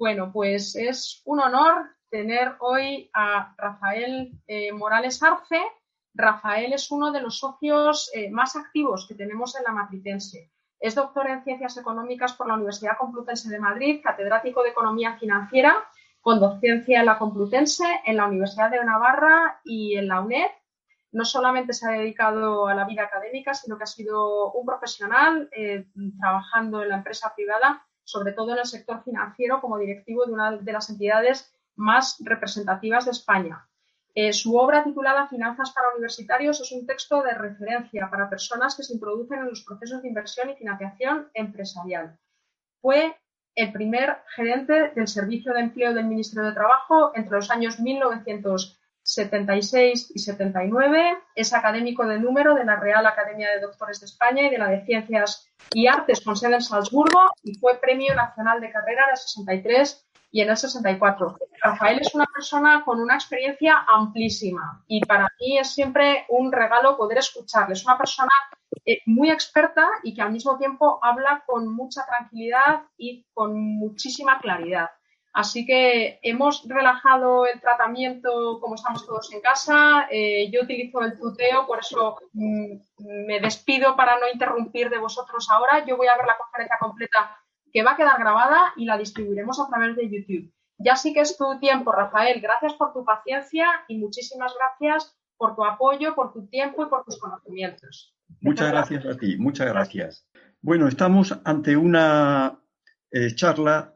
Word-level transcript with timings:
Bueno, 0.00 0.32
pues 0.32 0.76
es 0.76 1.20
un 1.26 1.40
honor 1.40 1.90
tener 2.08 2.56
hoy 2.60 3.10
a 3.12 3.54
Rafael 3.58 4.32
eh, 4.46 4.72
Morales 4.72 5.22
Arce. 5.22 5.60
Rafael 6.14 6.72
es 6.72 6.90
uno 6.90 7.12
de 7.12 7.20
los 7.20 7.38
socios 7.38 8.10
eh, 8.14 8.30
más 8.30 8.56
activos 8.56 9.06
que 9.06 9.14
tenemos 9.14 9.54
en 9.56 9.64
la 9.64 9.72
Matritense. 9.72 10.52
Es 10.78 10.94
doctor 10.94 11.28
en 11.28 11.44
Ciencias 11.44 11.76
Económicas 11.76 12.32
por 12.32 12.48
la 12.48 12.54
Universidad 12.54 12.96
Complutense 12.98 13.50
de 13.50 13.60
Madrid, 13.60 14.00
catedrático 14.02 14.62
de 14.62 14.70
Economía 14.70 15.18
Financiera, 15.18 15.84
con 16.22 16.40
docencia 16.40 17.00
en 17.00 17.04
la 17.04 17.18
Complutense, 17.18 17.84
en 18.06 18.16
la 18.16 18.24
Universidad 18.26 18.70
de 18.70 18.82
Navarra 18.82 19.60
y 19.64 19.98
en 19.98 20.08
la 20.08 20.22
UNED. 20.22 20.48
No 21.12 21.26
solamente 21.26 21.74
se 21.74 21.86
ha 21.86 21.90
dedicado 21.90 22.68
a 22.68 22.74
la 22.74 22.86
vida 22.86 23.02
académica, 23.02 23.52
sino 23.52 23.76
que 23.76 23.84
ha 23.84 23.86
sido 23.86 24.50
un 24.52 24.64
profesional 24.64 25.50
eh, 25.52 25.84
trabajando 26.18 26.82
en 26.82 26.88
la 26.88 26.96
empresa 26.96 27.34
privada 27.36 27.86
sobre 28.10 28.32
todo 28.32 28.52
en 28.52 28.58
el 28.58 28.66
sector 28.66 29.02
financiero, 29.04 29.60
como 29.60 29.78
directivo 29.78 30.26
de 30.26 30.32
una 30.32 30.56
de 30.56 30.72
las 30.72 30.90
entidades 30.90 31.52
más 31.76 32.16
representativas 32.20 33.04
de 33.04 33.12
España. 33.12 33.66
Eh, 34.14 34.32
su 34.32 34.56
obra 34.56 34.82
titulada 34.82 35.28
Finanzas 35.28 35.70
para 35.70 35.90
universitarios 35.94 36.60
es 36.60 36.72
un 36.72 36.84
texto 36.84 37.22
de 37.22 37.32
referencia 37.32 38.10
para 38.10 38.28
personas 38.28 38.76
que 38.76 38.82
se 38.82 38.94
introducen 38.94 39.38
en 39.38 39.50
los 39.50 39.62
procesos 39.64 40.02
de 40.02 40.08
inversión 40.08 40.50
y 40.50 40.56
financiación 40.56 41.28
empresarial. 41.34 42.18
Fue 42.80 43.16
el 43.54 43.72
primer 43.72 44.18
gerente 44.34 44.90
del 44.96 45.06
Servicio 45.06 45.52
de 45.54 45.60
Empleo 45.60 45.94
del 45.94 46.06
Ministerio 46.06 46.48
de 46.48 46.54
Trabajo 46.54 47.12
entre 47.14 47.36
los 47.36 47.50
años 47.50 47.78
1900 47.78 48.79
76 49.14 50.12
y 50.14 50.18
79. 50.18 51.18
Es 51.34 51.52
académico 51.52 52.06
de 52.06 52.18
número 52.18 52.54
de 52.54 52.64
la 52.64 52.76
Real 52.76 53.04
Academia 53.06 53.50
de 53.50 53.60
Doctores 53.60 54.00
de 54.00 54.06
España 54.06 54.46
y 54.46 54.50
de 54.50 54.58
la 54.58 54.68
de 54.68 54.84
Ciencias 54.84 55.50
y 55.72 55.86
Artes 55.86 56.20
con 56.20 56.36
sede 56.36 56.54
en 56.54 56.62
Salzburgo 56.62 57.32
y 57.42 57.54
fue 57.54 57.80
Premio 57.80 58.14
Nacional 58.14 58.60
de 58.60 58.70
Carrera 58.70 59.04
en 59.04 59.10
el 59.10 59.16
63 59.16 60.06
y 60.32 60.42
en 60.42 60.50
el 60.50 60.56
64. 60.56 61.38
Rafael 61.62 61.98
es 62.00 62.14
una 62.14 62.26
persona 62.26 62.82
con 62.84 63.00
una 63.00 63.14
experiencia 63.14 63.84
amplísima 63.88 64.84
y 64.86 65.00
para 65.04 65.28
mí 65.40 65.58
es 65.58 65.74
siempre 65.74 66.24
un 66.28 66.52
regalo 66.52 66.96
poder 66.96 67.18
escucharle. 67.18 67.72
Es 67.74 67.84
una 67.84 67.98
persona 67.98 68.30
eh, 68.86 69.00
muy 69.06 69.30
experta 69.30 69.88
y 70.04 70.14
que 70.14 70.22
al 70.22 70.32
mismo 70.32 70.56
tiempo 70.56 71.00
habla 71.02 71.42
con 71.46 71.68
mucha 71.68 72.06
tranquilidad 72.06 72.82
y 72.96 73.26
con 73.34 73.58
muchísima 73.58 74.38
claridad. 74.38 74.90
Así 75.32 75.64
que 75.64 76.18
hemos 76.22 76.66
relajado 76.66 77.46
el 77.46 77.60
tratamiento 77.60 78.58
como 78.60 78.74
estamos 78.74 79.06
todos 79.06 79.32
en 79.32 79.40
casa. 79.40 80.08
Eh, 80.10 80.50
yo 80.50 80.62
utilizo 80.62 81.00
el 81.02 81.16
tuteo, 81.16 81.66
por 81.66 81.78
eso 81.78 82.18
mm, 82.32 82.76
me 83.26 83.40
despido 83.40 83.94
para 83.94 84.18
no 84.18 84.28
interrumpir 84.32 84.90
de 84.90 84.98
vosotros 84.98 85.48
ahora. 85.50 85.84
Yo 85.86 85.96
voy 85.96 86.08
a 86.08 86.16
ver 86.16 86.26
la 86.26 86.36
conferencia 86.36 86.76
completa 86.80 87.38
que 87.72 87.84
va 87.84 87.92
a 87.92 87.96
quedar 87.96 88.18
grabada 88.18 88.72
y 88.76 88.84
la 88.84 88.98
distribuiremos 88.98 89.60
a 89.60 89.68
través 89.68 89.94
de 89.96 90.10
YouTube. 90.10 90.52
Ya 90.78 90.96
sí 90.96 91.12
que 91.12 91.20
es 91.20 91.36
tu 91.36 91.58
tiempo, 91.60 91.92
Rafael. 91.92 92.40
Gracias 92.40 92.74
por 92.74 92.92
tu 92.92 93.04
paciencia 93.04 93.68
y 93.86 93.98
muchísimas 93.98 94.52
gracias 94.58 95.16
por 95.36 95.54
tu 95.54 95.64
apoyo, 95.64 96.14
por 96.14 96.32
tu 96.32 96.46
tiempo 96.48 96.84
y 96.84 96.88
por 96.88 97.04
tus 97.04 97.20
conocimientos. 97.20 98.14
Muchas 98.40 98.70
gracias 98.70 99.06
a 99.06 99.16
ti, 99.16 99.36
muchas 99.38 99.68
gracias. 99.68 100.26
Bueno, 100.60 100.88
estamos 100.88 101.38
ante 101.44 101.76
una 101.76 102.60
eh, 103.10 103.34
charla 103.34 103.94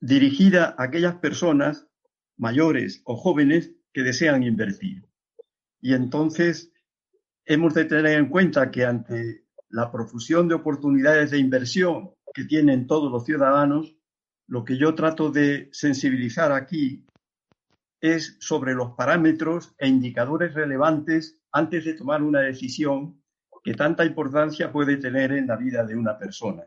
dirigida 0.00 0.74
a 0.76 0.84
aquellas 0.84 1.16
personas 1.16 1.86
mayores 2.36 3.02
o 3.04 3.16
jóvenes 3.16 3.72
que 3.92 4.02
desean 4.02 4.42
invertir. 4.42 5.06
Y 5.80 5.94
entonces 5.94 6.72
hemos 7.44 7.74
de 7.74 7.84
tener 7.84 8.18
en 8.18 8.28
cuenta 8.28 8.70
que 8.70 8.84
ante 8.84 9.44
la 9.68 9.92
profusión 9.92 10.48
de 10.48 10.54
oportunidades 10.54 11.30
de 11.30 11.38
inversión 11.38 12.12
que 12.34 12.44
tienen 12.44 12.86
todos 12.86 13.10
los 13.10 13.24
ciudadanos, 13.24 13.96
lo 14.46 14.64
que 14.64 14.76
yo 14.78 14.94
trato 14.94 15.30
de 15.30 15.68
sensibilizar 15.72 16.52
aquí 16.52 17.06
es 18.00 18.36
sobre 18.40 18.74
los 18.74 18.92
parámetros 18.92 19.74
e 19.78 19.86
indicadores 19.86 20.54
relevantes 20.54 21.38
antes 21.52 21.84
de 21.84 21.94
tomar 21.94 22.22
una 22.22 22.40
decisión 22.40 23.22
que 23.62 23.74
tanta 23.74 24.04
importancia 24.04 24.72
puede 24.72 24.96
tener 24.96 25.32
en 25.32 25.46
la 25.46 25.56
vida 25.56 25.84
de 25.84 25.94
una 25.94 26.18
persona, 26.18 26.64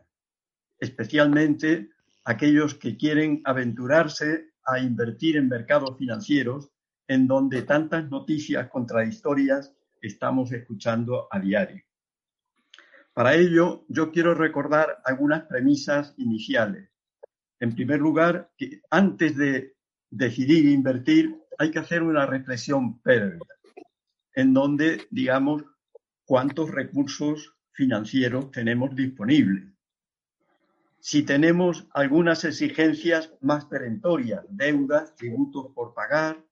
especialmente 0.78 1.90
aquellos 2.24 2.74
que 2.74 2.96
quieren 2.96 3.42
aventurarse 3.44 4.52
a 4.64 4.78
invertir 4.78 5.36
en 5.36 5.48
mercados 5.48 5.96
financieros 5.98 6.70
en 7.06 7.26
donde 7.26 7.62
tantas 7.62 8.08
noticias 8.10 8.68
contradictorias 8.70 9.74
estamos 10.00 10.50
escuchando 10.52 11.28
a 11.30 11.38
diario. 11.38 11.82
Para 13.12 13.34
ello, 13.34 13.84
yo 13.88 14.10
quiero 14.10 14.34
recordar 14.34 15.02
algunas 15.04 15.44
premisas 15.44 16.14
iniciales. 16.16 16.90
En 17.60 17.74
primer 17.74 18.00
lugar, 18.00 18.50
que 18.56 18.80
antes 18.90 19.36
de 19.36 19.76
decidir 20.10 20.66
invertir, 20.66 21.36
hay 21.58 21.70
que 21.70 21.78
hacer 21.78 22.02
una 22.02 22.26
reflexión 22.26 23.00
previa, 23.00 23.38
en 24.34 24.52
donde, 24.52 25.06
digamos, 25.10 25.62
cuántos 26.24 26.70
recursos 26.70 27.54
financieros 27.72 28.50
tenemos 28.50 28.96
disponibles 28.96 29.73
si 31.04 31.22
tenemos 31.22 31.86
algunas 31.92 32.44
exigencias 32.44 33.30
más 33.42 33.66
perentorias, 33.66 34.42
deudas, 34.48 35.14
tributos 35.16 35.66
por 35.74 35.92
pagar. 35.92 36.42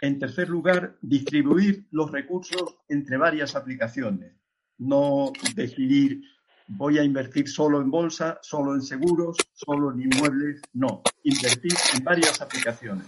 En 0.00 0.18
tercer 0.18 0.48
lugar, 0.48 0.96
distribuir 1.02 1.86
los 1.90 2.10
recursos 2.10 2.78
entre 2.88 3.18
varias 3.18 3.54
aplicaciones. 3.56 4.32
No 4.78 5.34
decidir 5.54 6.22
voy 6.66 6.96
a 6.96 7.04
invertir 7.04 7.46
solo 7.46 7.82
en 7.82 7.90
bolsa, 7.90 8.38
solo 8.40 8.74
en 8.74 8.80
seguros, 8.80 9.36
solo 9.52 9.92
en 9.92 10.10
inmuebles. 10.10 10.62
No, 10.72 11.02
invertir 11.24 11.74
en 11.94 12.04
varias 12.04 12.40
aplicaciones. 12.40 13.06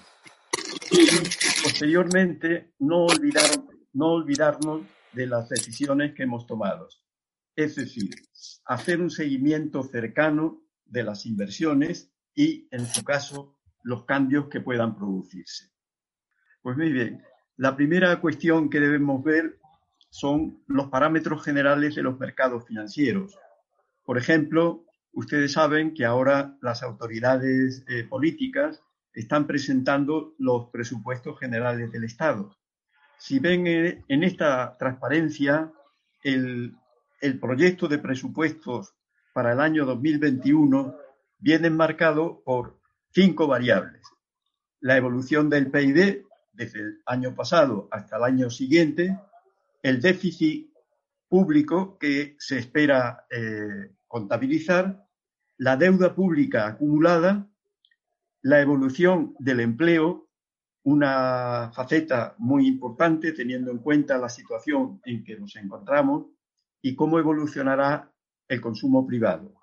Y 0.90 1.06
posteriormente, 1.62 2.74
no, 2.80 3.06
olvidar, 3.06 3.48
no 3.94 4.08
olvidarnos 4.08 4.82
de 5.14 5.26
las 5.26 5.48
decisiones 5.48 6.12
que 6.12 6.24
hemos 6.24 6.46
tomado 6.46 6.86
es 7.64 7.76
decir, 7.76 8.10
hacer 8.64 9.00
un 9.00 9.10
seguimiento 9.10 9.82
cercano 9.82 10.62
de 10.84 11.04
las 11.04 11.26
inversiones 11.26 12.10
y, 12.34 12.68
en 12.70 12.86
su 12.86 13.04
caso, 13.04 13.58
los 13.82 14.04
cambios 14.04 14.48
que 14.48 14.60
puedan 14.60 14.96
producirse. 14.96 15.70
Pues 16.62 16.76
muy 16.76 16.92
bien, 16.92 17.22
la 17.56 17.76
primera 17.76 18.20
cuestión 18.20 18.70
que 18.70 18.80
debemos 18.80 19.22
ver 19.22 19.58
son 20.10 20.62
los 20.66 20.88
parámetros 20.88 21.44
generales 21.44 21.94
de 21.94 22.02
los 22.02 22.18
mercados 22.18 22.66
financieros. 22.66 23.38
Por 24.04 24.18
ejemplo, 24.18 24.84
ustedes 25.12 25.52
saben 25.52 25.94
que 25.94 26.04
ahora 26.04 26.56
las 26.60 26.82
autoridades 26.82 27.84
eh, 27.88 28.04
políticas 28.04 28.82
están 29.12 29.46
presentando 29.46 30.34
los 30.38 30.70
presupuestos 30.70 31.38
generales 31.38 31.92
del 31.92 32.04
Estado. 32.04 32.56
Si 33.18 33.38
ven 33.38 33.66
eh, 33.66 34.04
en 34.08 34.24
esta 34.24 34.76
transparencia 34.78 35.72
el 36.22 36.74
el 37.20 37.38
proyecto 37.38 37.88
de 37.88 37.98
presupuestos 37.98 38.94
para 39.32 39.52
el 39.52 39.60
año 39.60 39.84
2021 39.84 40.96
viene 41.38 41.70
marcado 41.70 42.42
por 42.44 42.80
cinco 43.12 43.46
variables. 43.46 44.02
La 44.80 44.96
evolución 44.96 45.50
del 45.50 45.70
PIB 45.70 46.24
desde 46.52 46.80
el 46.80 47.02
año 47.06 47.34
pasado 47.34 47.88
hasta 47.90 48.16
el 48.16 48.24
año 48.24 48.50
siguiente, 48.50 49.18
el 49.82 50.00
déficit 50.00 50.70
público 51.28 51.98
que 51.98 52.36
se 52.38 52.58
espera 52.58 53.26
eh, 53.30 53.94
contabilizar, 54.08 55.06
la 55.58 55.76
deuda 55.76 56.14
pública 56.14 56.66
acumulada, 56.66 57.48
la 58.42 58.60
evolución 58.60 59.34
del 59.38 59.60
empleo, 59.60 60.28
una 60.82 61.70
faceta 61.74 62.34
muy 62.38 62.66
importante 62.66 63.32
teniendo 63.32 63.70
en 63.70 63.78
cuenta 63.78 64.16
la 64.18 64.30
situación 64.30 65.00
en 65.04 65.22
que 65.22 65.38
nos 65.38 65.54
encontramos, 65.56 66.26
y 66.82 66.94
cómo 66.94 67.18
evolucionará 67.18 68.12
el 68.48 68.60
consumo 68.60 69.06
privado. 69.06 69.54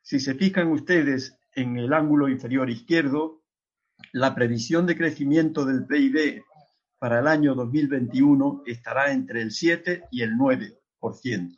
Si 0.00 0.18
se 0.20 0.34
fijan 0.34 0.68
ustedes 0.68 1.38
en 1.54 1.76
el 1.76 1.92
ángulo 1.92 2.28
inferior 2.28 2.70
izquierdo, 2.70 3.42
la 4.12 4.34
previsión 4.34 4.86
de 4.86 4.96
crecimiento 4.96 5.64
del 5.64 5.86
PIB 5.86 6.42
para 6.98 7.20
el 7.20 7.26
año 7.26 7.54
2021 7.54 8.62
estará 8.66 9.12
entre 9.12 9.42
el 9.42 9.50
7 9.50 10.04
y 10.10 10.22
el 10.22 10.32
9%, 10.32 11.56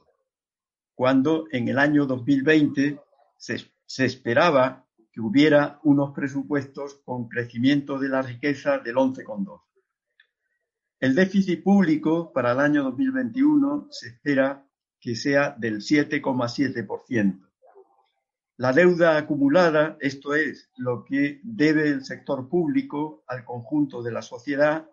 cuando 0.95 1.47
en 1.51 1.69
el 1.69 1.79
año 1.79 2.07
2020 2.07 3.01
se, 3.37 3.73
se 3.87 4.05
esperaba 4.05 4.87
que 5.13 5.21
hubiera 5.21 5.79
unos 5.85 6.13
presupuestos 6.13 7.01
con 7.05 7.29
crecimiento 7.29 7.99
de 7.99 8.09
la 8.09 8.23
riqueza 8.23 8.79
del 8.79 8.97
11,2. 8.97 9.61
El 10.99 11.15
déficit 11.15 11.63
público 11.63 12.33
para 12.33 12.53
el 12.53 12.61
año 12.61 12.83
2021 12.83 13.89
se 13.91 14.09
espera 14.09 14.64
que 15.05 15.15
sea 15.15 15.55
del 15.59 15.83
7,7%. 15.83 17.39
La 18.57 18.73
deuda 18.73 19.19
acumulada, 19.19 19.99
esto 20.01 20.35
es, 20.35 20.71
lo 20.79 21.05
que 21.05 21.41
debe 21.43 21.89
el 21.89 22.05
sector 22.07 22.49
público 22.49 23.23
al 23.27 23.45
conjunto 23.45 24.03
de 24.03 24.13
la 24.13 24.23
sociedad, 24.23 24.89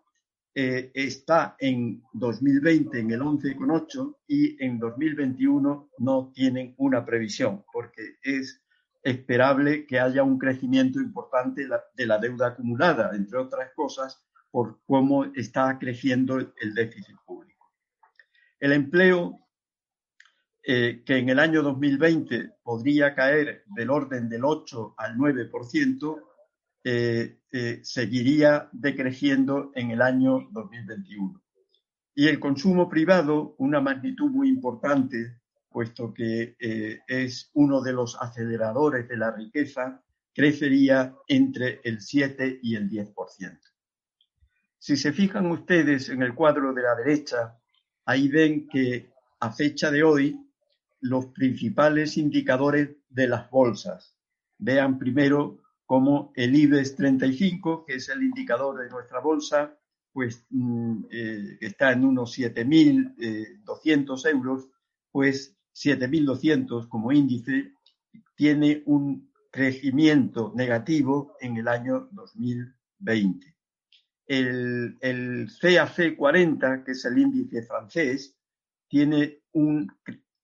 eh, 0.53 0.91
está 0.93 1.55
en 1.59 2.03
2020 2.11 2.99
en 2.99 3.11
el 3.11 3.21
11,8 3.21 4.17
y 4.27 4.61
en 4.61 4.79
2021 4.79 5.91
no 5.99 6.31
tienen 6.35 6.73
una 6.75 7.05
previsión 7.05 7.63
porque 7.71 8.17
es 8.21 8.61
esperable 9.03 9.85
que 9.85 10.01
haya 10.01 10.23
un 10.23 10.37
crecimiento 10.37 10.99
importante 10.99 11.69
de 11.95 12.05
la 12.05 12.17
deuda 12.17 12.47
acumulada, 12.47 13.11
entre 13.15 13.37
otras 13.37 13.71
cosas, 13.73 14.21
por 14.51 14.81
cómo 14.85 15.23
está 15.23 15.79
creciendo 15.79 16.37
el 16.37 16.73
déficit 16.75 17.15
público. 17.25 17.71
El 18.59 18.73
empleo, 18.73 19.40
eh, 20.63 21.01
que 21.03 21.17
en 21.17 21.29
el 21.29 21.39
año 21.39 21.63
2020 21.63 22.51
podría 22.61 23.15
caer 23.15 23.63
del 23.65 23.89
orden 23.89 24.29
del 24.29 24.45
8 24.45 24.93
al 24.95 25.17
9%, 25.17 26.21
eh, 26.83 27.39
eh, 27.51 27.79
seguiría 27.83 28.69
decreciendo 28.71 29.71
en 29.73 29.89
el 29.89 30.03
año 30.03 30.47
2021. 30.51 31.41
Y 32.13 32.27
el 32.27 32.39
consumo 32.39 32.87
privado, 32.87 33.55
una 33.57 33.81
magnitud 33.81 34.29
muy 34.29 34.49
importante, 34.49 35.39
puesto 35.69 36.13
que 36.13 36.55
es 37.07 37.49
uno 37.53 37.81
de 37.81 37.93
los 37.93 38.17
aceleradores 38.21 39.07
de 39.07 39.17
la 39.17 39.31
riqueza, 39.31 40.03
crecería 40.33 41.15
entre 41.27 41.79
el 41.83 42.01
7 42.01 42.59
y 42.61 42.75
el 42.75 42.89
10%. 42.89 43.57
Si 44.77 44.97
se 44.97 45.13
fijan 45.13 45.49
ustedes 45.49 46.09
en 46.09 46.21
el 46.21 46.35
cuadro 46.35 46.73
de 46.73 46.81
la 46.81 46.95
derecha, 46.95 47.57
ahí 48.05 48.27
ven 48.27 48.67
que 48.67 49.11
a 49.39 49.51
fecha 49.51 49.89
de 49.89 50.03
hoy 50.03 50.50
los 51.01 51.27
principales 51.27 52.17
indicadores 52.17 52.89
de 53.09 53.27
las 53.27 53.49
bolsas. 53.49 54.15
Vean 54.57 54.97
primero 54.97 55.59
cómo 55.85 56.31
el 56.35 56.55
IBEX 56.55 56.95
35, 56.95 57.85
que 57.85 57.95
es 57.95 58.07
el 58.09 58.23
indicador 58.23 58.79
de 58.81 58.89
nuestra 58.89 59.19
bolsa, 59.19 59.77
pues 60.13 60.45
mm, 60.49 61.05
eh, 61.09 61.57
está 61.61 61.91
en 61.91 62.05
unos 62.05 62.37
7.200 62.37 64.29
euros, 64.29 64.69
pues 65.11 65.57
7.200 65.75 66.87
como 66.87 67.11
índice 67.11 67.73
tiene 68.35 68.83
un 68.85 69.31
crecimiento 69.51 70.53
negativo 70.55 71.35
en 71.41 71.57
el 71.57 71.67
año 71.67 72.07
2020 72.11 73.51
el, 74.31 74.97
el 75.01 75.49
CAC 75.59 76.15
40, 76.15 76.85
que 76.85 76.93
es 76.93 77.03
el 77.03 77.17
índice 77.17 77.63
francés, 77.63 78.33
tiene 78.87 79.41
un 79.51 79.91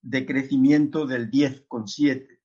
decrecimiento 0.09 1.05
del 1.05 1.29
10,7. 1.29 2.39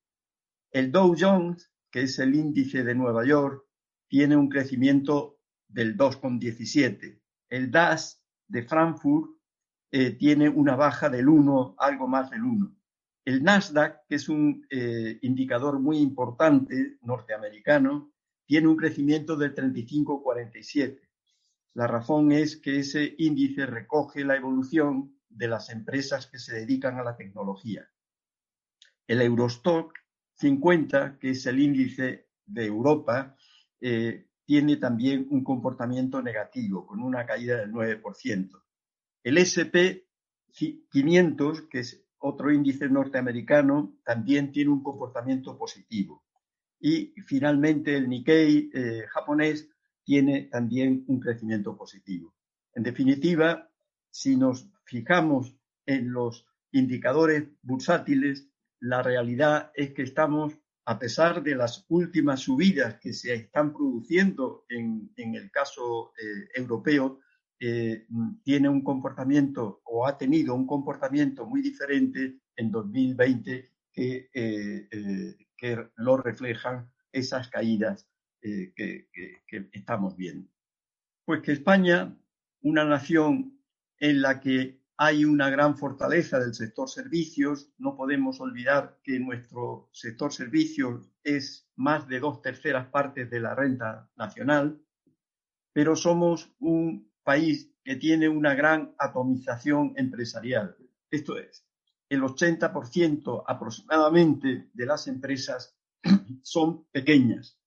El 0.72 0.90
Dow 0.90 1.14
Jones, 1.16 1.70
que 1.92 2.02
es 2.02 2.18
el 2.18 2.34
índice 2.34 2.82
de 2.82 2.94
Nueva 2.94 3.24
York, 3.24 3.64
tiene 4.08 4.36
un 4.36 4.48
crecimiento 4.48 5.38
del 5.68 5.96
2,17. 5.96 7.20
El 7.48 7.70
DAS 7.70 8.20
de 8.48 8.64
Frankfurt 8.64 9.30
eh, 9.92 10.10
tiene 10.10 10.48
una 10.48 10.74
baja 10.74 11.08
del 11.08 11.28
1, 11.28 11.76
algo 11.78 12.08
más 12.08 12.30
del 12.30 12.42
1. 12.42 12.76
El 13.24 13.44
Nasdaq, 13.44 14.06
que 14.08 14.16
es 14.16 14.28
un 14.28 14.66
eh, 14.68 15.18
indicador 15.22 15.78
muy 15.78 15.98
importante 15.98 16.98
norteamericano, 17.02 18.12
tiene 18.44 18.66
un 18.66 18.76
crecimiento 18.76 19.36
del 19.36 19.54
35,47. 19.54 21.00
La 21.74 21.86
razón 21.86 22.32
es 22.32 22.56
que 22.56 22.80
ese 22.80 23.14
índice 23.18 23.66
recoge 23.66 24.24
la 24.24 24.36
evolución 24.36 25.16
de 25.34 25.48
las 25.48 25.70
empresas 25.70 26.26
que 26.26 26.38
se 26.38 26.54
dedican 26.54 26.98
a 26.98 27.04
la 27.04 27.16
tecnología. 27.16 27.88
El 29.06 29.20
Eurostock 29.20 29.92
50, 30.34 31.18
que 31.18 31.30
es 31.30 31.46
el 31.46 31.60
índice 31.60 32.28
de 32.46 32.66
Europa, 32.66 33.36
eh, 33.80 34.28
tiene 34.44 34.76
también 34.76 35.26
un 35.30 35.44
comportamiento 35.44 36.22
negativo, 36.22 36.86
con 36.86 37.00
una 37.02 37.24
caída 37.24 37.56
del 37.56 37.72
9%. 37.72 38.62
El 39.22 39.38
SP 39.38 40.06
500, 40.52 41.62
que 41.62 41.80
es 41.80 42.04
otro 42.18 42.52
índice 42.52 42.88
norteamericano, 42.88 43.96
también 44.04 44.52
tiene 44.52 44.70
un 44.70 44.82
comportamiento 44.82 45.56
positivo. 45.56 46.24
Y 46.80 47.14
finalmente 47.26 47.96
el 47.96 48.08
Nikkei 48.08 48.70
eh, 48.72 49.04
japonés 49.08 49.68
tiene 50.04 50.42
también 50.42 51.04
un 51.06 51.20
crecimiento 51.20 51.76
positivo. 51.76 52.34
En 52.74 52.82
definitiva, 52.82 53.70
si 54.10 54.36
nos 54.36 54.68
fijamos 54.92 55.56
en 55.86 56.12
los 56.12 56.46
indicadores 56.70 57.48
bursátiles, 57.62 58.48
la 58.80 59.02
realidad 59.02 59.72
es 59.74 59.92
que 59.92 60.02
estamos, 60.02 60.58
a 60.84 60.98
pesar 60.98 61.42
de 61.42 61.54
las 61.54 61.84
últimas 61.88 62.40
subidas 62.40 63.00
que 63.00 63.12
se 63.12 63.34
están 63.34 63.72
produciendo 63.72 64.64
en, 64.68 65.10
el 65.16 65.50
caso 65.50 66.12
eh, 66.20 66.60
europeo, 66.60 67.20
eh, 67.58 68.06
tiene 68.44 68.68
un 68.68 68.82
comportamiento 68.82 69.80
o 69.84 70.06
ha 70.06 70.18
tenido 70.18 70.54
un 70.54 70.66
comportamiento 70.66 71.46
muy 71.46 71.62
diferente 71.62 72.40
en 72.56 72.70
2020 72.70 73.70
que, 73.92 74.30
eh, 74.34 74.88
que 75.56 75.88
lo 75.96 76.16
reflejan 76.16 76.90
esas 77.12 77.48
caídas 77.48 78.08
eh, 78.44 78.72
que, 78.74 79.68
estamos 79.72 80.16
viendo. 80.16 80.50
Pues 81.24 81.42
que 81.42 81.52
España, 81.52 82.18
una 82.62 82.84
nación 82.84 83.56
en 83.98 84.20
la 84.20 84.40
que 84.40 84.81
hay 85.04 85.24
una 85.24 85.50
gran 85.50 85.76
fortaleza 85.76 86.38
del 86.38 86.54
sector 86.54 86.88
servicios, 86.88 87.72
no 87.76 87.96
podemos 87.96 88.40
olvidar 88.40 89.00
que 89.02 89.18
nuestro 89.18 89.88
sector 89.90 90.32
servicios 90.32 91.10
es 91.24 91.68
más 91.74 92.06
de 92.06 92.20
dos 92.20 92.40
terceras 92.40 92.86
partes 92.86 93.28
de 93.28 93.40
la 93.40 93.56
renta 93.56 94.08
nacional, 94.14 94.80
pero 95.72 95.96
somos 95.96 96.54
un 96.60 97.10
país 97.24 97.74
que 97.82 97.96
tiene 97.96 98.28
una 98.28 98.54
gran 98.54 98.94
atomización 98.96 99.92
empresarial. 99.96 100.76
Esto 101.10 101.36
es, 101.36 101.66
el 102.08 102.22
80% 102.22 103.42
aproximadamente 103.44 104.70
de 104.72 104.86
las 104.86 105.08
empresas 105.08 105.76
son 106.42 106.84
pequeñas, 106.92 107.58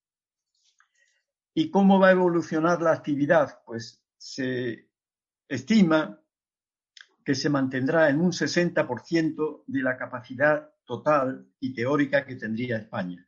¿Y 1.57 1.69
cómo 1.69 2.00
va 2.00 2.10
a 2.10 2.12
evolucionar 2.12 2.81
la 2.81 2.91
actividad? 2.91 3.62
Pues 3.65 4.03
se 4.17 4.89
estima 5.48 6.19
que 7.25 7.36
se 7.36 7.50
mantendrá 7.50 8.10
en 8.10 8.22
un 8.22 8.32
60% 8.32 9.63
de 9.65 9.82
la 9.82 9.98
capacidad 9.98 10.70
total 10.86 11.50
y 11.60 11.74
teórica 11.74 12.25
que 12.25 12.36
tendría 12.36 12.77
España. 12.77 13.27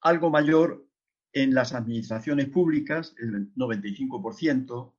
Algo 0.00 0.30
mayor 0.30 0.88
en 1.32 1.52
las 1.52 1.74
administraciones 1.74 2.48
públicas, 2.48 3.14
el 3.18 3.54
95%, 3.54 4.94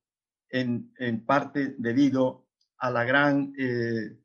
en, 0.50 0.92
en 0.98 1.26
parte 1.26 1.74
debido 1.78 2.46
a 2.78 2.90
la 2.90 3.04
gran 3.04 3.52
eh, 3.58 4.16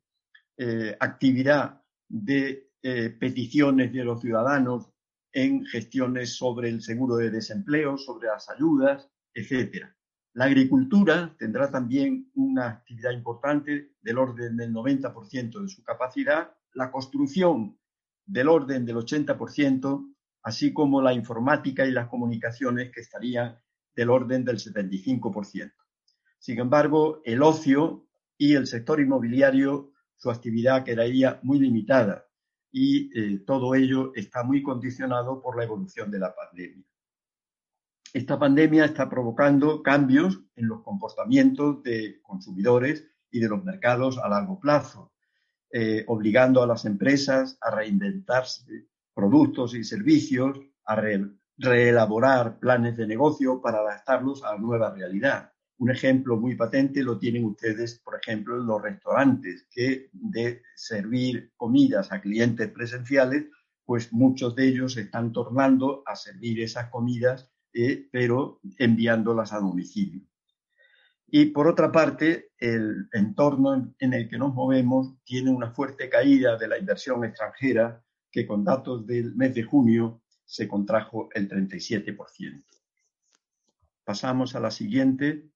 eh, 0.56 0.96
actividad 1.00 1.82
de 2.08 2.70
eh, 2.82 3.10
peticiones 3.10 3.92
de 3.92 4.04
los 4.04 4.20
ciudadanos 4.20 4.90
en 5.32 5.64
gestiones 5.66 6.36
sobre 6.36 6.68
el 6.68 6.82
seguro 6.82 7.16
de 7.16 7.30
desempleo, 7.30 7.98
sobre 7.98 8.28
las 8.28 8.48
ayudas, 8.48 9.08
etcétera. 9.34 9.96
La 10.34 10.46
agricultura 10.46 11.34
tendrá 11.38 11.70
también 11.70 12.30
una 12.34 12.68
actividad 12.68 13.10
importante 13.10 13.92
del 14.00 14.18
orden 14.18 14.56
del 14.56 14.72
90% 14.72 15.60
de 15.60 15.68
su 15.68 15.82
capacidad, 15.82 16.54
la 16.72 16.90
construcción 16.90 17.78
del 18.24 18.48
orden 18.48 18.86
del 18.86 18.96
80%, 18.96 20.14
así 20.42 20.72
como 20.72 21.02
la 21.02 21.12
informática 21.12 21.84
y 21.86 21.90
las 21.90 22.08
comunicaciones 22.08 22.90
que 22.90 23.00
estarían 23.00 23.58
del 23.94 24.08
orden 24.08 24.44
del 24.44 24.56
75%. 24.56 25.72
Sin 26.38 26.58
embargo, 26.58 27.20
el 27.24 27.42
ocio 27.42 28.08
y 28.38 28.54
el 28.54 28.66
sector 28.66 29.00
inmobiliario, 29.00 29.92
su 30.16 30.30
actividad 30.30 30.82
quedaría 30.82 31.40
muy 31.42 31.58
limitada, 31.58 32.24
y 32.72 33.10
eh, 33.16 33.40
todo 33.46 33.74
ello 33.74 34.12
está 34.14 34.42
muy 34.42 34.62
condicionado 34.62 35.42
por 35.42 35.58
la 35.58 35.64
evolución 35.64 36.10
de 36.10 36.18
la 36.18 36.34
pandemia. 36.34 36.86
Esta 38.14 38.38
pandemia 38.38 38.84
está 38.84 39.08
provocando 39.08 39.82
cambios 39.82 40.38
en 40.54 40.68
los 40.68 40.82
comportamientos 40.82 41.82
de 41.82 42.20
consumidores 42.20 43.08
y 43.30 43.40
de 43.40 43.48
los 43.48 43.64
mercados 43.64 44.18
a 44.18 44.28
largo 44.28 44.60
plazo, 44.60 45.14
eh, 45.70 46.04
obligando 46.08 46.62
a 46.62 46.66
las 46.66 46.84
empresas 46.84 47.56
a 47.62 47.70
reinventarse 47.74 48.86
productos 49.14 49.74
y 49.74 49.82
servicios, 49.82 50.60
a 50.84 51.02
reelaborar 51.56 52.58
planes 52.58 52.98
de 52.98 53.06
negocio 53.06 53.62
para 53.62 53.78
adaptarlos 53.78 54.44
a 54.44 54.52
la 54.52 54.58
nueva 54.58 54.90
realidad. 54.92 55.50
Un 55.78 55.90
ejemplo 55.90 56.36
muy 56.36 56.54
patente 56.54 57.02
lo 57.02 57.18
tienen 57.18 57.46
ustedes, 57.46 57.98
por 57.98 58.16
ejemplo, 58.16 58.58
los 58.58 58.82
restaurantes, 58.82 59.66
que 59.70 60.10
de 60.12 60.60
servir 60.76 61.50
comidas 61.56 62.12
a 62.12 62.20
clientes 62.20 62.70
presenciales, 62.70 63.46
pues 63.86 64.12
muchos 64.12 64.54
de 64.54 64.68
ellos 64.68 64.98
están 64.98 65.32
tornando 65.32 66.02
a 66.04 66.14
servir 66.14 66.60
esas 66.60 66.90
comidas, 66.90 67.51
eh, 67.74 68.08
pero 68.10 68.60
enviándolas 68.78 69.52
a 69.52 69.60
domicilio. 69.60 70.22
Y 71.34 71.46
por 71.46 71.66
otra 71.66 71.90
parte, 71.90 72.50
el 72.58 73.08
entorno 73.12 73.94
en 73.98 74.12
el 74.12 74.28
que 74.28 74.36
nos 74.36 74.52
movemos 74.52 75.14
tiene 75.24 75.50
una 75.50 75.70
fuerte 75.70 76.10
caída 76.10 76.58
de 76.58 76.68
la 76.68 76.78
inversión 76.78 77.24
extranjera 77.24 78.04
que 78.30 78.46
con 78.46 78.64
datos 78.64 79.06
del 79.06 79.34
mes 79.34 79.54
de 79.54 79.62
junio 79.62 80.22
se 80.44 80.68
contrajo 80.68 81.30
el 81.32 81.48
37%. 81.48 82.64
Pasamos 84.04 84.54
a 84.54 84.60
la 84.60 84.70
siguiente. 84.70 85.48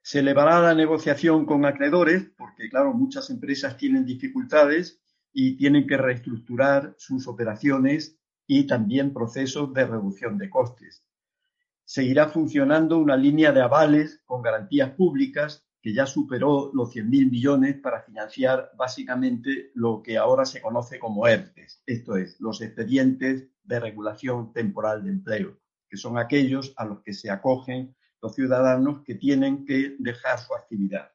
Se 0.00 0.20
elevará 0.20 0.60
la 0.60 0.74
negociación 0.74 1.44
con 1.44 1.66
acreedores 1.66 2.30
porque, 2.38 2.70
claro, 2.70 2.94
muchas 2.94 3.28
empresas 3.28 3.76
tienen 3.76 4.06
dificultades 4.06 5.02
y 5.32 5.56
tienen 5.56 5.86
que 5.86 5.98
reestructurar 5.98 6.94
sus 6.96 7.28
operaciones 7.28 8.17
y 8.48 8.66
también 8.66 9.12
procesos 9.12 9.72
de 9.72 9.86
reducción 9.86 10.38
de 10.38 10.50
costes 10.50 11.04
seguirá 11.88 12.28
funcionando 12.28 12.98
una 12.98 13.16
línea 13.16 13.50
de 13.50 13.62
avales 13.62 14.20
con 14.26 14.42
garantías 14.42 14.90
públicas 14.90 15.64
que 15.80 15.94
ya 15.94 16.04
superó 16.04 16.70
los 16.74 16.94
100.000 16.94 17.30
millones 17.30 17.76
para 17.80 18.02
financiar 18.02 18.70
básicamente 18.76 19.70
lo 19.74 20.02
que 20.02 20.18
ahora 20.18 20.44
se 20.44 20.60
conoce 20.60 20.98
como 20.98 21.26
ERTES, 21.26 21.82
esto 21.86 22.16
es, 22.16 22.38
los 22.40 22.60
expedientes 22.60 23.48
de 23.62 23.80
regulación 23.80 24.52
temporal 24.52 25.02
de 25.02 25.10
empleo, 25.10 25.58
que 25.88 25.96
son 25.96 26.18
aquellos 26.18 26.74
a 26.76 26.84
los 26.84 27.00
que 27.00 27.14
se 27.14 27.30
acogen 27.30 27.96
los 28.20 28.34
ciudadanos 28.34 29.02
que 29.02 29.14
tienen 29.14 29.64
que 29.64 29.96
dejar 29.98 30.40
su 30.40 30.54
actividad. 30.54 31.12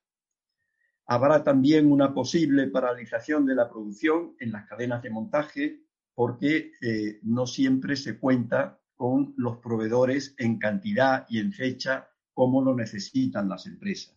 Habrá 1.06 1.44
también 1.44 1.92
una 1.92 2.16
posible 2.16 2.68
paralización 2.68 3.46
de 3.46 3.54
la 3.54 3.70
producción 3.70 4.36
en 4.40 4.52
las 4.52 4.66
cadenas 4.68 5.04
de 5.04 5.10
montaje 5.12 5.83
porque 6.15 6.72
eh, 6.82 7.20
no 7.24 7.48
siempre 7.48 7.96
se 7.96 8.17
cuenta 8.20 8.79
con 8.96 9.34
los 9.38 9.58
proveedores 9.58 10.36
en 10.38 10.60
cantidad 10.60 11.25
y 11.29 11.39
en 11.39 11.51
fecha 11.51 12.08
como 12.34 12.62
lo 12.62 12.75
necesitan 12.75 13.50
las 13.50 13.65
empresas. 13.65 14.15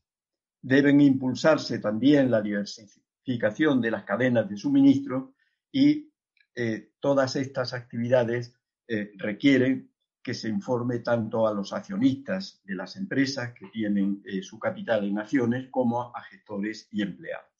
Deben 0.60 1.00
impulsarse 1.00 1.78
también 1.78 2.30
la 2.30 2.42
diversificación 2.42 3.80
de 3.80 3.90
las 3.90 4.04
cadenas 4.04 4.48
de 4.48 4.56
suministro 4.56 5.34
y 5.72 6.10
eh, 6.54 6.92
todas 7.00 7.36
estas 7.36 7.72
actividades 7.72 8.54
eh, 8.88 9.12
requieren 9.16 9.90
que 10.22 10.34
se 10.34 10.48
informe 10.48 11.00
tanto 11.00 11.46
a 11.46 11.54
los 11.54 11.72
accionistas 11.72 12.60
de 12.64 12.74
las 12.74 12.96
empresas 12.96 13.52
que 13.52 13.68
tienen 13.68 14.22
su 14.42 14.58
capital 14.58 15.04
en 15.04 15.20
acciones 15.20 15.68
como 15.70 16.02
a 16.16 16.20
gestores 16.22 16.88
y 16.90 17.02
empleados. 17.02 17.56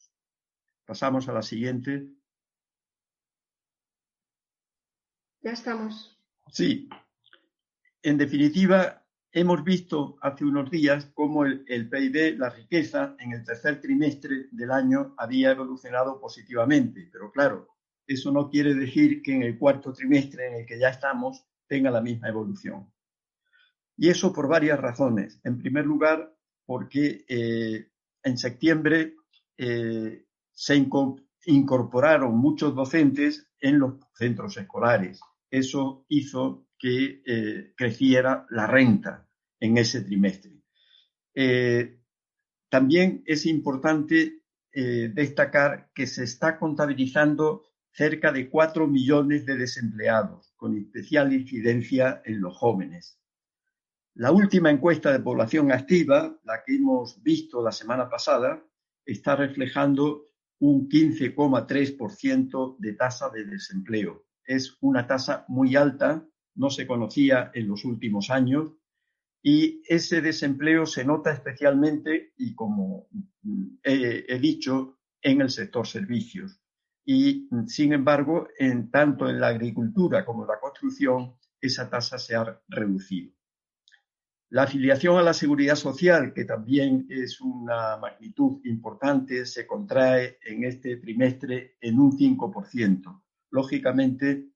Pasamos 0.85 1.27
a 1.27 1.33
la 1.33 1.41
siguiente. 1.41 2.16
Ya 5.41 5.51
estamos. 5.51 6.17
Sí, 6.51 6.89
en 8.01 8.17
definitiva, 8.17 9.05
hemos 9.31 9.63
visto 9.63 10.17
hace 10.21 10.45
unos 10.45 10.71
días 10.71 11.11
cómo 11.13 11.45
el, 11.45 11.89
PIB, 11.89 12.37
la 12.37 12.49
riqueza, 12.49 13.15
en 13.19 13.33
el 13.33 13.43
tercer 13.43 13.81
trimestre 13.81 14.47
del 14.51 14.71
año 14.71 15.13
había 15.17 15.51
evolucionado 15.51 16.19
positivamente. 16.19 17.09
Pero 17.11 17.31
claro, 17.31 17.67
eso 18.05 18.31
no 18.31 18.49
quiere 18.49 18.73
decir 18.73 19.21
que 19.21 19.35
en 19.35 19.43
el 19.43 19.57
cuarto 19.57 19.93
trimestre 19.93 20.47
en 20.47 20.53
el 20.61 20.65
que 20.65 20.79
ya 20.79 20.89
estamos 20.89 21.45
tenga 21.67 21.91
la 21.91 22.01
misma 22.01 22.29
evolución. 22.29 22.91
Y 23.97 24.09
eso 24.09 24.31
por 24.31 24.47
varias 24.47 24.79
razones. 24.79 25.39
En 25.43 25.57
primer 25.57 25.85
lugar, 25.85 26.33
porque 26.65 27.25
eh, 27.27 27.91
en 28.23 28.37
septiembre 28.37 29.15
eh, 29.57 30.25
se 30.53 30.85
incorporaron 31.45 32.37
muchos 32.37 32.75
docentes 32.75 33.46
en 33.59 33.79
los 33.79 33.95
centros 34.13 34.57
escolares. 34.57 35.19
Eso 35.49 36.05
hizo 36.09 36.67
que 36.77 37.21
eh, 37.25 37.73
creciera 37.75 38.45
la 38.49 38.67
renta 38.67 39.27
en 39.59 39.77
ese 39.77 40.01
trimestre. 40.01 40.61
Eh, 41.33 41.99
también 42.69 43.23
es 43.25 43.45
importante 43.45 44.41
eh, 44.71 45.09
destacar 45.13 45.89
que 45.93 46.05
se 46.05 46.23
está 46.23 46.59
contabilizando 46.59 47.63
cerca 47.91 48.31
de 48.31 48.49
4 48.49 48.87
millones 48.87 49.45
de 49.45 49.55
desempleados, 49.55 50.53
con 50.55 50.77
especial 50.77 51.33
incidencia 51.33 52.21
en 52.25 52.41
los 52.41 52.55
jóvenes. 52.55 53.19
La 54.13 54.31
última 54.31 54.69
encuesta 54.69 55.11
de 55.11 55.19
población 55.19 55.71
activa, 55.71 56.39
la 56.43 56.63
que 56.63 56.75
hemos 56.75 57.21
visto 57.23 57.63
la 57.63 57.71
semana 57.71 58.09
pasada, 58.09 58.63
está 59.05 59.35
reflejando 59.35 60.25
un 60.59 60.87
15,3% 60.89 62.77
de 62.79 62.93
tasa 62.93 63.29
de 63.29 63.45
desempleo. 63.45 64.25
Es 64.45 64.77
una 64.81 65.05
tasa 65.05 65.45
muy 65.47 65.75
alta 65.75 66.25
no 66.57 66.69
se 66.69 66.85
conocía 66.85 67.51
en 67.53 67.67
los 67.67 67.85
últimos 67.85 68.29
años 68.29 68.73
y 69.41 69.81
ese 69.87 70.21
desempleo 70.21 70.85
se 70.85 71.05
nota 71.05 71.31
especialmente, 71.31 72.33
y 72.35 72.53
como 72.53 73.07
he, 73.83 74.39
dicho, 74.39 74.97
en 75.21 75.41
el 75.41 75.49
sector 75.49 75.87
servicios. 75.87 76.59
Y, 77.05 77.47
sin 77.67 77.93
embargo, 77.93 78.47
en, 78.57 78.91
tanto 78.91 79.29
en 79.29 79.39
la 79.39 79.47
agricultura 79.47 80.25
como 80.25 80.43
en 80.43 80.49
la 80.49 80.59
construcción, 80.59 81.35
esa 81.61 81.89
tasa 81.89 82.17
se 82.17 82.35
ha 82.35 82.59
reducido. 82.67 83.31
La 84.49 84.63
afiliación 84.63 85.17
a 85.17 85.23
la 85.23 85.33
seguridad 85.33 85.75
social, 85.75 86.33
que 86.33 86.45
también 86.45 87.05
es 87.09 87.41
una 87.41 87.97
magnitud 87.97 88.61
importante, 88.65 89.45
se 89.45 89.67
contrae 89.67 90.39
en 90.41 90.63
este 90.63 90.97
trimestre 90.97 91.75
en 91.81 91.99
un 91.99 92.17
5%. 92.17 93.23
Lógicamente, 93.49 94.47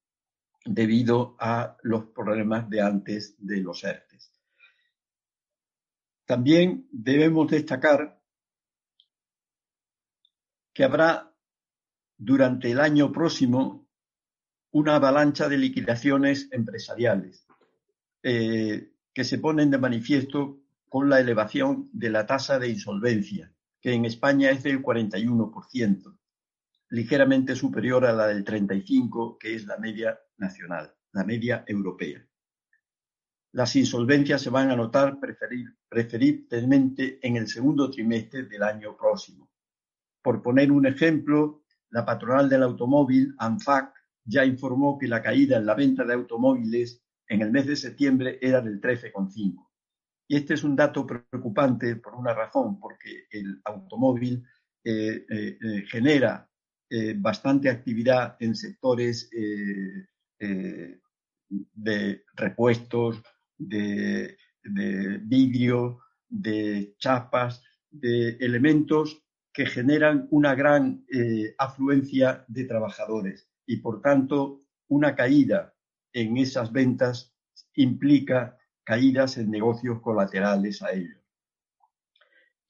debido 0.63 1.35
a 1.39 1.75
los 1.83 2.05
problemas 2.05 2.69
de 2.69 2.81
antes 2.81 3.35
de 3.37 3.57
los 3.61 3.83
ERTES. 3.83 4.31
También 6.25 6.87
debemos 6.91 7.51
destacar 7.51 8.21
que 10.73 10.83
habrá 10.85 11.35
durante 12.17 12.71
el 12.71 12.79
año 12.79 13.11
próximo 13.11 13.89
una 14.71 14.95
avalancha 14.95 15.49
de 15.49 15.57
liquidaciones 15.57 16.47
empresariales 16.51 17.45
eh, 18.23 18.90
que 19.13 19.23
se 19.23 19.39
ponen 19.39 19.71
de 19.71 19.77
manifiesto 19.77 20.59
con 20.89 21.09
la 21.09 21.19
elevación 21.19 21.89
de 21.93 22.09
la 22.09 22.25
tasa 22.25 22.59
de 22.59 22.69
insolvencia, 22.69 23.53
que 23.81 23.93
en 23.93 24.05
España 24.05 24.51
es 24.51 24.63
del 24.63 24.81
41% 24.81 26.17
ligeramente 26.91 27.55
superior 27.55 28.05
a 28.05 28.11
la 28.13 28.27
del 28.27 28.43
35, 28.43 29.37
que 29.39 29.55
es 29.55 29.65
la 29.65 29.77
media 29.77 30.19
nacional, 30.37 30.93
la 31.13 31.23
media 31.23 31.63
europea. 31.65 32.25
Las 33.53 33.75
insolvencias 33.75 34.41
se 34.41 34.49
van 34.49 34.71
a 34.71 34.75
notar 34.75 35.17
preferiblemente 35.89 37.19
en 37.25 37.37
el 37.37 37.47
segundo 37.47 37.89
trimestre 37.89 38.43
del 38.43 38.63
año 38.63 38.95
próximo. 38.95 39.49
Por 40.21 40.41
poner 40.41 40.71
un 40.71 40.85
ejemplo, 40.85 41.63
la 41.89 42.05
patronal 42.05 42.49
del 42.49 42.63
automóvil, 42.63 43.35
ANFAC, 43.37 43.93
ya 44.25 44.45
informó 44.45 44.97
que 44.97 45.07
la 45.07 45.21
caída 45.21 45.57
en 45.57 45.65
la 45.65 45.75
venta 45.75 46.03
de 46.03 46.13
automóviles 46.13 47.01
en 47.31 47.41
el 47.41 47.49
mes 47.49 47.65
de 47.65 47.77
septiembre 47.77 48.37
era 48.41 48.59
del 48.59 48.81
13,5. 48.81 49.69
Y 50.27 50.35
este 50.35 50.53
es 50.53 50.65
un 50.65 50.75
dato 50.75 51.07
preocupante 51.07 51.95
por 51.95 52.13
una 52.15 52.33
razón, 52.33 52.77
porque 52.77 53.27
el 53.31 53.61
automóvil 53.63 54.43
eh, 54.83 55.25
eh, 55.29 55.57
eh, 55.61 55.83
genera 55.87 56.47
bastante 57.15 57.69
actividad 57.69 58.35
en 58.41 58.53
sectores 58.53 59.29
de 60.37 62.25
repuestos, 62.35 63.23
de, 63.57 64.35
vidrio, 65.21 65.99
de 66.27 66.95
chapas, 66.97 67.63
de 67.89 68.31
elementos 68.41 69.23
que 69.53 69.65
generan 69.65 70.27
una 70.31 70.53
gran 70.53 71.05
afluencia 71.57 72.43
de 72.49 72.65
trabajadores 72.65 73.49
y 73.65 73.77
por 73.77 74.01
tanto 74.01 74.65
una 74.89 75.15
caída 75.15 75.73
en 76.13 76.37
esas 76.37 76.71
ventas 76.71 77.33
implica 77.75 78.57
caídas 78.83 79.37
en 79.37 79.51
negocios 79.51 80.01
colaterales 80.01 80.81
a 80.81 80.91
ellos. 80.91 81.19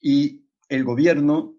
Y 0.00 0.46
el 0.68 0.84
gobierno 0.84 1.56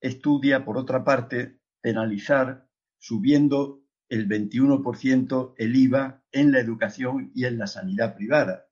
estudia, 0.00 0.64
por 0.64 0.78
otra 0.78 1.04
parte, 1.04 1.58
penalizar 1.80 2.68
subiendo 2.98 3.82
el 4.08 4.28
21% 4.28 5.54
el 5.56 5.76
IVA 5.76 6.22
en 6.32 6.52
la 6.52 6.60
educación 6.60 7.30
y 7.34 7.44
en 7.44 7.58
la 7.58 7.66
sanidad 7.66 8.16
privada, 8.16 8.66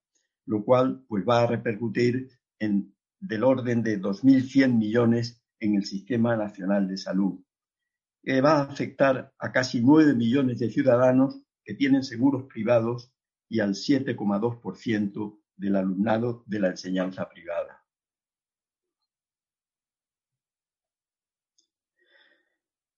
lo 0.46 0.64
cual 0.64 1.04
pues 1.08 1.24
va 1.28 1.42
a 1.42 1.46
repercutir 1.46 2.30
en 2.58 2.94
del 3.20 3.44
orden 3.44 3.82
de 3.82 4.00
2.100 4.00 4.76
millones 4.76 5.42
en 5.58 5.74
el 5.74 5.84
Sistema 5.84 6.36
Nacional 6.36 6.86
de 6.86 6.96
Salud, 6.96 7.40
que 8.22 8.40
va 8.40 8.58
a 8.58 8.62
afectar 8.62 9.32
a 9.38 9.52
casi 9.52 9.80
9 9.80 10.14
millones 10.14 10.58
de 10.58 10.70
ciudadanos 10.70 11.40
que 11.66 11.74
tienen 11.74 12.04
seguros 12.04 12.44
privados 12.44 13.12
y 13.48 13.58
al 13.58 13.74
7,2% 13.74 15.40
del 15.56 15.76
alumnado 15.76 16.44
de 16.46 16.60
la 16.60 16.68
enseñanza 16.68 17.28
privada. 17.28 17.84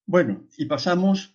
Bueno, 0.06 0.46
y 0.56 0.66
pasamos 0.66 1.34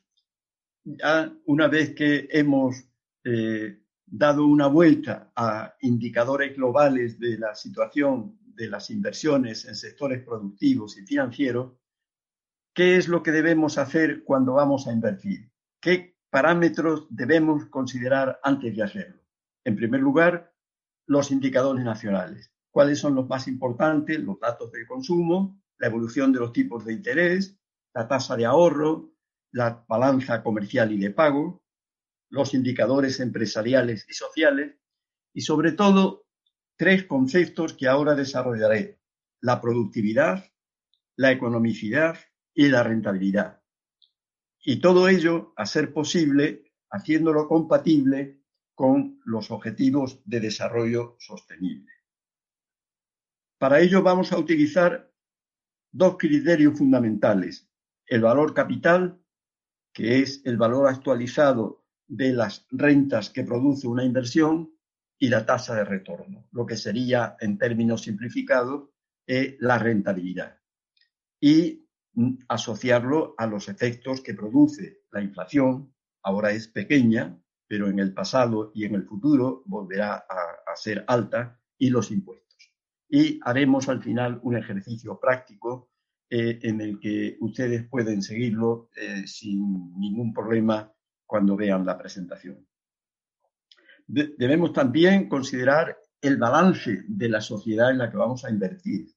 ya 0.83 1.33
una 1.45 1.67
vez 1.67 1.95
que 1.95 2.27
hemos 2.31 2.83
eh, 3.23 3.79
dado 4.05 4.45
una 4.45 4.67
vuelta 4.67 5.31
a 5.35 5.75
indicadores 5.81 6.55
globales 6.55 7.19
de 7.19 7.37
la 7.37 7.55
situación 7.55 8.37
de 8.43 8.67
las 8.67 8.89
inversiones 8.89 9.65
en 9.65 9.75
sectores 9.75 10.23
productivos 10.23 10.97
y 10.97 11.05
financieros, 11.05 11.73
¿qué 12.73 12.97
es 12.97 13.07
lo 13.07 13.23
que 13.23 13.31
debemos 13.31 13.77
hacer 13.77 14.23
cuando 14.23 14.53
vamos 14.53 14.87
a 14.87 14.91
invertir? 14.91 15.49
¿Qué 15.79 16.12
parámetros 16.33 17.05
debemos 17.11 17.67
considerar 17.67 18.39
antes 18.41 18.75
de 18.75 18.81
hacerlo? 18.81 19.21
En 19.63 19.75
primer 19.75 20.01
lugar, 20.01 20.51
los 21.05 21.29
indicadores 21.29 21.85
nacionales. 21.85 22.51
¿Cuáles 22.71 22.97
son 22.97 23.13
los 23.13 23.29
más 23.29 23.47
importantes? 23.47 24.19
Los 24.19 24.39
datos 24.39 24.71
de 24.71 24.87
consumo, 24.87 25.61
la 25.77 25.89
evolución 25.89 26.33
de 26.33 26.39
los 26.39 26.51
tipos 26.51 26.85
de 26.85 26.93
interés, 26.93 27.55
la 27.93 28.07
tasa 28.07 28.35
de 28.35 28.45
ahorro, 28.45 29.13
la 29.51 29.85
balanza 29.87 30.41
comercial 30.41 30.91
y 30.91 30.97
de 30.97 31.11
pago, 31.11 31.63
los 32.29 32.55
indicadores 32.55 33.19
empresariales 33.19 34.07
y 34.09 34.13
sociales 34.13 34.75
y 35.35 35.41
sobre 35.41 35.73
todo 35.73 36.25
tres 36.75 37.03
conceptos 37.03 37.73
que 37.73 37.87
ahora 37.87 38.15
desarrollaré, 38.15 38.99
la 39.39 39.61
productividad, 39.61 40.43
la 41.15 41.31
economicidad 41.31 42.17
y 42.55 42.69
la 42.69 42.81
rentabilidad. 42.81 43.62
Y 44.63 44.79
todo 44.79 45.07
ello, 45.09 45.53
a 45.57 45.65
ser 45.65 45.93
posible, 45.93 46.73
haciéndolo 46.89 47.47
compatible 47.47 48.41
con 48.73 49.19
los 49.25 49.51
objetivos 49.51 50.21
de 50.25 50.39
desarrollo 50.39 51.15
sostenible. 51.19 51.91
Para 53.59 53.79
ello 53.81 54.01
vamos 54.01 54.31
a 54.31 54.37
utilizar 54.37 55.11
dos 55.91 56.17
criterios 56.17 56.77
fundamentales, 56.77 57.69
el 58.07 58.21
valor 58.21 58.53
capital, 58.53 59.21
que 59.93 60.19
es 60.19 60.41
el 60.45 60.57
valor 60.57 60.87
actualizado 60.87 61.85
de 62.07 62.33
las 62.33 62.65
rentas 62.71 63.29
que 63.29 63.43
produce 63.43 63.87
una 63.87 64.03
inversión, 64.03 64.73
y 65.23 65.29
la 65.29 65.45
tasa 65.45 65.75
de 65.75 65.85
retorno, 65.85 66.49
lo 66.51 66.65
que 66.65 66.75
sería, 66.75 67.37
en 67.39 67.57
términos 67.57 68.01
simplificados, 68.01 68.89
eh, 69.25 69.55
la 69.61 69.79
rentabilidad. 69.79 70.59
Y 71.39 71.82
asociarlo 72.47 73.35
a 73.37 73.47
los 73.47 73.69
efectos 73.69 74.21
que 74.21 74.33
produce 74.33 75.01
la 75.11 75.21
inflación, 75.21 75.93
ahora 76.21 76.51
es 76.51 76.67
pequeña, 76.67 77.39
pero 77.67 77.87
en 77.87 77.99
el 77.99 78.13
pasado 78.13 78.71
y 78.75 78.85
en 78.85 78.95
el 78.95 79.05
futuro 79.05 79.63
volverá 79.65 80.15
a, 80.15 80.75
ser 80.75 81.03
alta, 81.07 81.59
y 81.77 81.89
los 81.89 82.11
impuestos. 82.11 82.73
Y 83.09 83.39
haremos 83.43 83.89
al 83.89 84.01
final 84.01 84.39
un 84.43 84.57
ejercicio 84.57 85.19
práctico 85.19 85.91
eh, 86.29 86.59
en 86.63 86.81
el 86.81 86.99
que 86.99 87.37
ustedes 87.41 87.87
pueden 87.87 88.21
seguirlo 88.21 88.89
eh, 88.95 89.27
sin 89.27 89.93
ningún 89.99 90.33
problema 90.33 90.91
cuando 91.25 91.55
vean 91.55 91.85
la 91.85 91.97
presentación. 91.97 92.65
debemos 94.07 94.73
también 94.73 95.29
considerar 95.29 95.97
el 96.21 96.37
balance 96.37 97.03
de 97.07 97.29
la 97.29 97.41
sociedad 97.41 97.91
en 97.91 97.97
la 97.97 98.09
que 98.09 98.17
vamos 98.17 98.45
a 98.45 98.49
invertir. 98.49 99.12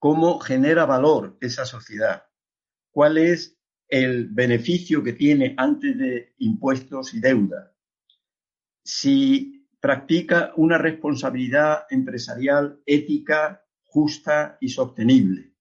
¿Cómo 0.00 0.38
genera 0.40 0.86
valor 0.86 1.36
esa 1.42 1.66
sociedad? 1.66 2.24
¿Cuál 2.90 3.18
es 3.18 3.58
el 3.86 4.28
beneficio 4.28 5.04
que 5.04 5.12
tiene 5.12 5.54
antes 5.58 5.98
de 5.98 6.34
impuestos 6.38 7.12
y 7.12 7.20
deuda? 7.20 7.76
Si 8.82 9.68
practica 9.78 10.54
una 10.56 10.78
responsabilidad 10.78 11.84
empresarial 11.90 12.80
ética, 12.86 13.62
justa 13.84 14.56
y 14.58 14.70
sostenible. 14.70 15.52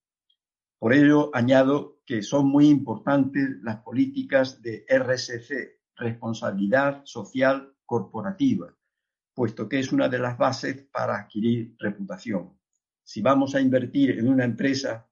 Por 0.77 0.93
ello, 0.93 1.31
añado 1.35 1.99
que 2.05 2.21
son 2.21 2.47
muy 2.47 2.69
importantes 2.69 3.57
las 3.61 3.81
políticas 3.81 4.61
de 4.61 4.85
RSC, 4.87 5.81
responsabilidad 5.97 7.01
social 7.03 7.75
corporativa, 7.85 8.73
puesto 9.33 9.67
que 9.67 9.79
es 9.79 9.91
una 9.91 10.07
de 10.07 10.19
las 10.19 10.37
bases 10.37 10.87
para 10.93 11.17
adquirir 11.17 11.75
reputación. 11.77 12.58
Si 13.09 13.23
vamos 13.23 13.55
a 13.55 13.59
invertir 13.59 14.19
en 14.19 14.29
una 14.29 14.45
empresa, 14.45 15.09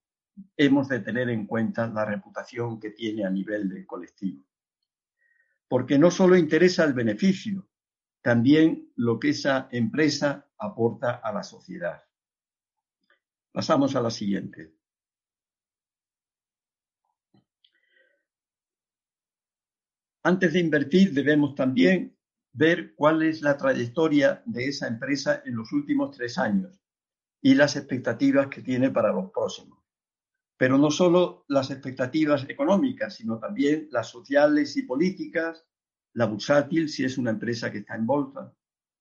hemos 0.56 0.88
de 0.88 1.00
tener 1.00 1.32
en 1.32 1.48
cuenta 1.48 1.88
la 1.88 2.06
reputación 2.06 2.80
que 2.80 2.92
tiene 2.92 3.26
a 3.26 3.30
nivel 3.32 3.68
del 3.68 3.88
colectivo. 3.88 4.46
Porque 5.68 5.98
no 5.98 6.12
solo 6.12 6.38
interesa 6.38 6.84
el 6.84 6.94
beneficio, 6.94 7.68
también 8.22 8.92
lo 8.98 9.18
que 9.18 9.30
esa 9.30 9.68
empresa 9.72 10.48
aporta 10.60 11.16
a 11.24 11.34
la 11.34 11.42
sociedad. 11.42 12.04
Pasamos 13.52 13.96
a 13.96 14.02
la 14.02 14.12
siguiente. 14.12 14.76
Antes 20.22 20.54
de 20.54 20.60
invertir 20.60 21.14
debemos 21.14 21.56
también 21.56 22.16
ver 22.54 22.94
cuál 22.94 23.24
es 23.24 23.42
la 23.42 23.58
trayectoria 23.58 24.44
de 24.46 24.68
esa 24.68 24.88
empresa 24.88 25.42
en 25.44 25.56
los 25.56 25.74
últimos 25.74 26.16
tres 26.16 26.38
años 26.38 26.80
y 27.41 27.56
las 27.56 27.76
expectativas 27.76 28.47
que 28.47 28.62
tiene 28.62 28.89
para 28.91 29.12
los 29.12 29.32
próximos. 29.32 29.80
Pero 30.58 30.78
no 30.78 30.89
solo 30.89 31.45
las 31.47 31.69
expectativas 31.69 32.45
económicas, 32.50 33.15
sino 33.15 33.39
también 33.39 33.88
las 33.91 34.10
sociales 34.10 34.76
y 34.78 34.84
políticas, 34.84 35.65
la 36.13 36.26
bursátil, 36.26 36.89
si 36.89 37.06
es 37.06 37.17
una 37.17 37.32
empresa 37.32 37.71
que 37.71 37.80
está 37.80 37.95
en 37.95 38.08
bolsa, 38.08 38.54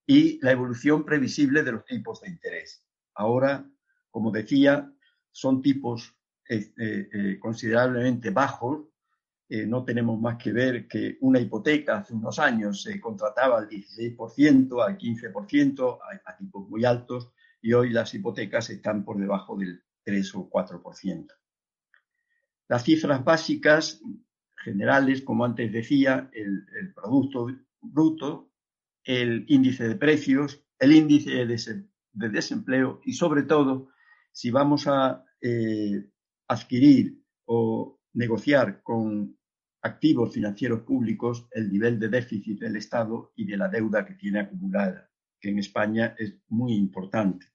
y 0.07 0.39
la 0.43 0.53
evolución 0.53 1.05
previsible 1.05 1.63
de 1.63 1.73
los 1.73 1.85
tipos 1.85 2.21
de 2.21 2.29
interés. 2.29 2.85
Ahora, 3.15 3.69
como 4.11 4.31
decía, 4.31 4.93
son 5.31 5.63
tipos 5.63 6.15
eh, 6.49 6.73
eh, 6.79 7.09
eh, 7.13 7.39
considerablemente 7.41 8.31
bajos 8.31 8.87
eh, 9.49 9.65
no 9.65 9.85
tenemos 9.85 10.21
más 10.21 10.43
que 10.43 10.53
ver 10.53 10.89
que 10.89 11.19
una 11.21 11.39
hipoteca 11.39 11.99
hace 11.99 12.15
unos 12.15 12.39
años 12.41 12.83
se 12.83 13.01
contrataba 13.01 13.59
al 13.59 13.69
16%, 13.69 14.85
al 14.85 14.99
15%, 14.99 15.99
a, 16.03 16.31
a 16.31 16.37
tipos 16.37 16.69
muy 16.69 16.85
altos, 16.85 17.31
y 17.61 17.73
hoy 17.73 17.91
las 17.91 18.15
hipotecas 18.15 18.71
están 18.71 19.05
por 19.05 19.19
debajo 19.19 19.57
del 19.57 19.83
3 20.05 20.35
o 20.37 20.51
4%. 20.51 21.27
Las 22.69 22.85
cifras 22.85 23.25
básicas 23.25 24.01
generales, 24.57 25.23
como 25.23 25.45
antes 25.45 25.73
decía, 25.73 26.31
el, 26.33 26.67
Producto 26.95 27.49
Bruto, 27.81 28.51
el 29.05 29.45
índice 29.49 29.89
de 29.89 29.97
precios, 29.97 30.65
el 30.79 30.93
índice 30.93 31.31
de, 31.31 31.85
desempleo 32.13 33.01
y 33.05 33.13
sobre 33.13 33.45
todo, 33.45 33.91
si 34.33 34.51
vamos 34.51 34.87
a 34.87 35.25
eh, 35.41 36.11
adquirir 36.49 37.23
o 37.45 38.01
negociar 38.15 38.83
con 38.83 39.37
activos 39.83 40.35
financieros 40.35 40.81
públicos 40.81 41.47
el 41.53 41.71
nivel 41.71 41.99
de 41.99 42.09
déficit 42.09 42.61
del 42.61 42.77
Estado 42.77 43.33
y 43.37 43.47
de 43.47 43.57
la 43.57 43.69
deuda 43.69 44.05
que 44.05 44.15
tiene 44.15 44.41
acumulada, 44.41 45.09
en 45.49 45.59
España 45.59 46.15
es 46.19 46.35
muy 46.49 46.75
importante. 46.75 47.47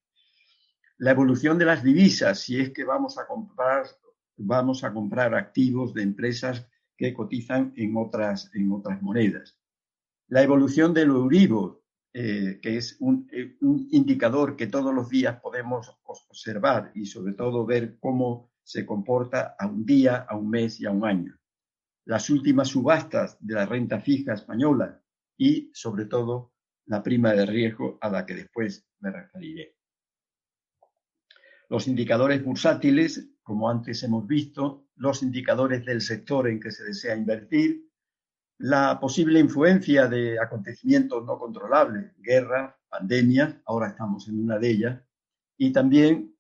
La 0.97 1.12
evolución 1.12 1.58
de 1.58 1.65
las 1.65 1.84
divisas, 1.84 2.39
si 2.39 2.60
es 2.60 2.71
que 2.71 2.84
vamos 2.84 3.17
a 3.17 3.25
comprar, 3.25 3.86
vamos 4.38 4.84
a 4.84 4.93
comprar 4.93 5.34
activos 5.34 5.93
de 5.93 6.04
empresas 6.04 6.67
que 6.95 7.13
cotizan 7.13 7.73
en 7.75 7.97
otras, 7.97 8.51
en 8.54 8.71
otras 8.71 9.01
monedas. 9.01 9.58
La 10.27 10.43
evolución 10.43 10.93
del 10.93 11.10
Euribor, 11.10 11.84
eh, 12.13 12.60
que 12.62 12.77
es 12.77 12.99
eh, 13.32 13.58
un 13.62 13.88
indicador 13.91 14.56
que 14.56 14.67
todos 14.67 14.93
los 14.93 15.10
días 15.10 15.39
podemos 15.41 15.97
observar 16.04 16.91
y 16.93 17.06
sobre 17.06 17.34
todo 17.34 17.65
ver 17.65 17.97
cómo 17.99 18.51
se 18.63 18.86
comporta 18.86 19.56
a 19.58 19.65
un 19.65 19.86
día, 19.86 20.17
a 20.30 20.36
un 20.36 20.49
mes 20.49 20.80
y 20.80 20.86
a 20.86 20.91
un 20.91 21.06
año. 21.06 21.38
Las 22.06 22.30
últimas 22.30 22.67
subastas 22.69 23.38
de 23.39 23.56
la 23.56 23.65
renta 23.65 23.99
fija 23.99 24.34
española 24.34 25.01
y, 25.38 25.71
sobre 25.73 26.06
todo, 26.06 26.54
la 26.85 27.01
prima 27.01 27.33
de 27.33 27.45
riesgo 27.45 27.97
a 28.01 28.09
la 28.09 28.25
que 28.25 28.35
después 28.35 28.85
me 28.99 29.11
referiré. 29.11 29.75
Los 31.69 31.87
indicadores 31.87 32.43
bursátiles, 32.43 33.29
como 33.41 33.69
antes 33.69 34.03
hemos 34.03 34.27
visto, 34.27 34.87
los 34.95 35.23
indicadores 35.23 35.85
del 35.85 36.01
sector 36.01 36.47
en 36.47 36.59
que 36.59 36.71
se 36.71 36.83
desea 36.83 37.15
invertir, 37.15 37.87
la 38.57 38.99
posible 38.99 39.39
influencia 39.39 40.07
de 40.07 40.39
acontecimientos 40.39 41.25
no 41.25 41.39
controlables, 41.39 42.13
guerra, 42.17 42.77
pandemia, 42.89 43.61
ahora 43.65 43.87
estamos 43.87 44.27
en 44.27 44.43
una 44.43 44.59
de 44.59 44.69
ellas, 44.69 45.01
y 45.57 45.71
también 45.71 46.35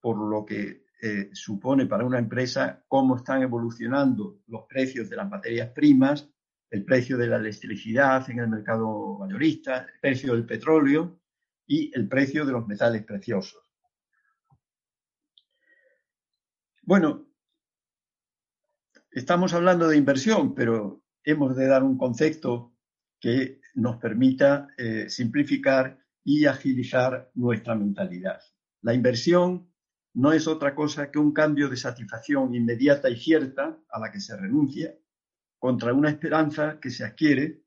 por 0.00 0.16
lo 0.18 0.44
que 0.46 0.86
eh, 1.02 1.30
supone 1.32 1.86
para 1.86 2.06
una 2.06 2.18
empresa 2.18 2.82
cómo 2.88 3.16
están 3.16 3.42
evolucionando 3.42 4.40
los 4.46 4.66
precios 4.66 5.10
de 5.10 5.16
las 5.16 5.28
materias 5.28 5.70
primas, 5.70 6.30
el 6.70 6.84
precio 6.84 7.16
de 7.16 7.26
la 7.28 7.36
electricidad 7.36 8.28
en 8.30 8.40
el 8.40 8.48
mercado 8.48 9.18
mayorista, 9.18 9.86
el 9.94 10.00
precio 10.00 10.32
del 10.32 10.46
petróleo 10.46 11.20
y 11.66 11.90
el 11.94 12.08
precio 12.08 12.44
de 12.44 12.52
los 12.52 12.66
metales 12.66 13.04
preciosos. 13.04 13.62
Bueno, 16.82 17.26
estamos 19.10 19.52
hablando 19.54 19.88
de 19.88 19.96
inversión, 19.96 20.54
pero 20.54 21.02
hemos 21.24 21.56
de 21.56 21.66
dar 21.66 21.82
un 21.82 21.98
concepto 21.98 22.76
que 23.20 23.60
nos 23.74 23.96
permita 23.96 24.68
eh, 24.76 25.08
simplificar 25.08 25.98
y 26.22 26.46
agilizar 26.46 27.30
nuestra 27.34 27.74
mentalidad. 27.74 28.40
La 28.82 28.94
inversión 28.94 29.72
no 30.14 30.32
es 30.32 30.46
otra 30.46 30.74
cosa 30.74 31.10
que 31.10 31.18
un 31.18 31.32
cambio 31.32 31.68
de 31.68 31.76
satisfacción 31.76 32.54
inmediata 32.54 33.10
y 33.10 33.16
cierta 33.16 33.78
a 33.90 34.00
la 34.00 34.10
que 34.10 34.20
se 34.20 34.36
renuncia 34.36 34.94
contra 35.58 35.92
una 35.92 36.10
esperanza 36.10 36.78
que 36.80 36.90
se 36.90 37.04
adquiere 37.04 37.62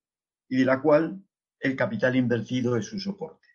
y 0.47 0.57
de 0.57 0.65
la 0.65 0.81
cual 0.81 1.23
el 1.59 1.75
capital 1.75 2.15
invertido 2.15 2.77
es 2.77 2.85
su 2.85 2.99
soporte. 2.99 3.47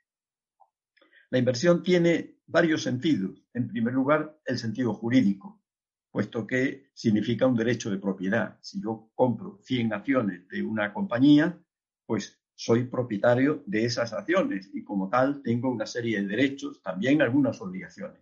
La 1.31 1.39
inversión 1.39 1.83
tiene 1.83 2.39
varios 2.47 2.83
sentidos. 2.83 3.43
En 3.55 3.69
primer 3.69 3.95
lugar, 3.95 4.39
el 4.45 4.59
sentido 4.59 4.95
jurídico, 4.95 5.63
puesto 6.11 6.47
que 6.47 6.91
significa 6.95 7.47
un 7.47 7.57
derecho 7.57 7.91
de 7.91 7.99
propiedad. 7.99 8.59
Si 8.61 8.81
yo 8.81 9.11
compro 9.15 9.59
100 9.63 9.93
acciones 9.93 10.49
de 10.49 10.63
una 10.63 10.93
compañía, 10.93 11.59
pues 12.07 12.41
soy 12.55 12.85
propietario 12.85 13.65
de 13.67 13.85
esas 13.85 14.13
acciones 14.13 14.71
y 14.73 14.85
como 14.85 15.09
tal 15.09 15.43
tengo 15.43 15.71
una 15.71 15.87
serie 15.87 16.21
de 16.21 16.29
derechos, 16.29 16.81
también 16.83 17.21
algunas 17.21 17.61
obligaciones. 17.61 18.21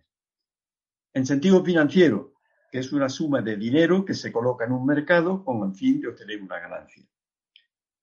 En 1.13 1.25
sentido 1.27 1.63
financiero, 1.63 2.32
que 2.73 2.79
es 2.79 2.91
una 2.91 3.07
suma 3.07 3.43
de 3.43 3.55
dinero 3.55 4.03
que 4.03 4.15
se 4.15 4.31
coloca 4.31 4.65
en 4.65 4.71
un 4.71 4.83
mercado 4.83 5.45
con 5.45 5.61
el 5.69 5.75
fin 5.75 6.01
de 6.01 6.07
obtener 6.07 6.41
una 6.41 6.59
ganancia. 6.59 7.05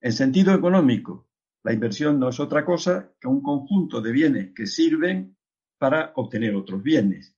En 0.00 0.12
sentido 0.12 0.54
económico, 0.54 1.26
la 1.64 1.72
inversión 1.72 2.20
no 2.20 2.28
es 2.28 2.38
otra 2.38 2.64
cosa 2.64 3.12
que 3.20 3.26
un 3.26 3.42
conjunto 3.42 4.00
de 4.00 4.12
bienes 4.12 4.54
que 4.54 4.68
sirven 4.68 5.36
para 5.76 6.12
obtener 6.14 6.54
otros 6.54 6.84
bienes. 6.84 7.34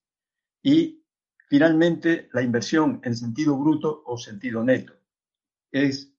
Y 0.63 1.07
finalmente, 1.49 2.29
la 2.35 2.43
inversión 2.43 3.01
en 3.03 3.17
sentido 3.17 3.57
bruto 3.57 4.03
o 4.05 4.19
sentido 4.19 4.63
neto 4.63 4.93
es 5.71 6.15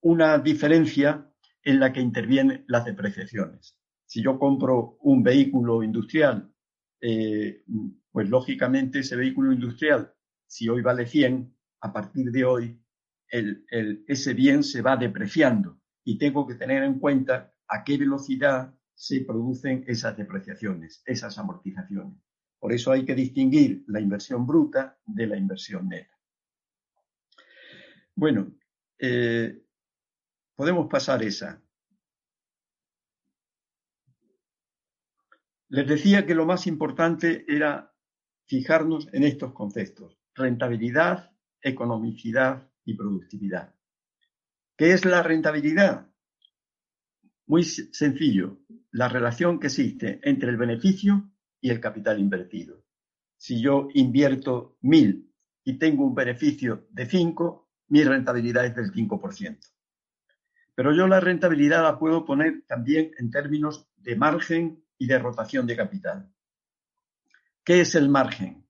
una 0.00 0.38
diferencia 0.38 1.30
en 1.62 1.78
la 1.78 1.92
que 1.92 2.00
intervienen 2.00 2.64
las 2.66 2.84
depreciaciones. 2.84 3.78
Si 4.04 4.20
yo 4.20 4.36
compro 4.40 4.98
un 5.02 5.22
vehículo 5.22 5.84
industrial, 5.84 6.52
eh, 7.00 7.62
pues 8.10 8.28
lógicamente 8.28 8.98
ese 8.98 9.14
vehículo 9.14 9.52
industrial, 9.52 10.13
si 10.54 10.68
hoy 10.68 10.82
vale 10.82 11.04
100, 11.04 11.52
a 11.80 11.92
partir 11.92 12.30
de 12.30 12.44
hoy 12.44 12.80
ese 13.28 14.34
bien 14.34 14.62
se 14.62 14.82
va 14.82 14.96
depreciando 14.96 15.80
y 16.04 16.16
tengo 16.16 16.46
que 16.46 16.54
tener 16.54 16.84
en 16.84 17.00
cuenta 17.00 17.52
a 17.66 17.82
qué 17.82 17.98
velocidad 17.98 18.72
se 18.94 19.22
producen 19.22 19.82
esas 19.88 20.16
depreciaciones, 20.16 21.02
esas 21.06 21.38
amortizaciones. 21.38 22.22
Por 22.60 22.72
eso 22.72 22.92
hay 22.92 23.04
que 23.04 23.16
distinguir 23.16 23.82
la 23.88 23.98
inversión 23.98 24.46
bruta 24.46 24.96
de 25.04 25.26
la 25.26 25.36
inversión 25.36 25.88
neta. 25.88 26.16
Bueno, 28.14 28.54
eh, 29.00 29.60
podemos 30.54 30.86
pasar 30.88 31.20
esa. 31.24 31.60
Les 35.70 35.88
decía 35.88 36.24
que 36.24 36.36
lo 36.36 36.46
más 36.46 36.68
importante 36.68 37.44
era 37.48 37.92
fijarnos 38.46 39.08
en 39.12 39.24
estos 39.24 39.52
conceptos, 39.52 40.23
rentabilidad, 40.34 41.32
economicidad 41.60 42.68
y 42.84 42.94
productividad. 42.94 43.74
¿Qué 44.76 44.92
es 44.92 45.04
la 45.04 45.22
rentabilidad? 45.22 46.10
Muy 47.46 47.62
sencillo, 47.62 48.58
la 48.90 49.08
relación 49.08 49.60
que 49.60 49.68
existe 49.68 50.20
entre 50.22 50.50
el 50.50 50.56
beneficio 50.56 51.30
y 51.60 51.70
el 51.70 51.80
capital 51.80 52.18
invertido. 52.18 52.84
Si 53.36 53.60
yo 53.60 53.88
invierto 53.94 54.78
mil 54.80 55.32
y 55.64 55.78
tengo 55.78 56.06
un 56.06 56.14
beneficio 56.14 56.86
de 56.90 57.06
5, 57.06 57.70
mi 57.88 58.02
rentabilidad 58.02 58.66
es 58.66 58.74
del 58.74 58.92
5%. 58.92 59.58
Pero 60.74 60.94
yo 60.94 61.06
la 61.06 61.20
rentabilidad 61.20 61.82
la 61.82 61.98
puedo 61.98 62.24
poner 62.24 62.64
también 62.66 63.12
en 63.18 63.30
términos 63.30 63.88
de 63.96 64.16
margen 64.16 64.84
y 64.98 65.06
de 65.06 65.18
rotación 65.18 65.66
de 65.66 65.76
capital. 65.76 66.32
¿Qué 67.62 67.80
es 67.82 67.94
el 67.94 68.08
margen? 68.08 68.63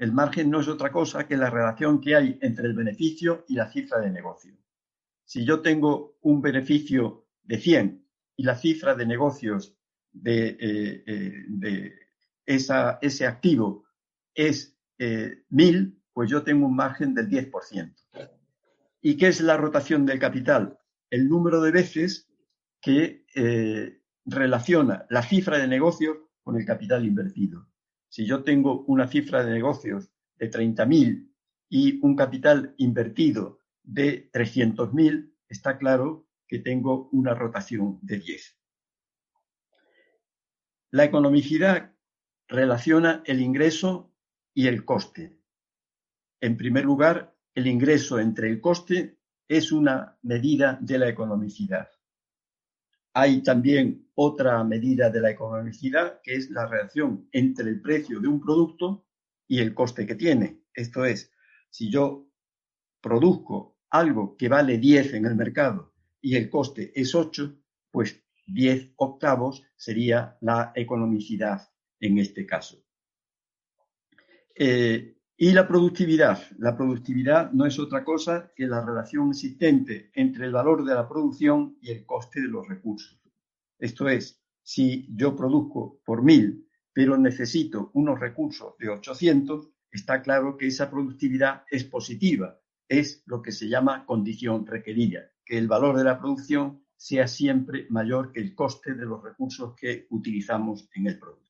El 0.00 0.12
margen 0.12 0.48
no 0.48 0.60
es 0.60 0.68
otra 0.68 0.90
cosa 0.90 1.28
que 1.28 1.36
la 1.36 1.50
relación 1.50 2.00
que 2.00 2.16
hay 2.16 2.38
entre 2.40 2.66
el 2.66 2.72
beneficio 2.72 3.44
y 3.48 3.54
la 3.54 3.70
cifra 3.70 4.00
de 4.00 4.08
negocio. 4.08 4.56
Si 5.26 5.44
yo 5.44 5.60
tengo 5.60 6.16
un 6.22 6.40
beneficio 6.40 7.26
de 7.42 7.58
100 7.58 8.06
y 8.36 8.44
la 8.44 8.56
cifra 8.56 8.94
de 8.94 9.04
negocios 9.04 9.76
de, 10.10 10.56
eh, 10.58 11.04
eh, 11.62 11.92
ese 12.46 13.26
activo 13.26 13.84
es 14.34 14.74
eh, 14.96 15.44
1000, 15.50 16.02
pues 16.14 16.30
yo 16.30 16.42
tengo 16.44 16.66
un 16.66 16.76
margen 16.76 17.12
del 17.12 17.28
10%. 17.28 17.94
¿Y 19.02 19.18
qué 19.18 19.28
es 19.28 19.42
la 19.42 19.58
rotación 19.58 20.06
del 20.06 20.18
capital? 20.18 20.78
El 21.10 21.28
número 21.28 21.60
de 21.60 21.72
veces 21.72 22.26
que 22.80 23.26
eh, 23.34 24.00
relaciona 24.24 25.04
la 25.10 25.22
cifra 25.22 25.58
de 25.58 25.68
negocios 25.68 26.16
con 26.42 26.56
el 26.56 26.64
capital 26.64 27.04
invertido. 27.04 27.69
Si 28.10 28.26
yo 28.26 28.42
tengo 28.42 28.82
una 28.88 29.06
cifra 29.06 29.44
de 29.44 29.52
negocios 29.52 30.10
de 30.36 30.50
30.000 30.50 31.32
y 31.68 32.04
un 32.04 32.16
capital 32.16 32.74
invertido 32.76 33.60
de 33.84 34.30
300.000, 34.32 35.32
está 35.48 35.78
claro 35.78 36.26
que 36.48 36.58
tengo 36.58 37.08
una 37.12 37.34
rotación 37.34 38.00
de 38.02 38.18
10. 38.18 38.58
La 40.90 41.04
economicidad 41.04 41.94
relaciona 42.48 43.22
el 43.26 43.40
ingreso 43.40 44.12
y 44.52 44.66
el 44.66 44.84
coste. 44.84 45.38
En 46.40 46.56
primer 46.56 46.84
lugar, 46.84 47.36
el 47.54 47.68
ingreso 47.68 48.18
entre 48.18 48.48
el 48.48 48.60
coste 48.60 49.20
es 49.46 49.70
una 49.70 50.18
medida 50.22 50.76
de 50.80 50.98
la 50.98 51.08
economicidad. 51.08 51.88
Hay 53.12 53.42
también 53.42 54.08
otra 54.14 54.62
medida 54.64 55.10
de 55.10 55.20
la 55.20 55.30
economicidad, 55.30 56.20
que 56.22 56.34
es 56.34 56.50
la 56.50 56.66
relación 56.66 57.28
entre 57.32 57.68
el 57.68 57.80
precio 57.80 58.20
de 58.20 58.28
un 58.28 58.40
producto 58.40 59.06
y 59.48 59.58
el 59.58 59.74
coste 59.74 60.06
que 60.06 60.14
tiene. 60.14 60.62
Esto 60.72 61.04
es, 61.04 61.32
si 61.70 61.90
yo 61.90 62.28
produzco 63.00 63.78
algo 63.90 64.36
que 64.36 64.48
vale 64.48 64.78
10 64.78 65.14
en 65.14 65.26
el 65.26 65.34
mercado 65.34 65.94
y 66.20 66.36
el 66.36 66.48
coste 66.48 66.92
es 66.94 67.14
8, 67.14 67.58
pues 67.90 68.22
10 68.46 68.92
octavos 68.96 69.64
sería 69.76 70.36
la 70.40 70.72
economicidad 70.74 71.68
en 71.98 72.18
este 72.18 72.46
caso. 72.46 72.84
Eh, 74.54 75.19
y 75.42 75.52
la 75.52 75.66
productividad. 75.66 76.38
La 76.58 76.76
productividad 76.76 77.50
no 77.52 77.64
es 77.64 77.78
otra 77.78 78.04
cosa 78.04 78.52
que 78.54 78.66
la 78.66 78.84
relación 78.84 79.30
existente 79.30 80.10
entre 80.12 80.44
el 80.44 80.52
valor 80.52 80.84
de 80.84 80.92
la 80.92 81.08
producción 81.08 81.78
y 81.80 81.90
el 81.90 82.04
coste 82.04 82.42
de 82.42 82.48
los 82.48 82.68
recursos. 82.68 83.18
Esto 83.78 84.06
es, 84.10 84.38
si 84.62 85.08
yo 85.16 85.34
produzco 85.34 85.98
por 86.04 86.22
mil, 86.22 86.68
pero 86.92 87.16
necesito 87.16 87.90
unos 87.94 88.20
recursos 88.20 88.76
de 88.78 88.90
800, 88.90 89.70
está 89.90 90.20
claro 90.20 90.58
que 90.58 90.66
esa 90.66 90.90
productividad 90.90 91.64
es 91.70 91.84
positiva. 91.84 92.60
Es 92.86 93.22
lo 93.24 93.40
que 93.40 93.52
se 93.52 93.66
llama 93.66 94.04
condición 94.04 94.66
requerida, 94.66 95.22
que 95.42 95.56
el 95.56 95.68
valor 95.68 95.96
de 95.96 96.04
la 96.04 96.18
producción 96.18 96.84
sea 96.94 97.26
siempre 97.26 97.86
mayor 97.88 98.30
que 98.30 98.40
el 98.40 98.54
coste 98.54 98.92
de 98.92 99.06
los 99.06 99.24
recursos 99.24 99.74
que 99.74 100.06
utilizamos 100.10 100.90
en 100.94 101.06
el 101.06 101.18
producto. 101.18 101.49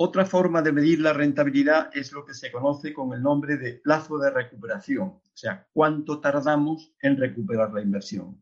Otra 0.00 0.24
forma 0.24 0.62
de 0.62 0.70
medir 0.70 1.00
la 1.00 1.12
rentabilidad 1.12 1.90
es 1.92 2.12
lo 2.12 2.24
que 2.24 2.32
se 2.32 2.52
conoce 2.52 2.94
con 2.94 3.12
el 3.14 3.20
nombre 3.20 3.56
de 3.56 3.74
plazo 3.74 4.16
de 4.18 4.30
recuperación, 4.30 5.08
o 5.08 5.22
sea, 5.34 5.66
cuánto 5.72 6.20
tardamos 6.20 6.94
en 7.02 7.16
recuperar 7.16 7.72
la 7.72 7.82
inversión. 7.82 8.40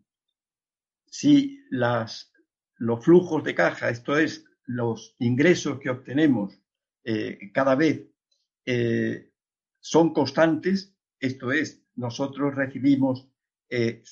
Si 1.06 1.58
los 1.70 3.02
flujos 3.02 3.42
de 3.42 3.54
caja, 3.54 3.88
esto 3.88 4.18
es, 4.18 4.44
los 4.66 5.16
ingresos 5.18 5.78
que 5.78 5.88
obtenemos 5.88 6.60
eh, 7.04 7.50
cada 7.54 7.74
vez 7.74 8.06
eh, 8.66 9.32
son 9.80 10.12
constantes, 10.12 10.94
esto 11.18 11.52
es, 11.52 11.82
nosotros 11.94 12.54
recibimos 12.54 13.30
100, 13.70 13.70
eh, 13.70 14.02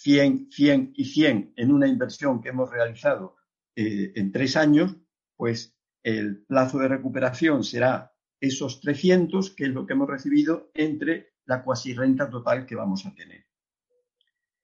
100 0.51 0.93
y 0.97 1.05
100 1.05 1.53
en 1.57 1.73
una 1.73 1.89
inversión 1.89 2.41
que 2.41 2.49
hemos 2.49 2.71
realizado 2.71 3.37
en 3.77 4.31
tres 4.31 4.57
años, 4.57 4.97
pues 5.37 5.77
el 6.05 6.45
plazo 6.45 6.79
de 6.79 6.89
recuperación 6.89 7.65
será 7.65 8.13
esos 8.39 8.81
300, 8.81 9.55
que 9.55 9.65
es 9.65 9.71
lo 9.71 9.87
que 9.87 9.95
hemos 9.95 10.09
recibido, 10.09 10.71
entre 10.75 11.33
la 11.47 11.65
cuasi 11.65 11.95
renta 11.95 12.29
total 12.29 12.67
que 12.67 12.77
vamos 12.77 13.07
a 13.07 13.15
tener. 13.15 13.47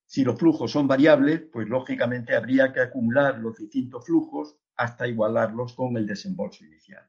Si 0.04 0.22
los 0.22 0.38
flujos 0.38 0.70
son 0.70 0.86
variables, 0.86 1.40
pues 1.50 1.66
lógicamente 1.66 2.36
habría 2.36 2.72
que 2.72 2.80
acumular 2.80 3.38
los 3.38 3.56
distintos 3.56 4.04
flujos 4.04 4.56
hasta 4.76 5.08
igualarlos 5.08 5.72
con 5.72 5.96
el 5.96 6.06
desembolso 6.06 6.64
inicial. 6.64 7.08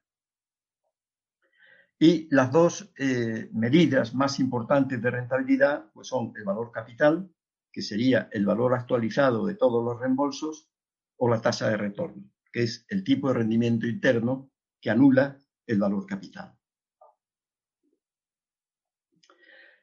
Y 2.00 2.34
las 2.34 2.52
dos 2.52 2.94
eh, 2.98 3.50
medidas 3.52 4.16
más 4.16 4.40
importantes 4.40 5.02
de 5.02 5.12
rentabilidad 5.12 5.92
pues 5.94 6.08
son 6.08 6.32
el 6.38 6.46
valor 6.46 6.72
capital, 6.72 7.30
que 7.70 7.82
sería 7.82 8.30
el 8.32 8.46
valor 8.46 8.74
actualizado 8.76 9.46
de 9.46 9.56
todos 9.56 9.84
los 9.84 10.00
reembolsos, 10.00 10.70
o 11.18 11.30
la 11.30 11.42
tasa 11.42 11.70
de 11.70 11.78
retorno 11.78 12.31
que 12.52 12.64
es 12.64 12.86
el 12.90 13.04
tipo 13.04 13.28
de 13.28 13.36
rendimiento 13.36 13.88
interno 13.88 14.52
que 14.80 14.90
anula 14.90 15.40
el 15.66 15.80
valor 15.80 16.06
capital. 16.06 16.54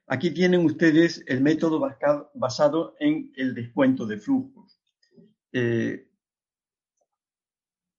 Aquí 0.07 0.31
tienen 0.31 0.65
ustedes 0.65 1.23
el 1.27 1.43
método 1.43 1.81
basado 2.35 2.95
en 2.99 3.33
el 3.37 3.55
descuento 3.55 4.07
de 4.07 4.19
flujos. 4.19 4.81
Eh, 5.53 6.09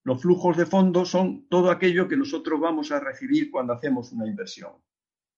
Los 0.10 0.24
flujos 0.24 0.58
de 0.58 0.66
fondos 0.66 1.10
son 1.10 1.48
todo 1.50 1.70
aquello 1.70 2.08
que 2.08 2.18
nosotros 2.18 2.60
vamos 2.60 2.92
a 2.92 3.00
recibir 3.00 3.52
cuando 3.52 3.74
hacemos 3.74 4.12
una 4.12 4.26
inversión. 4.26 4.72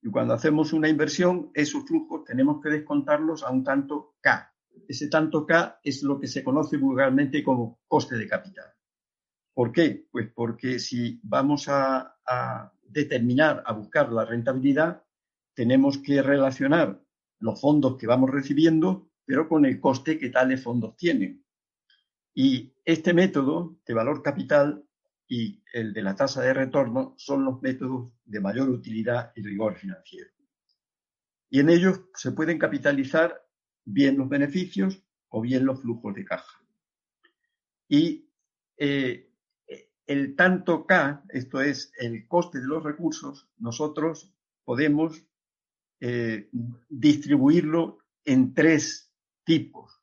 Y 0.02 0.10
cuando 0.10 0.34
hacemos 0.34 0.72
una 0.72 0.88
inversión, 0.88 1.52
esos 1.54 1.86
flujos 1.86 2.24
tenemos 2.24 2.62
que 2.62 2.70
descontarlos 2.70 3.44
a 3.44 3.52
un 3.52 3.66
tanto 3.66 4.16
K. 4.22 4.56
Ese 4.88 5.10
tanto 5.10 5.46
K 5.46 5.80
es 5.84 6.04
lo 6.04 6.18
que 6.20 6.28
se 6.28 6.42
conoce 6.42 6.78
vulgarmente 6.78 7.44
como 7.44 7.82
coste 7.86 8.16
de 8.16 8.26
capital. 8.26 8.72
¿Por 9.54 9.72
qué? 9.72 10.08
Pues 10.12 10.30
porque 10.34 10.80
si 10.80 11.20
vamos 11.24 11.68
a, 11.68 12.18
a 12.26 12.74
determinar, 12.84 13.64
a 13.66 13.74
buscar 13.74 14.12
la 14.12 14.26
rentabilidad, 14.26 15.04
tenemos 15.54 15.98
que 15.98 16.22
relacionar 16.22 17.02
los 17.40 17.60
fondos 17.60 17.98
que 17.98 18.08
vamos 18.08 18.30
recibiendo, 18.30 19.10
pero 19.26 19.48
con 19.48 19.66
el 19.66 19.80
coste 19.80 20.18
que 20.18 20.30
tales 20.30 20.64
fondos 20.64 20.96
tienen. 20.96 21.44
Y 22.34 22.74
este 22.86 23.14
método 23.14 23.80
de 23.86 23.94
valor 23.94 24.22
capital 24.22 24.86
y 25.28 25.64
el 25.74 25.94
de 25.94 26.02
la 26.02 26.16
tasa 26.16 26.42
de 26.42 26.54
retorno 26.54 27.14
son 27.18 27.46
los 27.46 27.62
métodos 27.62 28.12
de 28.26 28.40
mayor 28.40 28.70
utilidad 28.70 29.32
y 29.36 29.42
rigor 29.42 29.76
financiero. 29.76 30.30
Y 31.50 31.60
en 31.60 31.70
ellos 31.70 32.02
se 32.14 32.32
pueden 32.32 32.58
capitalizar 32.58 33.42
bien 33.84 34.18
los 34.18 34.30
beneficios 34.30 35.04
o 35.30 35.42
bien 35.42 35.66
los 35.66 35.82
flujos 35.82 36.14
de 36.16 36.26
caja. 36.26 36.62
Y 37.88 38.30
eh, 38.78 39.31
el 40.08 40.36
tanto 40.36 40.86
K, 40.86 41.24
esto 41.30 41.62
es 41.62 41.94
el 41.98 42.28
coste 42.28 42.60
de 42.60 42.68
los 42.68 42.84
recursos, 42.84 43.50
nosotros 43.58 44.34
podemos 44.64 45.26
eh, 46.00 46.50
distribuirlo 46.90 48.00
en 48.26 48.54
tres 48.54 49.14
tipos. 49.44 50.02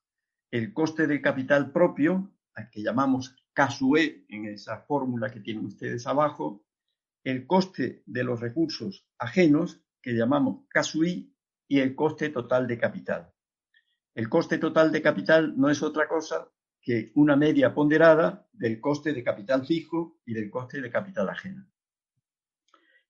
El 0.50 0.72
coste 0.72 1.06
de 1.06 1.20
capital 1.20 1.72
propio, 1.72 2.32
al 2.54 2.70
que 2.70 2.82
llamamos 2.82 3.36
KSUE 3.52 4.24
en 4.28 4.46
esa 4.46 4.78
fórmula 4.78 5.30
que 5.30 5.40
tienen 5.40 5.66
ustedes 5.66 6.06
abajo, 6.06 6.64
el 7.24 7.46
coste 7.46 8.02
de 8.06 8.24
los 8.24 8.40
recursos 8.40 9.06
ajenos, 9.18 9.82
que 10.00 10.12
llamamos 10.12 10.66
KSUI, 10.68 11.34
y 11.68 11.80
el 11.80 11.94
coste 11.94 12.30
total 12.30 12.66
de 12.66 12.78
capital. 12.78 13.32
El 14.14 14.28
coste 14.28 14.58
total 14.58 14.90
de 14.90 15.02
capital 15.02 15.54
no 15.56 15.68
es 15.68 15.82
otra 15.82 16.08
cosa 16.08 16.50
que 16.88 17.12
una 17.16 17.36
media 17.36 17.74
ponderada 17.74 18.48
del 18.50 18.80
coste 18.80 19.12
de 19.12 19.22
capital 19.22 19.66
fijo 19.66 20.20
y 20.24 20.32
del 20.32 20.48
coste 20.48 20.80
de 20.80 20.90
capital 20.90 21.28
ajeno. 21.28 21.68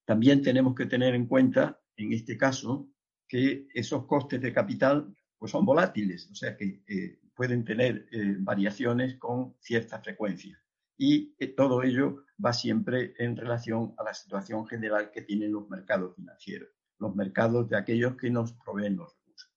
También 0.04 0.42
tenemos 0.42 0.74
que 0.74 0.86
tener 0.86 1.14
en 1.14 1.28
cuenta, 1.28 1.80
en 1.96 2.12
este 2.12 2.36
caso, 2.36 2.90
que 3.28 3.68
esos 3.72 4.04
costes 4.06 4.40
de 4.40 4.52
capital 4.52 5.14
pues 5.38 5.52
son 5.52 5.64
volátiles, 5.64 6.28
o 6.28 6.34
sea 6.34 6.56
que 6.56 6.82
eh, 6.88 7.20
pueden 7.36 7.64
tener 7.64 8.08
eh, 8.10 8.34
variaciones 8.40 9.16
con 9.16 9.54
cierta 9.60 10.00
frecuencia. 10.00 10.60
Y 10.96 11.36
eh, 11.38 11.46
todo 11.46 11.84
ello 11.84 12.24
va 12.44 12.52
siempre 12.52 13.14
en 13.18 13.36
relación 13.36 13.94
a 13.96 14.02
la 14.02 14.12
situación 14.12 14.66
general 14.66 15.12
que 15.12 15.22
tienen 15.22 15.52
los 15.52 15.70
mercados 15.70 16.16
financieros, 16.16 16.70
los 16.98 17.14
mercados 17.14 17.68
de 17.68 17.76
aquellos 17.76 18.16
que 18.16 18.28
nos 18.28 18.54
proveen 18.54 18.96
los 18.96 19.14
recursos. 19.14 19.52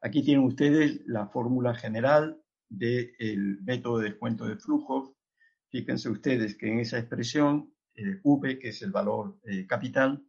Aquí 0.00 0.24
tienen 0.24 0.44
ustedes 0.44 1.02
la 1.06 1.28
fórmula 1.28 1.76
general 1.76 2.41
del 2.72 3.60
método 3.62 3.98
de 3.98 4.10
descuento 4.10 4.46
de 4.46 4.56
flujos. 4.56 5.12
Fíjense 5.68 6.08
ustedes 6.08 6.56
que 6.56 6.68
en 6.68 6.80
esa 6.80 6.98
expresión, 6.98 7.72
eh, 7.94 8.20
V, 8.22 8.58
que 8.58 8.70
es 8.70 8.82
el 8.82 8.90
valor 8.90 9.38
eh, 9.44 9.66
capital, 9.66 10.24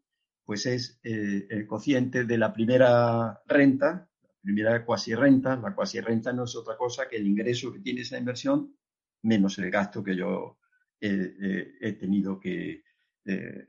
pues 0.46 0.66
es 0.66 1.00
eh, 1.04 1.48
el 1.50 1.66
cociente 1.66 2.26
de 2.26 2.38
la 2.38 2.54
primera 2.54 3.42
renta, 3.48 4.10
la 4.22 4.42
primera 4.42 4.86
cuasi 4.86 5.16
renta. 5.16 5.56
La 5.56 5.74
cuasi 5.74 6.02
renta 6.02 6.34
no 6.34 6.44
es 6.44 6.56
otra 6.56 6.78
cosa 6.78 7.08
que 7.08 7.16
el 7.16 7.28
ingreso 7.28 7.72
que 7.72 7.80
tiene 7.80 8.02
esa 8.02 8.18
inversión 8.18 8.76
menos 9.22 9.58
el 9.58 9.72
gasto 9.72 10.04
que 10.04 10.16
yo 10.16 10.58
he 11.00 11.94
tenido 12.00 12.40
que 12.40 12.84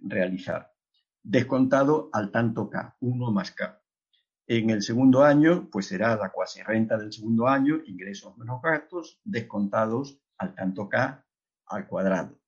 realizar. 0.03 0.73
Descontado 1.21 2.11
al 2.13 2.31
tanto 2.31 2.69
K, 2.69 2.97
1 3.01 3.31
más 3.33 3.51
K. 3.53 3.84
En 4.47 4.69
el 4.69 4.83
segundo 4.83 5.25
año, 5.25 5.71
pues 5.71 5.87
será 5.87 6.17
la 6.17 6.31
cuasi 6.31 6.63
renta 6.63 6.99
del 6.99 7.13
segundo 7.13 7.49
año, 7.49 7.81
ingresos 7.87 8.37
menos 8.37 8.61
gastos, 8.61 9.19
descontados 9.25 10.21
al 10.37 10.55
tanto 10.55 10.87
K 10.89 11.25
al 11.67 11.87
cuadrado. 11.87 12.39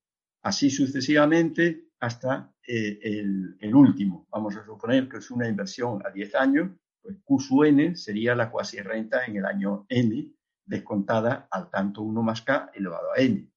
Así 0.43 0.69
sucesivamente 0.69 1.89
hasta 1.99 2.53
eh, 2.67 2.99
el, 3.01 3.73
último. 3.73 4.27
Vamos 4.29 4.55
a 4.55 4.63
suponer 4.63 5.09
que 5.09 5.17
es 5.17 5.31
una 5.31 5.47
inversión 5.47 6.05
a 6.05 6.11
10 6.11 6.35
años, 6.35 6.71
pues 7.01 7.17
Q 7.23 7.39
su 7.39 7.63
N 7.63 7.95
sería 7.95 8.35
la 8.35 8.51
cuasi 8.51 8.79
renta 8.79 9.25
en 9.25 9.37
el 9.37 9.45
año 9.45 9.87
N, 9.89 10.31
descontada 10.65 11.47
al 11.49 11.71
tanto 11.71 12.03
1 12.03 12.21
más 12.21 12.43
K 12.43 12.69
elevado 12.75 13.11
a 13.15 13.21
N, 13.21 13.49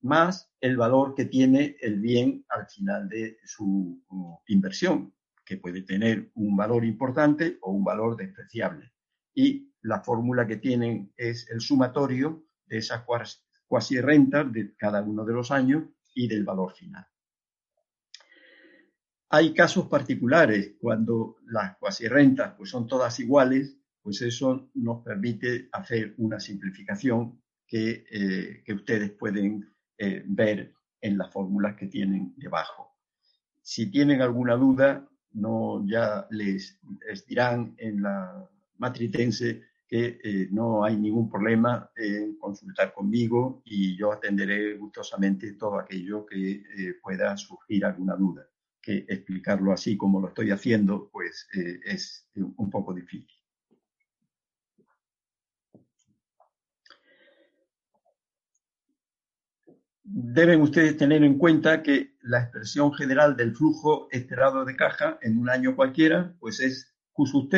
más 0.00 0.50
el 0.60 0.76
valor 0.76 1.14
que 1.14 1.26
tiene 1.26 1.76
el 1.80 2.00
bien 2.00 2.44
al 2.48 2.66
final 2.66 3.08
de 3.08 3.38
su 3.44 4.02
uh, 4.08 4.38
inversión 4.48 5.14
que 5.44 5.58
puede 5.58 5.82
tener 5.82 6.30
un 6.34 6.56
valor 6.56 6.84
importante 6.84 7.58
o 7.60 7.72
un 7.72 7.84
valor 7.84 8.16
despreciable. 8.16 8.92
Y 9.34 9.72
la 9.82 10.00
fórmula 10.00 10.46
que 10.46 10.56
tienen 10.56 11.12
es 11.16 11.48
el 11.50 11.60
sumatorio 11.60 12.46
de 12.66 12.78
esas 12.78 13.04
cuasi 13.66 14.00
rentas 14.00 14.50
de 14.52 14.74
cada 14.76 15.02
uno 15.02 15.24
de 15.24 15.32
los 15.34 15.50
años 15.50 15.84
y 16.14 16.28
del 16.28 16.44
valor 16.44 16.72
final. 16.72 17.06
Hay 19.30 19.52
casos 19.52 19.88
particulares 19.88 20.74
cuando 20.80 21.38
las 21.46 21.76
cuasi 21.78 22.06
rentas 22.06 22.54
pues 22.56 22.70
son 22.70 22.86
todas 22.86 23.18
iguales, 23.20 23.76
pues 24.00 24.22
eso 24.22 24.70
nos 24.74 25.02
permite 25.02 25.68
hacer 25.72 26.14
una 26.18 26.38
simplificación 26.38 27.42
que, 27.66 28.04
eh, 28.10 28.72
ustedes 28.72 29.10
pueden 29.12 29.74
eh, 29.98 30.22
ver 30.26 30.74
en 31.00 31.18
las 31.18 31.32
fórmulas 31.32 31.74
que 31.76 31.86
tienen 31.86 32.34
debajo. 32.36 32.96
Si 33.60 33.90
tienen 33.90 34.22
alguna 34.22 34.54
duda, 34.56 35.08
no 35.34 35.84
ya 35.86 36.26
les, 36.30 36.78
dirán 37.28 37.74
en 37.78 38.02
la 38.02 38.48
matritense 38.78 39.62
que 39.86 40.18
eh, 40.24 40.48
no 40.50 40.84
hay 40.84 40.96
ningún 40.96 41.28
problema 41.28 41.90
en 41.96 42.36
consultar 42.36 42.92
conmigo 42.92 43.62
y 43.64 43.96
yo 43.96 44.12
atenderé 44.12 44.76
gustosamente 44.76 45.52
todo 45.52 45.78
aquello 45.78 46.24
que 46.26 46.52
eh, 46.52 46.94
pueda 47.02 47.36
surgir 47.36 47.84
alguna 47.84 48.16
duda, 48.16 48.48
que 48.80 49.04
explicarlo 49.08 49.72
así 49.72 49.96
como 49.96 50.20
lo 50.20 50.28
estoy 50.28 50.50
haciendo, 50.50 51.10
pues 51.12 51.48
eh, 51.54 51.80
es 51.84 52.28
un 52.34 52.70
poco 52.70 52.94
difícil. 52.94 53.43
Deben 60.04 60.60
ustedes 60.60 60.96
tener 60.98 61.24
en 61.24 61.38
cuenta 61.38 61.82
que 61.82 62.14
la 62.20 62.42
expresión 62.42 62.92
general 62.92 63.36
del 63.36 63.56
flujo 63.56 64.06
esperado 64.10 64.64
de 64.64 64.76
caja 64.76 65.18
en 65.22 65.38
un 65.38 65.48
año 65.48 65.74
cualquiera, 65.74 66.36
pues 66.38 66.60
es 66.60 66.94
Q 67.12 67.48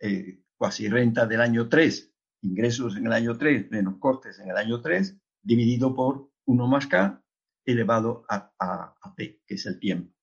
eh, 0.00 0.42
cuasi 0.56 0.88
renta 0.88 1.26
del 1.26 1.42
año 1.42 1.68
3, 1.68 2.14
ingresos 2.42 2.96
en 2.96 3.06
el 3.06 3.12
año 3.12 3.36
3 3.36 3.70
menos 3.70 3.98
costes 3.98 4.38
en 4.38 4.50
el 4.50 4.56
año 4.56 4.80
3, 4.80 5.18
dividido 5.42 5.94
por 5.94 6.30
1 6.46 6.66
más 6.66 6.86
K 6.86 7.22
elevado 7.64 8.24
a, 8.28 8.52
a, 8.58 9.14
P, 9.14 9.42
que 9.46 9.54
es 9.54 9.66
el 9.66 9.78
tiempo. 9.78 10.14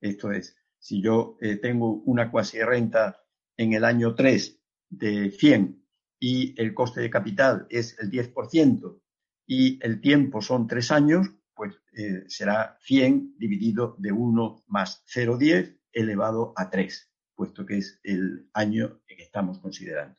Esto 0.00 0.30
es, 0.32 0.56
si 0.78 1.02
yo 1.02 1.36
eh, 1.40 1.56
tengo 1.56 2.02
una 2.04 2.30
cuasi 2.30 2.60
renta 2.60 3.20
en 3.56 3.72
el 3.72 3.84
año 3.84 4.14
3 4.14 4.60
de 4.90 5.30
100 5.30 5.82
y 6.20 6.60
el 6.60 6.74
coste 6.74 7.00
de 7.00 7.10
capital 7.10 7.66
es 7.70 7.98
el 7.98 8.10
10%, 8.10 9.00
y 9.46 9.78
el 9.84 10.00
tiempo 10.00 10.40
son 10.40 10.66
tres 10.66 10.90
años, 10.90 11.30
pues 11.54 11.74
eh, 11.96 12.24
será 12.28 12.78
100 12.82 13.36
dividido 13.38 13.96
de 13.98 14.12
1 14.12 14.64
más 14.66 15.04
0,10 15.06 15.78
elevado 15.92 16.52
a 16.56 16.70
3, 16.70 17.12
puesto 17.34 17.64
que 17.64 17.78
es 17.78 18.00
el 18.02 18.48
año 18.52 19.00
que 19.06 19.22
estamos 19.22 19.60
considerando. 19.60 20.16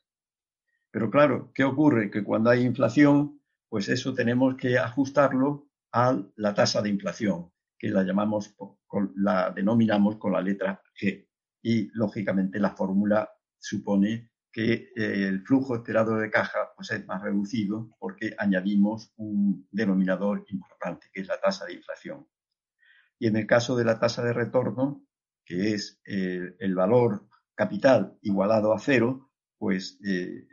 Pero 0.92 1.10
claro, 1.10 1.52
¿qué 1.54 1.64
ocurre? 1.64 2.10
Que 2.10 2.24
cuando 2.24 2.50
hay 2.50 2.64
inflación, 2.64 3.42
pues 3.68 3.90
eso 3.90 4.14
tenemos 4.14 4.56
que 4.56 4.78
ajustarlo 4.78 5.70
a 5.92 6.18
la 6.36 6.54
tasa 6.54 6.82
de 6.82 6.90
inflación, 6.90 7.52
que 7.78 7.90
la 7.90 8.04
llamamos, 8.04 8.56
la 9.16 9.52
denominamos 9.52 10.18
con 10.18 10.32
la 10.32 10.42
letra 10.42 10.82
G. 11.00 11.28
Y 11.62 11.90
lógicamente 11.94 12.60
la 12.60 12.76
fórmula 12.76 13.30
supone 13.58 14.32
que 14.56 14.94
eh, 14.96 15.28
el 15.28 15.42
flujo 15.42 15.76
esperado 15.76 16.16
de 16.16 16.32
caja 16.32 16.72
pues, 16.78 16.90
es 16.92 17.06
más 17.06 17.22
reducido 17.22 17.90
porque 18.00 18.36
añadimos 18.38 19.12
un 19.18 19.68
denominador 19.70 20.46
importante, 20.48 21.08
que 21.12 21.20
es 21.20 21.28
la 21.28 21.42
tasa 21.42 21.66
de 21.66 21.74
inflación. 21.74 22.26
Y 23.20 23.28
en 23.28 23.36
el 23.36 23.48
caso 23.48 23.76
de 23.76 23.84
la 23.84 24.00
tasa 24.00 24.24
de 24.24 24.32
retorno, 24.32 25.06
que 25.44 25.74
es 25.74 26.00
eh, 26.06 26.56
el 26.58 26.74
valor 26.74 27.28
capital 27.54 28.18
igualado 28.22 28.72
a 28.72 28.80
cero, 28.80 29.30
pues 29.58 30.00
eh, 30.06 30.48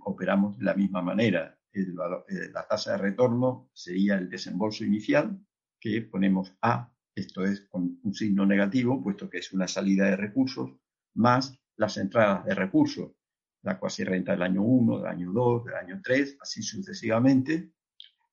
operamos 0.00 0.58
de 0.58 0.64
la 0.64 0.74
misma 0.74 1.00
manera. 1.00 1.56
la 1.72 2.66
tasa 2.68 2.92
de 2.92 2.98
retorno 2.98 3.70
sería 3.72 4.16
el 4.16 4.28
desembolso 4.28 4.84
inicial, 4.84 5.38
que 5.78 6.02
ponemos 6.02 6.52
A, 6.62 6.92
esto 7.14 7.44
es 7.44 7.60
con 7.70 8.00
un 8.02 8.12
signo 8.12 8.44
negativo, 8.44 9.00
puesto 9.00 9.30
que 9.30 9.38
es 9.38 9.52
una 9.52 9.68
salida 9.68 10.06
de 10.06 10.16
recursos, 10.16 10.72
más 11.14 11.56
las 11.76 11.96
entradas 11.96 12.44
de 12.44 12.54
recursos, 12.56 13.12
la 13.62 13.78
cuasi 13.78 14.04
renta 14.04 14.32
del 14.32 14.42
año 14.42 14.62
1, 14.62 14.98
del 14.98 15.06
año 15.06 15.32
2, 15.32 15.64
del 15.66 15.74
año 15.74 16.00
3, 16.02 16.38
así 16.40 16.62
sucesivamente. 16.62 17.72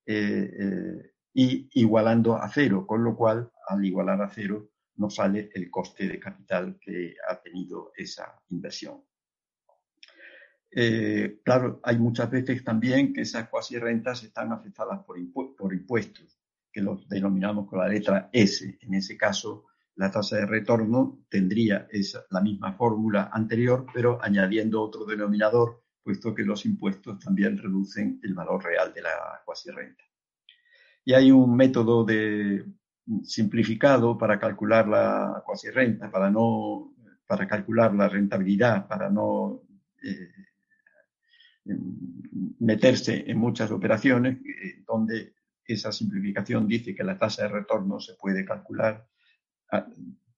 Eh, 0.06 0.52
eh, 0.60 1.12
y 1.34 1.70
igualando 1.74 2.36
a 2.36 2.50
cero, 2.50 2.88
con 2.88 3.04
lo 3.04 3.16
cual 3.16 3.52
al 3.68 3.86
igualar 3.86 4.22
a 4.22 4.30
cero 4.30 4.72
no 4.96 5.10
sale 5.10 5.52
el 5.54 5.70
coste 5.70 6.08
de 6.08 6.20
capital 6.20 6.80
que 6.82 7.16
ha 7.30 7.40
tenido 7.40 7.92
esa 7.96 8.42
inversión. 8.50 9.04
Eh, 10.72 11.40
claro, 11.44 11.80
hay 11.84 12.00
muchas 12.00 12.32
veces 12.32 12.64
también 12.64 13.14
que 13.14 13.22
esas 13.22 13.50
cuasi 13.50 13.78
rentas 13.78 14.24
están 14.24 14.52
afectadas 14.52 15.04
por, 15.06 15.18
por 15.56 15.74
impuestos, 15.74 16.40
que 16.72 16.82
los 16.82 17.08
denominamos 17.08 17.68
con 17.68 17.80
la 17.80 17.88
letra 17.88 18.30
S. 18.34 18.78
En 18.82 18.94
ese 18.96 19.16
caso, 19.16 19.66
la 19.98 20.12
tasa 20.12 20.38
de 20.38 20.46
retorno 20.46 21.26
tendría 21.28 21.88
esa, 21.92 22.24
la 22.30 22.42
misma 22.42 22.74
fórmula 22.74 23.30
anterior, 23.34 23.86
pero 23.94 24.24
añadiendo 24.24 24.82
otro 24.82 25.06
denominador, 25.06 25.84
puesto 26.04 26.34
que 26.34 26.44
los 26.44 26.66
impuestos 26.66 27.20
también 27.20 27.58
reducen 27.58 28.20
el 28.24 28.34
valor 28.34 28.64
real 28.64 28.94
de 28.94 29.02
la 29.02 29.42
cuasi 29.44 29.72
renta. 29.72 30.04
Y 31.04 31.14
hay 31.14 31.32
un 31.32 31.56
método 31.56 32.06
simplificado 33.24 34.18
para 34.18 34.40
calcular 34.40 34.88
la 34.88 35.42
cuasi 35.46 35.70
renta, 35.70 36.12
para 36.12 36.30
no 36.30 36.94
para 37.26 37.46
calcular 37.46 37.94
la 37.94 38.08
rentabilidad, 38.08 38.88
para 38.88 39.10
no 39.10 39.64
eh, 40.02 40.32
meterse 42.60 43.30
en 43.30 43.38
muchas 43.38 43.70
operaciones, 43.72 44.38
eh, 44.46 44.84
donde 44.88 45.34
esa 45.66 45.92
simplificación 45.92 46.68
dice 46.68 46.96
que 46.96 47.04
la 47.04 47.18
tasa 47.18 47.44
de 47.44 47.50
retorno 47.50 48.00
se 48.00 48.14
puede 48.14 48.46
calcular 48.46 49.06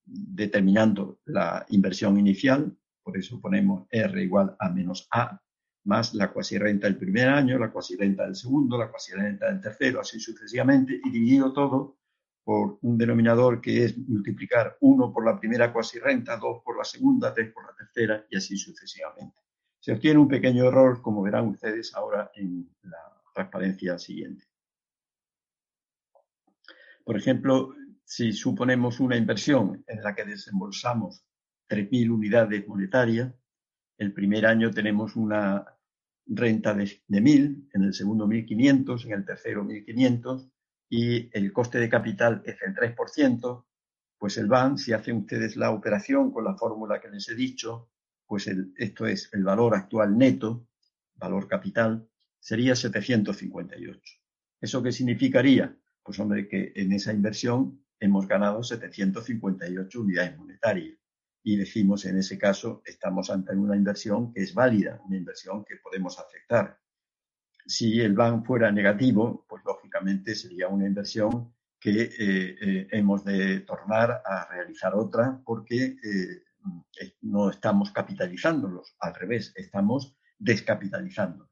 determinando 0.05 1.19
la 1.25 1.65
inversión 1.69 2.17
inicial, 2.17 2.75
por 3.03 3.17
eso 3.17 3.39
ponemos 3.39 3.87
R 3.89 4.23
igual 4.23 4.55
a 4.59 4.69
menos 4.69 5.07
A, 5.11 5.41
más 5.85 6.13
la 6.13 6.31
cuasi 6.31 6.57
renta 6.57 6.87
del 6.87 6.97
primer 6.97 7.29
año, 7.29 7.57
la 7.57 7.71
cuasi 7.71 7.95
renta 7.95 8.25
del 8.25 8.35
segundo, 8.35 8.77
la 8.77 8.89
cuasi 8.89 9.13
renta 9.13 9.47
del 9.47 9.61
tercero, 9.61 10.01
así 10.01 10.19
sucesivamente, 10.19 10.99
y 11.03 11.09
dividido 11.09 11.53
todo 11.53 11.97
por 12.43 12.79
un 12.81 12.97
denominador 12.97 13.61
que 13.61 13.85
es 13.85 13.97
multiplicar 13.97 14.77
1 14.81 15.13
por 15.13 15.25
la 15.25 15.39
primera 15.39 15.71
cuasi 15.71 15.99
renta, 15.99 16.37
2 16.37 16.63
por 16.63 16.77
la 16.77 16.83
segunda, 16.83 17.33
3 17.33 17.53
por 17.53 17.65
la 17.65 17.75
tercera 17.75 18.25
y 18.29 18.37
así 18.37 18.57
sucesivamente. 18.57 19.37
Se 19.79 19.93
obtiene 19.93 20.19
un 20.19 20.27
pequeño 20.27 20.65
error, 20.65 21.01
como 21.01 21.21
verán 21.21 21.47
ustedes 21.47 21.93
ahora 21.95 22.31
en 22.35 22.69
la 22.83 23.21
transparencia 23.33 23.97
siguiente. 23.97 24.45
Por 27.05 27.17
ejemplo, 27.17 27.73
si 28.09 28.33
suponemos 28.33 28.99
una 28.99 29.15
inversión 29.15 29.83
en 29.85 30.01
la 30.01 30.15
que 30.15 30.25
desembolsamos 30.25 31.23
3.000 31.69 32.09
unidades 32.09 32.67
monetarias, 32.67 33.31
el 33.99 34.13
primer 34.13 34.47
año 34.47 34.71
tenemos 34.71 35.15
una 35.15 35.63
renta 36.25 36.73
de, 36.73 37.03
de 37.07 37.21
1.000, 37.21 37.69
en 37.71 37.83
el 37.83 37.93
segundo 37.93 38.25
1.500, 38.27 39.05
en 39.05 39.11
el 39.13 39.25
tercero 39.25 39.63
1.500 39.63 40.49
y 40.89 41.29
el 41.37 41.53
coste 41.53 41.77
de 41.77 41.87
capital 41.87 42.41
es 42.45 42.59
el 42.63 42.73
3%, 42.73 43.65
pues 44.17 44.37
el 44.39 44.47
BAN, 44.47 44.79
si 44.79 44.91
hacen 44.91 45.17
ustedes 45.17 45.55
la 45.55 45.69
operación 45.69 46.31
con 46.31 46.45
la 46.45 46.55
fórmula 46.55 46.99
que 46.99 47.09
les 47.09 47.29
he 47.29 47.35
dicho, 47.35 47.91
pues 48.25 48.49
esto 48.77 49.05
es 49.05 49.29
el 49.33 49.43
valor 49.43 49.75
actual 49.75 50.17
neto, 50.17 50.65
valor 51.13 51.47
capital, 51.47 52.09
sería 52.39 52.75
758. 52.75 54.01
¿Eso 54.59 54.81
qué 54.81 54.91
significaría? 54.91 55.77
Pues 56.01 56.19
hombre, 56.19 56.47
que 56.47 56.73
en 56.75 56.91
esa 56.91 57.13
inversión 57.13 57.83
hemos 57.99 58.27
ganado 58.27 58.63
758 58.63 60.01
unidades 60.01 60.37
monetarias. 60.37 60.97
Y 61.43 61.55
decimos, 61.55 62.05
en 62.05 62.17
ese 62.17 62.37
caso, 62.37 62.81
estamos 62.85 63.29
ante 63.29 63.55
una 63.55 63.75
inversión 63.75 64.33
que 64.33 64.41
es 64.41 64.53
válida, 64.53 65.01
una 65.05 65.17
inversión 65.17 65.63
que 65.63 65.77
podemos 65.77 66.19
aceptar. 66.19 66.79
Si 67.65 68.01
el 68.01 68.13
BAN 68.13 68.43
fuera 68.43 68.71
negativo, 68.71 69.45
pues 69.47 69.63
lógicamente 69.65 70.35
sería 70.35 70.67
una 70.67 70.87
inversión 70.87 71.53
que 71.79 72.01
eh, 72.01 72.11
eh, 72.19 72.87
hemos 72.91 73.23
de 73.23 73.61
tornar 73.61 74.21
a 74.25 74.47
realizar 74.51 74.93
otra 74.95 75.41
porque 75.45 75.95
eh, 76.03 76.43
no 77.21 77.49
estamos 77.49 77.91
capitalizándolos, 77.91 78.95
al 78.99 79.15
revés, 79.15 79.53
estamos 79.55 80.17
descapitalizándolos. 80.37 81.49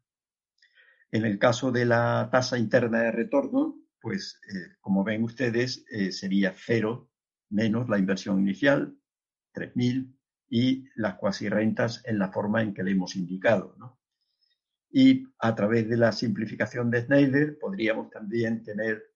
En 1.12 1.23
el 1.23 1.39
caso 1.39 1.71
de 1.71 1.86
la 1.86 2.27
tasa 2.29 2.57
interna 2.57 3.03
de 3.03 3.12
retorno, 3.12 3.77
pues 4.07 4.39
como 4.79 5.03
ven 5.03 5.25
ustedes, 5.25 5.83
sería 6.11 6.53
cero 6.55 7.11
menos 7.49 7.89
la 7.89 7.99
inversión 7.99 8.39
inicial, 8.39 8.97
3.000, 9.53 10.15
y 10.49 10.85
las 10.95 11.15
cuasi 11.15 11.49
rentas 11.49 12.01
en 12.05 12.17
la 12.17 12.31
forma 12.31 12.61
en 12.61 12.73
que 12.73 12.83
le 12.83 12.91
hemos 12.91 13.17
indicado. 13.17 13.75
Y 14.89 15.27
a 15.39 15.53
través 15.55 15.89
de 15.89 15.97
la 15.97 16.13
simplificación 16.13 16.89
de 16.89 17.01
Schneider 17.01 17.59
podríamos 17.59 18.09
también 18.09 18.63
tener 18.63 19.13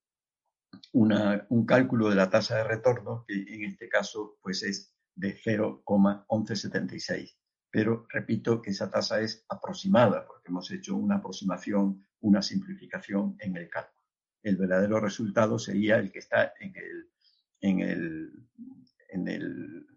un 0.91 1.65
cálculo 1.65 2.09
de 2.09 2.15
la 2.15 2.29
tasa 2.29 2.57
de 2.57 2.65
retorno 2.65 3.23
que 3.25 3.45
en 3.47 3.63
este 3.63 3.87
caso 3.87 4.39
pues 4.41 4.61
es 4.61 4.93
de 5.15 5.37
0,1176. 5.37 7.37
Pero 7.69 8.07
repito 8.09 8.61
que 8.61 8.71
esa 8.71 8.91
tasa 8.91 9.21
es 9.21 9.45
aproximada 9.47 10.27
porque 10.27 10.49
hemos 10.49 10.69
hecho 10.69 10.97
una 10.97 11.15
aproximación, 11.15 12.05
una 12.19 12.41
simplificación 12.41 13.37
en 13.39 13.55
el 13.55 13.69
cálculo. 13.69 14.00
El 14.43 14.57
verdadero 14.57 14.99
resultado 14.99 15.59
sería 15.59 15.97
el 15.97 16.11
que 16.11 16.19
está 16.19 16.53
en 16.59 16.75
el, 16.75 17.09
en 17.61 17.79
el, 17.79 18.47
en 19.09 19.27
el 19.27 19.87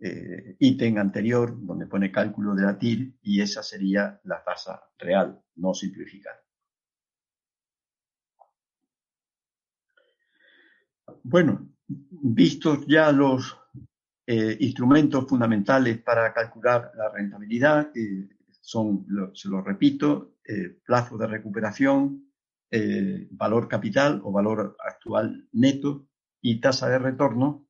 eh, 0.00 0.56
ítem 0.58 0.98
anterior 0.98 1.54
donde 1.64 1.86
pone 1.86 2.10
cálculo 2.10 2.54
de 2.54 2.62
la 2.62 2.78
TIR 2.78 3.12
y 3.22 3.40
esa 3.40 3.62
sería 3.62 4.20
la 4.24 4.42
tasa 4.42 4.82
real, 4.98 5.40
no 5.56 5.74
simplificada. 5.74 6.40
Bueno, 11.22 11.68
vistos 11.86 12.86
ya 12.86 13.12
los 13.12 13.56
eh, 14.26 14.56
instrumentos 14.60 15.28
fundamentales 15.28 15.98
para 15.98 16.32
calcular 16.32 16.92
la 16.96 17.10
rentabilidad, 17.10 17.92
son, 18.60 19.06
se 19.34 19.48
lo 19.48 19.60
repito, 19.60 20.36
eh, 20.44 20.78
plazo 20.84 21.18
de 21.18 21.26
recuperación, 21.26 22.31
valor 23.30 23.68
capital 23.68 24.20
o 24.24 24.32
valor 24.32 24.76
actual 24.84 25.48
neto 25.52 26.08
y 26.40 26.60
tasa 26.60 26.88
de 26.88 26.98
retorno, 26.98 27.68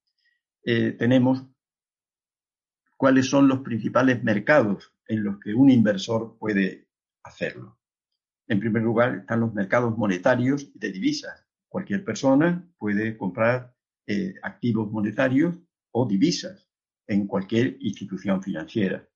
tenemos 0.62 1.44
cuáles 2.96 3.28
son 3.28 3.48
los 3.48 3.60
principales 3.60 4.22
mercados 4.22 4.92
en 5.08 5.24
los 5.24 5.40
que 5.40 5.54
un 5.54 5.70
inversor 5.70 6.38
puede 6.38 6.86
hacerlo. 7.24 7.78
En 8.46 8.60
primer 8.60 8.82
lugar, 8.82 9.16
están 9.16 9.40
los 9.40 9.54
mercados 9.54 9.96
monetarios 9.96 10.70
de 10.74 10.92
divisas. 10.92 11.46
Cualquier 11.68 12.04
persona 12.04 12.68
puede 12.78 13.16
comprar 13.16 13.74
eh, 14.06 14.34
activos 14.42 14.90
monetarios 14.90 15.54
o 15.90 16.06
divisas 16.06 16.68
en 17.06 17.26
cualquier 17.26 17.76
institución 17.80 18.42
financiera. 18.42 19.08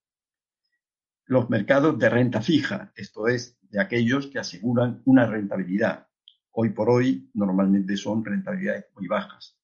Los 1.25 1.49
mercados 1.49 1.99
de 1.99 2.09
renta 2.09 2.41
fija, 2.41 2.91
esto 2.95 3.27
es, 3.27 3.56
de 3.69 3.79
aquellos 3.81 4.27
que 4.27 4.39
aseguran 4.39 5.01
una 5.05 5.25
rentabilidad. 5.25 6.07
Hoy 6.51 6.69
por 6.69 6.89
hoy 6.89 7.29
normalmente 7.33 7.97
son 7.97 8.23
rentabilidades 8.23 8.85
muy 8.95 9.07
bajas. 9.07 9.57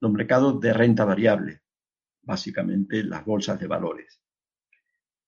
Los 0.00 0.12
mercados 0.12 0.60
de 0.60 0.72
renta 0.72 1.04
variable, 1.04 1.62
básicamente 2.22 3.02
las 3.04 3.24
bolsas 3.24 3.58
de 3.60 3.66
valores. 3.66 4.20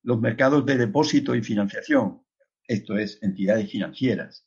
Los 0.03 0.21
mercados 0.21 0.65
de 0.67 0.79
depósito 0.79 1.35
y 1.35 1.43
financiación, 1.43 2.23
esto 2.67 2.97
es, 2.97 3.23
entidades 3.23 3.71
financieras, 3.71 4.47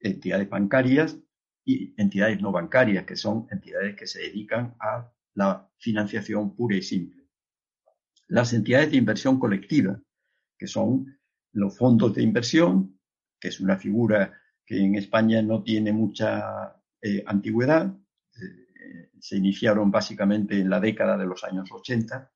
entidades 0.00 0.48
bancarias 0.48 1.18
y 1.64 1.94
entidades 2.00 2.40
no 2.40 2.50
bancarias, 2.50 3.04
que 3.04 3.16
son 3.16 3.46
entidades 3.50 3.94
que 3.96 4.06
se 4.06 4.20
dedican 4.20 4.74
a 4.80 5.12
la 5.34 5.70
financiación 5.78 6.56
pura 6.56 6.76
y 6.76 6.82
simple. 6.82 7.28
Las 8.26 8.52
entidades 8.52 8.90
de 8.90 8.96
inversión 8.96 9.38
colectiva, 9.38 10.00
que 10.58 10.66
son 10.66 11.17
los 11.52 11.76
fondos 11.76 12.14
de 12.14 12.22
inversión, 12.22 12.98
que 13.40 13.48
es 13.48 13.60
una 13.60 13.76
figura 13.76 14.32
que 14.64 14.78
en 14.78 14.96
España 14.96 15.40
no 15.42 15.62
tiene 15.62 15.92
mucha 15.92 16.76
eh, 17.00 17.22
antigüedad, 17.26 17.94
se 19.20 19.36
iniciaron 19.36 19.90
básicamente 19.90 20.58
en 20.58 20.70
la 20.70 20.80
década 20.80 21.16
de 21.16 21.26
los 21.26 21.44
años 21.44 21.70
80 21.70 22.30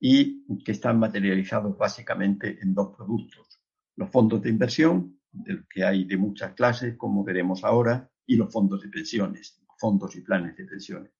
y 0.00 0.44
que 0.62 0.72
están 0.72 0.98
materializados 0.98 1.76
básicamente 1.76 2.58
en 2.60 2.74
dos 2.74 2.94
productos. 2.96 3.60
Los 3.96 4.10
fondos 4.10 4.42
de 4.42 4.50
inversión, 4.50 5.20
del 5.30 5.66
que 5.68 5.84
hay 5.84 6.04
de 6.04 6.16
muchas 6.16 6.54
clases, 6.54 6.96
como 6.96 7.24
veremos 7.24 7.64
ahora, 7.64 8.10
y 8.26 8.36
los 8.36 8.52
fondos 8.52 8.82
de 8.82 8.88
pensiones, 8.88 9.60
fondos 9.78 10.14
y 10.16 10.20
planes 10.20 10.56
de 10.56 10.64
pensiones. 10.64 11.12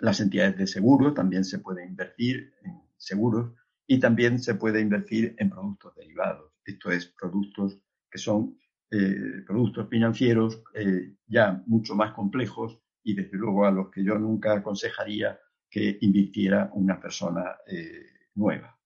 Las 0.00 0.20
entidades 0.20 0.56
de 0.56 0.66
seguro 0.66 1.14
también 1.14 1.44
se 1.44 1.58
pueden 1.58 1.90
invertir 1.90 2.54
en 2.62 2.82
seguros 2.96 3.52
y 3.86 4.00
también 4.00 4.38
se 4.38 4.54
puede 4.54 4.80
invertir 4.80 5.36
en 5.38 5.50
productos 5.50 5.94
derivados. 5.94 6.53
Esto 6.64 6.90
es, 6.90 7.06
productos 7.06 7.78
que 8.10 8.18
son 8.18 8.58
eh, 8.90 9.42
productos 9.46 9.88
financieros 9.88 10.62
eh, 10.74 11.16
ya 11.26 11.62
mucho 11.66 11.94
más 11.94 12.12
complejos 12.12 12.78
y 13.02 13.14
desde 13.14 13.36
luego 13.36 13.66
a 13.66 13.70
los 13.70 13.90
que 13.90 14.04
yo 14.04 14.18
nunca 14.18 14.54
aconsejaría 14.54 15.38
que 15.68 15.98
invirtiera 16.00 16.70
una 16.74 17.00
persona 17.00 17.56
eh, 17.66 18.06
nueva. 18.34 18.78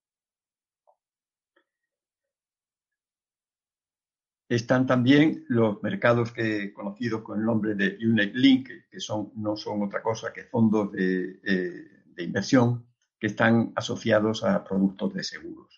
están 4.51 4.87
también 4.87 5.45
los 5.49 5.83
mercados 5.83 6.33
que 6.33 6.73
conocidos 6.73 7.21
con 7.21 7.39
el 7.39 7.45
nombre 7.45 7.75
de 7.75 7.99
Unit 8.03 8.35
Link, 8.35 8.69
que 8.91 8.99
no 9.35 9.57
son 9.57 9.83
otra 9.83 10.03
cosa 10.03 10.33
que 10.33 10.45
fondos 10.45 10.91
de 10.91 11.91
inversión 12.17 12.87
que 13.19 13.27
están 13.27 13.75
asociados 13.77 14.45
a 14.45 14.65
productos 14.65 15.13
de 15.13 15.23
seguros. 15.23 15.78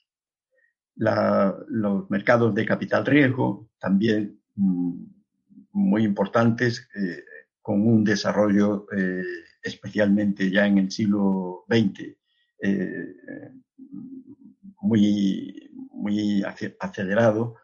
Los 1.01 2.11
mercados 2.11 2.55
de 2.55 2.67
capital 2.67 3.07
riesgo 3.07 3.71
también 3.79 4.39
mm, 4.57 5.05
muy 5.73 6.05
importantes, 6.05 6.89
eh, 6.95 7.25
con 7.63 7.87
un 7.87 8.05
desarrollo 8.05 8.87
eh, 8.97 9.23
especialmente 9.63 10.51
ya 10.51 10.67
en 10.67 10.79
el 10.79 10.91
siglo 10.91 11.65
XX 11.69 12.17
eh, 12.63 13.15
muy, 14.83 15.71
muy 15.93 16.43
acelerado, 16.79 17.57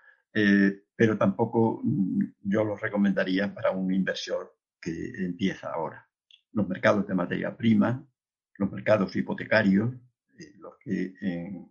pero 0.95 1.19
tampoco 1.19 1.81
mm, 1.83 2.23
yo 2.43 2.65
lo 2.65 2.77
recomendaría 2.77 3.53
para 3.55 3.71
un 3.71 3.93
inversor 3.93 4.57
que 4.81 5.13
empieza 5.19 5.71
ahora. 5.71 6.09
Los 6.53 6.69
mercados 6.69 7.07
de 7.07 7.15
materia 7.15 7.55
prima, 7.55 8.07
los 8.59 8.73
mercados 8.73 9.15
hipotecarios, 9.15 9.95
los 10.59 10.77
que 10.79 11.15
en, 11.21 11.71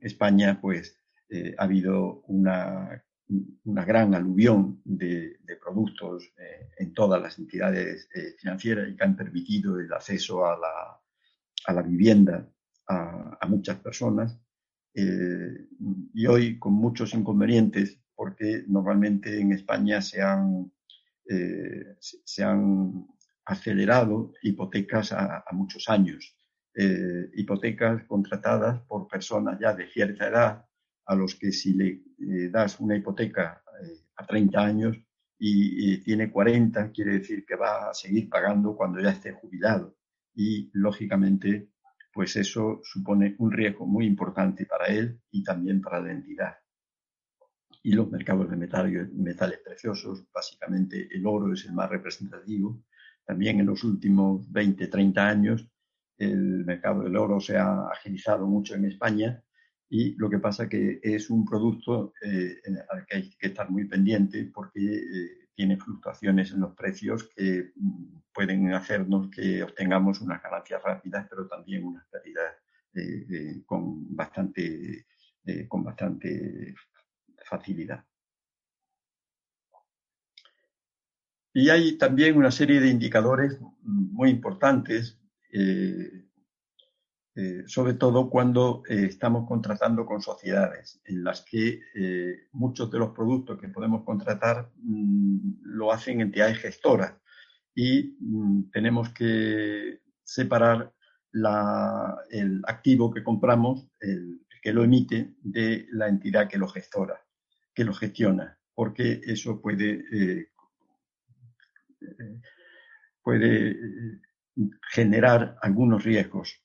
España 0.00 0.60
pues 0.60 0.98
ha 1.58 1.64
habido 1.64 2.22
una 2.26 3.84
gran 3.84 4.14
aluvión 4.14 4.80
de, 4.84 5.38
productos 5.60 6.32
eh, 6.38 6.70
en 6.78 6.94
todas 6.94 7.20
las 7.20 7.38
entidades 7.38 8.08
eh, 8.14 8.36
financieras 8.38 8.88
y 8.88 8.96
que 8.96 9.04
han 9.04 9.16
permitido 9.16 9.80
el 9.80 9.92
acceso 9.92 10.46
a 10.46 10.56
la, 10.56 11.00
a 11.66 11.72
la 11.72 11.82
vivienda 11.82 12.48
a, 12.88 13.46
muchas 13.48 13.78
personas. 13.80 14.38
Eh, 14.94 15.68
y 16.14 16.26
hoy 16.26 16.58
con 16.58 16.74
muchos 16.74 17.14
inconvenientes 17.14 18.00
porque 18.14 18.64
normalmente 18.68 19.40
en 19.40 19.52
España 19.52 20.00
se 20.00 20.22
han, 20.22 20.72
se 21.98 22.42
han 22.42 23.06
acelerado 23.44 24.32
hipotecas 24.42 25.12
a 25.12 25.44
muchos 25.52 25.88
años. 25.88 26.34
Hipotecas 27.34 28.04
contratadas 28.04 28.82
por 28.82 29.08
personas 29.08 29.58
ya 29.58 29.72
de 29.72 29.88
cierta 29.88 30.28
edad 30.28 30.66
a 31.06 31.14
los 31.14 31.36
que 31.36 31.52
si 31.52 31.72
le 31.72 32.02
eh, 32.18 32.48
das 32.50 32.80
una 32.80 32.96
hipoteca 32.96 33.62
eh, 33.82 34.06
a 34.16 34.26
30 34.26 34.60
años 34.60 34.96
y, 35.38 35.98
tiene 35.98 36.30
40, 36.30 36.90
quiere 36.92 37.18
decir 37.18 37.44
que 37.44 37.56
va 37.56 37.90
a 37.90 37.94
seguir 37.94 38.28
pagando 38.28 38.74
cuando 38.74 39.00
ya 39.00 39.10
esté 39.10 39.32
jubilado. 39.32 39.94
Y 40.34 40.70
lógicamente, 40.72 41.68
pues 42.12 42.36
eso 42.36 42.80
supone 42.82 43.36
un 43.38 43.52
riesgo 43.52 43.86
muy 43.86 44.06
importante 44.06 44.64
para 44.64 44.86
él 44.86 45.20
y 45.30 45.44
también 45.44 45.82
para 45.82 46.00
la 46.00 46.12
entidad. 46.12 46.56
Y 47.82 47.92
los 47.92 48.10
mercados 48.10 48.50
de 48.50 48.56
metales 48.56 49.58
preciosos, 49.62 50.24
básicamente 50.32 51.06
el 51.14 51.26
oro 51.26 51.52
es 51.52 51.66
el 51.66 51.72
más 51.72 51.90
representativo. 51.90 52.82
También 53.24 53.60
en 53.60 53.66
los 53.66 53.84
últimos 53.84 54.50
20, 54.50 54.86
30 54.88 55.28
años 55.28 55.68
el 56.18 56.64
mercado 56.64 57.02
del 57.02 57.16
oro 57.16 57.40
se 57.40 57.56
ha 57.56 57.88
agilizado 57.88 58.46
mucho 58.46 58.74
en 58.74 58.86
España 58.86 59.42
y 59.88 60.14
lo 60.16 60.28
que 60.28 60.38
pasa 60.38 60.68
que 60.68 60.98
es 61.02 61.30
un 61.30 61.44
producto 61.44 62.12
eh, 62.22 62.60
al 62.90 63.06
que 63.06 63.16
hay 63.16 63.30
que 63.30 63.48
estar 63.48 63.70
muy 63.70 63.84
pendiente 63.84 64.50
porque 64.52 64.80
eh, 64.80 65.48
tiene 65.54 65.76
fluctuaciones 65.76 66.50
en 66.50 66.60
los 66.60 66.74
precios 66.74 67.28
que 67.34 67.72
mm, 67.76 68.18
pueden 68.32 68.72
hacernos 68.74 69.30
que 69.30 69.62
obtengamos 69.62 70.20
unas 70.20 70.42
ganancias 70.42 70.82
rápidas, 70.82 71.26
pero 71.30 71.46
también 71.46 71.84
unas 71.84 72.06
pérdidas 72.08 72.54
eh, 72.94 73.62
con, 73.64 74.14
bastante, 74.16 75.06
con 75.68 75.84
bastante 75.84 76.74
facilidad. 77.44 78.04
Y 81.52 81.70
hay 81.70 81.96
también 81.96 82.36
una 82.36 82.50
serie 82.50 82.80
de 82.80 82.88
indicadores 82.88 83.58
muy 83.82 84.30
importantes 84.30 85.18
eh, 87.38 87.64
sobre 87.66 87.92
todo 87.92 88.30
cuando 88.30 88.82
eh, 88.88 89.04
estamos 89.10 89.46
contratando 89.46 90.06
con 90.06 90.22
sociedades, 90.22 91.02
en 91.04 91.22
las 91.22 91.42
que 91.42 91.82
eh, 91.94 92.48
muchos 92.52 92.90
de 92.90 92.98
los 92.98 93.10
productos 93.10 93.60
que 93.60 93.68
podemos 93.68 94.04
contratar 94.04 94.70
mm, 94.76 95.58
lo 95.64 95.92
hacen 95.92 96.22
entidades 96.22 96.56
gestoras 96.56 97.12
y 97.74 98.16
mm, 98.20 98.70
tenemos 98.70 99.10
que 99.10 100.00
separar 100.24 100.94
el 102.30 102.62
activo 102.66 103.12
que 103.12 103.22
compramos, 103.22 103.86
el, 104.00 104.40
que 104.62 104.72
lo 104.72 104.82
emite, 104.82 105.34
de 105.42 105.86
la 105.90 106.08
entidad 106.08 106.48
que 106.48 106.56
lo 106.56 106.68
gestora, 106.68 107.20
que 107.74 107.84
lo 107.84 107.92
gestiona, 107.92 108.58
porque 108.74 109.20
eso 109.22 109.60
puede, 109.60 110.48
puede 113.22 113.76
generar 114.90 115.56
algunos 115.62 116.04
riesgos. 116.04 116.62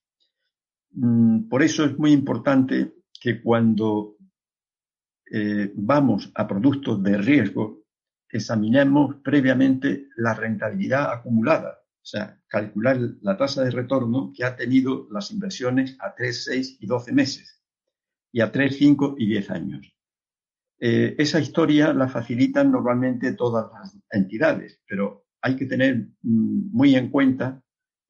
Mm, 0.91 1.49
por 1.49 1.63
eso 1.63 1.85
es 1.85 1.97
muy 1.97 2.11
importante 2.11 2.93
que 3.19 3.41
cuando 3.41 4.17
eh, 5.31 5.71
vamos 5.75 6.31
a 6.35 6.47
productos 6.47 7.01
de 7.03 7.17
riesgo, 7.17 7.83
examinemos 8.29 9.15
previamente 9.23 10.07
la 10.17 10.33
rentabilidad 10.33 11.13
acumulada, 11.13 11.79
o 11.79 12.05
sea, 12.05 12.39
calcular 12.47 12.97
la 13.21 13.37
tasa 13.37 13.63
de 13.63 13.71
retorno 13.71 14.31
que 14.35 14.43
ha 14.43 14.55
tenido 14.55 15.07
las 15.11 15.31
inversiones 15.31 15.97
a 15.99 16.15
3, 16.15 16.43
6 16.45 16.77
y 16.79 16.85
12 16.85 17.11
meses, 17.11 17.61
y 18.31 18.41
a 18.41 18.51
3, 18.51 18.75
5 18.75 19.15
y 19.17 19.27
10 19.27 19.51
años. 19.51 19.93
Eh, 20.79 21.15
esa 21.19 21.39
historia 21.39 21.93
la 21.93 22.07
facilitan 22.07 22.71
normalmente 22.71 23.33
todas 23.33 23.71
las 23.71 23.95
entidades, 24.09 24.81
pero 24.87 25.25
hay 25.41 25.55
que 25.55 25.65
tener 25.65 26.07
mm, 26.23 26.71
muy 26.71 26.95
en 26.95 27.09
cuenta 27.09 27.61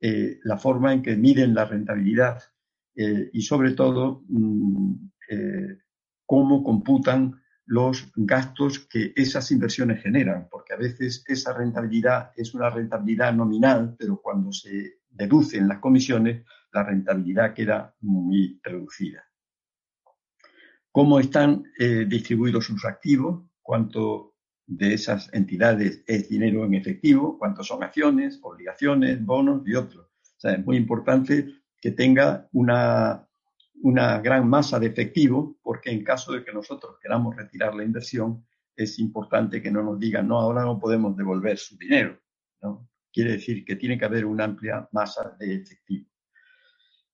eh, 0.04 0.40
la 0.46 0.58
forma 0.58 0.94
en 0.94 1.04
que 1.04 1.16
miden 1.16 1.54
la 1.54 1.66
rentabilidad 1.66 2.42
eh, 2.96 3.30
y 3.34 3.44
sobre 3.44 3.74
todo 3.74 4.24
mm, 4.28 4.96
eh, 5.30 5.78
cómo 6.26 6.64
computan 6.64 7.40
los 7.68 8.12
gastos 8.16 8.80
que 8.80 9.14
esas 9.16 9.52
inversiones 9.52 10.02
generan, 10.02 10.48
porque 10.50 10.74
a 10.74 10.78
veces 10.78 11.24
esa 11.28 11.54
rentabilidad 11.54 12.32
es 12.36 12.56
una 12.56 12.72
rentabilidad 12.72 13.32
nominal, 13.32 13.96
pero 13.96 14.20
cuando 14.20 14.52
se 14.52 15.02
deducen 15.08 15.68
las 15.68 15.78
comisiones, 15.78 16.46
la 16.74 16.84
rentabilidad 16.84 17.54
queda 17.54 17.96
muy 18.00 18.60
reducida. 18.64 19.24
¿Cómo 20.92 21.20
están 21.20 21.64
distribuidos 22.08 22.66
sus 22.66 22.84
activos? 22.86 23.44
¿Cuánto 23.62 24.31
de 24.72 24.94
esas 24.94 25.30
entidades 25.34 26.02
es 26.08 26.30
dinero 26.30 26.64
en 26.64 26.76
efectivo? 26.76 27.38
¿Cuántos 27.38 27.68
son 27.68 27.84
acciones, 27.84 28.40
obligaciones, 28.42 29.24
bonos 29.24 29.64
y 29.66 29.76
otros? 29.76 30.06
O 30.06 30.40
sea, 30.40 30.54
es 30.54 30.66
muy 30.66 30.78
importante 30.78 31.46
que 31.80 31.92
tenga 31.92 32.48
una, 32.54 33.28
una 33.82 34.20
gran 34.22 34.48
masa 34.48 34.80
de 34.80 34.88
efectivo, 34.88 35.58
porque 35.62 35.92
en 35.92 36.04
caso 36.04 36.32
de 36.32 36.44
que 36.44 36.54
nosotros 36.54 36.96
queramos 37.02 37.36
retirar 37.36 37.76
la 37.76 37.84
inversión, 37.84 38.46
es 38.76 38.98
importante 39.00 39.62
que 39.62 39.72
no 39.72 39.84
nos 39.84 40.00
digan, 40.00 40.28
no, 40.28 40.40
ahora 40.40 40.64
no 40.64 40.80
podemos 40.80 41.18
devolver 41.18 41.58
su 41.58 41.78
dinero. 41.78 42.18
¿no? 42.62 42.90
Quiere 43.12 43.34
decir 43.34 43.66
que 43.66 43.76
tiene 43.76 44.00
que 44.00 44.06
haber 44.06 44.26
una 44.26 44.46
amplia 44.46 44.88
masa 44.94 45.36
de 45.38 45.56
efectivo. 45.56 46.08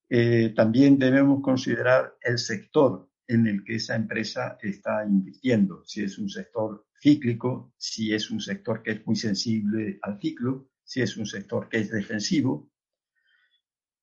Eh, 0.09 0.53
también 0.55 0.99
debemos 0.99 1.41
considerar 1.41 2.13
el 2.21 2.37
sector 2.37 3.06
en 3.27 3.47
el 3.47 3.63
que 3.63 3.75
esa 3.75 3.95
empresa 3.95 4.57
está 4.61 5.05
invirtiendo, 5.05 5.83
si 5.85 6.03
es 6.03 6.17
un 6.17 6.29
sector 6.29 6.87
cíclico, 7.01 7.73
si 7.77 8.13
es 8.13 8.31
un 8.31 8.39
sector 8.39 8.81
que 8.81 8.91
es 8.91 9.05
muy 9.05 9.15
sensible 9.15 9.99
al 10.01 10.19
ciclo, 10.19 10.69
si 10.83 11.01
es 11.01 11.17
un 11.17 11.25
sector 11.25 11.67
que 11.67 11.79
es 11.79 11.91
defensivo, 11.91 12.71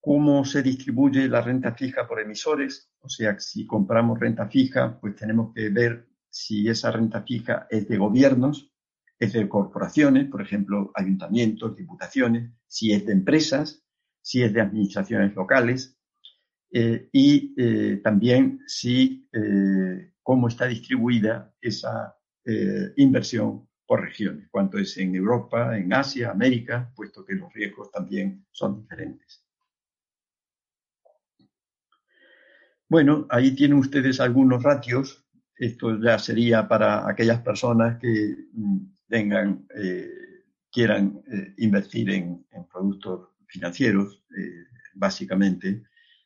cómo 0.00 0.44
se 0.44 0.62
distribuye 0.62 1.28
la 1.28 1.40
renta 1.40 1.72
fija 1.74 2.06
por 2.06 2.20
emisores. 2.20 2.90
O 3.00 3.08
sea, 3.08 3.40
si 3.40 3.66
compramos 3.66 4.20
renta 4.20 4.48
fija, 4.48 5.00
pues 5.00 5.16
tenemos 5.16 5.54
que 5.54 5.70
ver 5.70 6.06
si 6.28 6.68
esa 6.68 6.90
renta 6.90 7.22
fija 7.22 7.66
es 7.70 7.88
de 7.88 7.96
gobiernos, 7.96 8.70
es 9.18 9.32
de 9.32 9.48
corporaciones, 9.48 10.28
por 10.28 10.42
ejemplo, 10.42 10.90
ayuntamientos, 10.94 11.74
diputaciones, 11.74 12.50
si 12.66 12.92
es 12.92 13.06
de 13.06 13.12
empresas, 13.12 13.82
si 14.20 14.42
es 14.42 14.52
de 14.52 14.60
administraciones 14.60 15.34
locales, 15.34 15.93
eh, 16.76 17.08
y 17.12 17.54
eh, 17.56 18.00
también 18.02 18.60
si 18.66 19.28
eh, 19.32 20.10
cómo 20.20 20.48
está 20.48 20.66
distribuida 20.66 21.54
esa 21.60 22.16
inversión 22.96 23.66
por 23.86 24.02
regiones, 24.02 24.48
cuánto 24.50 24.76
es 24.76 24.98
en 24.98 25.14
Europa, 25.14 25.78
en 25.78 25.94
Asia, 25.94 26.30
América, 26.30 26.92
puesto 26.94 27.24
que 27.24 27.32
los 27.36 27.50
riesgos 27.54 27.90
también 27.90 28.44
son 28.50 28.82
diferentes. 28.82 29.42
Bueno, 32.86 33.26
ahí 33.30 33.54
tienen 33.54 33.78
ustedes 33.78 34.20
algunos 34.20 34.62
ratios. 34.62 35.24
Esto 35.56 35.98
ya 35.98 36.18
sería 36.18 36.68
para 36.68 37.08
aquellas 37.08 37.40
personas 37.40 37.98
que 37.98 38.36
mm, 38.52 38.78
tengan, 39.08 39.66
quieran 40.70 41.22
invertir 41.56 42.10
en, 42.10 42.44
productos 42.70 43.30
financieros, 43.46 44.22
eh, 44.36 44.66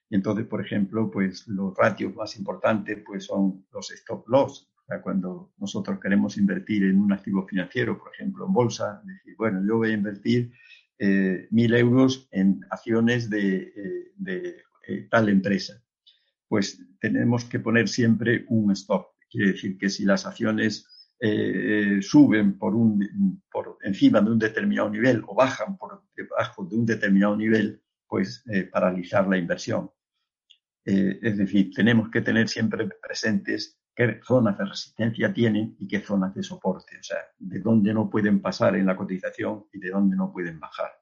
básicamente. 0.08 0.16
entonces, 0.16 0.46
por 0.46 0.64
ejemplo, 0.64 1.10
pues 1.10 1.46
los 1.48 1.74
ratios 1.76 2.14
más 2.14 2.36
importantes 2.36 2.98
pues 3.04 3.24
son 3.24 3.66
los 3.72 3.90
stop 3.90 4.28
loss. 4.28 4.68
cuando 5.02 5.52
nosotros 5.58 5.98
queremos 6.00 6.38
invertir 6.38 6.84
en 6.84 6.98
un 6.98 7.12
activo 7.12 7.46
financiero, 7.46 7.98
por 7.98 8.10
ejemplo, 8.14 8.46
en 8.46 8.52
bolsa, 8.52 9.02
decir, 9.04 9.36
bueno, 9.36 9.62
yo 9.66 9.76
voy 9.76 9.90
a 9.90 9.94
invertir 9.94 10.50
eh, 11.00 11.46
mil 11.52 11.74
euros 11.74 12.28
en 12.32 12.60
acciones 12.70 13.30
de, 13.30 13.72
eh, 14.26 14.56
eh, 14.88 15.08
tal 15.08 15.28
empresa. 15.28 15.80
Pues 16.48 16.82
tenemos 17.00 17.44
que 17.44 17.60
poner 17.60 17.88
siempre 17.88 18.44
un 18.48 18.72
stop. 18.72 19.06
Quiere 19.30 19.52
decir 19.52 19.78
que 19.78 19.90
si 19.90 20.04
las 20.04 20.26
acciones 20.26 20.86
suben 22.00 22.58
por, 22.58 22.76
un, 22.76 23.42
por 23.50 23.76
encima 23.82 24.20
de 24.20 24.30
un 24.30 24.38
determinado 24.38 24.88
nivel 24.88 25.22
o 25.26 25.34
bajan 25.34 25.76
por 25.76 26.04
debajo 26.16 26.64
de 26.64 26.76
un 26.76 26.86
determinado 26.86 27.36
nivel, 27.36 27.82
pues 28.06 28.44
paralizar 28.72 29.26
la 29.26 29.36
inversión. 29.36 29.90
Es 30.90 31.36
decir, 31.36 31.70
tenemos 31.74 32.10
que 32.10 32.22
tener 32.22 32.48
siempre 32.48 32.88
presentes 32.88 33.78
qué 33.98 34.20
zonas 34.24 34.56
de 34.56 34.64
resistencia 34.64 35.34
tienen 35.34 35.74
y 35.80 35.88
qué 35.88 36.00
zonas 36.00 36.32
de 36.32 36.42
soporte, 36.44 36.96
o 36.98 37.02
sea, 37.02 37.18
de 37.36 37.58
dónde 37.58 37.92
no 37.92 38.08
pueden 38.08 38.40
pasar 38.40 38.76
en 38.76 38.86
la 38.86 38.96
cotización 38.96 39.64
y 39.72 39.80
de 39.80 39.90
dónde 39.90 40.16
no 40.16 40.32
pueden 40.32 40.60
bajar. 40.60 40.92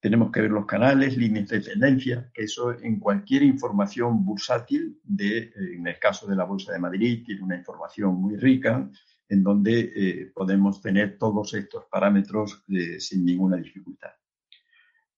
Tenemos 0.00 0.32
que 0.32 0.40
ver 0.40 0.50
los 0.50 0.64
canales, 0.64 1.18
líneas 1.18 1.48
de 1.48 1.60
tendencia, 1.60 2.30
que 2.32 2.44
eso 2.44 2.72
en 2.72 2.98
cualquier 2.98 3.42
información 3.42 4.24
bursátil, 4.24 4.98
de, 5.04 5.52
en 5.56 5.86
el 5.86 5.98
caso 5.98 6.26
de 6.26 6.36
la 6.36 6.44
Bolsa 6.44 6.72
de 6.72 6.78
Madrid, 6.78 7.22
tiene 7.26 7.42
una 7.42 7.56
información 7.56 8.14
muy 8.14 8.36
rica 8.36 8.88
en 9.28 9.42
donde 9.42 9.92
eh, 9.94 10.32
podemos 10.34 10.80
tener 10.80 11.18
todos 11.18 11.52
estos 11.52 11.84
parámetros 11.90 12.64
eh, 12.68 12.98
sin 12.98 13.26
ninguna 13.26 13.58
dificultad. 13.58 14.12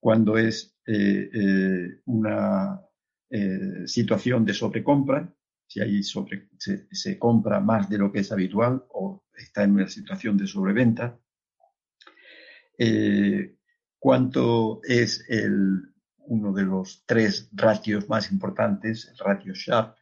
Cuando 0.01 0.37
es 0.37 0.77
eh, 0.85 2.01
una 2.07 2.81
situación 3.87 4.45
de 4.45 4.55
sobrecompra, 4.55 5.33
si 5.71 6.03
se, 6.91 7.19
compra 7.19 7.61
más 7.61 7.89
de 7.89 7.99
lo 7.99 8.11
que 8.11 8.21
es 8.21 8.33
habitual 8.33 8.85
o 8.93 9.25
está 9.37 9.63
en 9.63 9.73
una 9.73 9.89
situación 9.89 10.37
de 10.37 10.49
sobreventa. 10.49 11.17
Eh, 12.77 13.57
¿Cuánto 13.97 14.81
es 14.83 15.25
el, 15.29 15.95
uno 16.19 16.53
de 16.53 16.65
los 16.65 17.05
tres 17.07 17.49
ratios 17.53 18.09
más 18.09 18.33
importantes? 18.33 19.13
El 19.13 19.19
ratio 19.19 19.53
Sharp, 19.55 19.97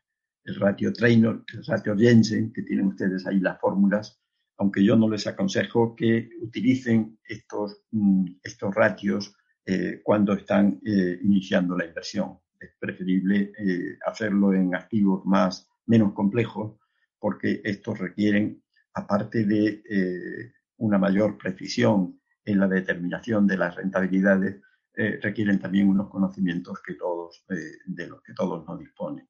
el 0.45 0.55
ratio 0.55 0.91
Trainor, 0.91 1.45
el 1.53 1.64
ratio 1.66 1.95
Jensen, 1.95 2.51
que 2.51 2.62
tienen 2.62 2.87
ustedes 2.87 3.26
ahí 3.26 3.39
las 3.39 3.61
fórmulas, 3.61 4.18
aunque 4.57 4.83
yo 4.83 4.97
no 4.97 5.11
les 5.11 5.26
aconsejo 5.26 5.95
que 5.95 6.31
utilicen 6.41 7.18
estos, 7.24 7.83
mm, 7.91 8.26
estos 8.43 8.74
ratios 8.74 9.35
eh, 9.66 10.01
cuando 10.03 10.33
están 10.33 10.81
eh, 10.83 11.18
iniciando 11.22 11.76
la 11.76 11.85
inversión 11.85 12.39
es 12.61 12.71
preferible 12.79 13.53
eh, 13.59 13.99
hacerlo 14.07 14.53
en 14.53 14.75
activos 14.75 15.25
más, 15.25 15.69
menos 15.87 16.13
complejos, 16.13 16.79
porque 17.19 17.61
estos 17.65 17.99
requieren, 17.99 18.63
aparte 18.95 19.45
de 19.45 19.83
eh, 19.89 20.53
una 20.79 20.99
mayor 20.99 21.39
precisión 21.39 22.21
en 22.45 22.61
la 22.61 22.69
determinación 22.69 23.47
de 23.47 23.57
las 23.57 23.75
rentabilidades, 23.75 24.61
eh, 24.95 25.19
requieren 25.23 25.61
también 25.61 25.89
unos 25.89 26.09
conocimientos 26.09 26.81
que 26.83 26.95
todos, 26.95 27.45
de 27.49 28.07
los 28.07 28.23
que 28.23 28.35
todos 28.35 28.67
no 28.67 28.77
disponen. 28.77 29.29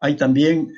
Hay 0.00 0.14
también 0.14 0.72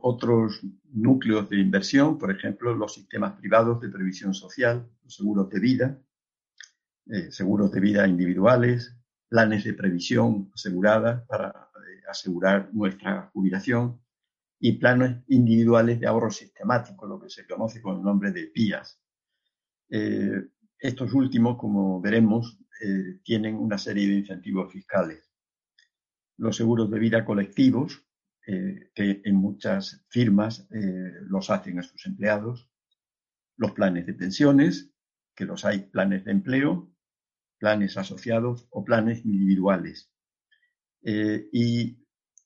otros 0.00 0.60
núcleos 0.92 1.48
de 1.48 1.60
inversión, 1.60 2.18
por 2.18 2.32
ejemplo, 2.32 2.74
los 2.74 2.94
sistemas 2.94 3.34
privados 3.34 3.80
de 3.80 3.88
previsión 3.88 4.34
social, 4.34 4.90
los 5.04 5.14
seguros 5.14 5.48
de 5.50 5.60
vida, 5.60 6.00
eh, 7.06 7.30
seguros 7.30 7.70
de 7.70 7.80
vida 7.80 8.08
individuales, 8.08 8.96
planes 9.28 9.64
de 9.64 9.74
previsión 9.74 10.50
asegurada 10.54 11.26
para 11.26 11.50
eh, 11.50 12.02
asegurar 12.08 12.70
nuestra 12.72 13.28
jubilación 13.34 14.00
y 14.58 14.78
planes 14.78 15.22
individuales 15.28 16.00
de 16.00 16.06
ahorro 16.06 16.30
sistemático, 16.30 17.06
lo 17.06 17.20
que 17.20 17.28
se 17.28 17.46
conoce 17.46 17.82
con 17.82 17.98
el 17.98 18.02
nombre 18.02 18.32
de 18.32 18.46
PIAS. 18.46 18.98
Eh, 19.90 20.46
estos 20.78 21.12
últimos, 21.12 21.58
como 21.58 22.00
veremos, 22.00 22.58
tienen 23.22 23.54
una 23.54 23.78
serie 23.78 24.08
de 24.08 24.16
incentivos 24.16 24.70
fiscales. 24.70 25.30
Los 26.36 26.56
seguros 26.56 26.90
de 26.90 26.98
vida 26.98 27.24
colectivos, 27.24 28.04
que 28.44 29.22
en 29.24 29.36
muchas 29.36 30.04
firmas 30.10 30.68
los 31.22 31.48
hacen 31.48 31.78
a 31.78 31.82
sus 31.82 32.04
empleados, 32.04 32.68
los 33.56 33.72
planes 33.72 34.04
de 34.06 34.12
pensiones, 34.12 34.92
que 35.34 35.46
los 35.46 35.64
hay 35.64 35.78
planes 35.78 36.24
de 36.24 36.32
empleo, 36.32 36.93
planes 37.64 37.96
asociados 37.96 38.68
o 38.72 38.84
planes 38.84 39.24
individuales. 39.24 40.12
Eh, 41.02 41.48
y 41.50 41.96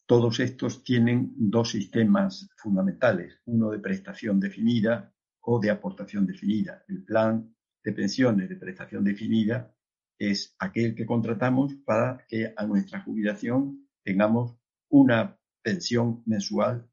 todos 0.07 0.39
estos 0.39 0.85
tienen 0.85 1.33
dos 1.37 1.71
sistemas 1.71 2.49
fundamentales, 2.57 3.41
uno 3.47 3.71
de 3.73 3.81
prestación 3.81 4.39
definida 4.39 5.13
o 5.41 5.59
de 5.59 5.71
aportación 5.71 6.25
definida. 6.25 6.85
El 6.87 7.03
plan 7.03 7.53
de 7.83 7.93
pensiones 7.93 8.49
de 8.49 8.55
prestación 8.55 9.03
definida 9.03 9.75
es 10.21 10.55
aquel 10.61 10.95
que 10.95 11.05
contratamos 11.05 11.75
para 11.85 12.25
que 12.29 12.55
a 12.57 12.65
nuestra 12.65 13.01
jubilación 13.01 13.89
tengamos 14.05 14.55
una 14.89 15.37
pensión 15.61 16.23
mensual 16.27 16.89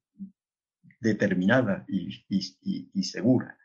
determinada 0.99 1.86
y 1.88 3.03
segura 3.03 3.55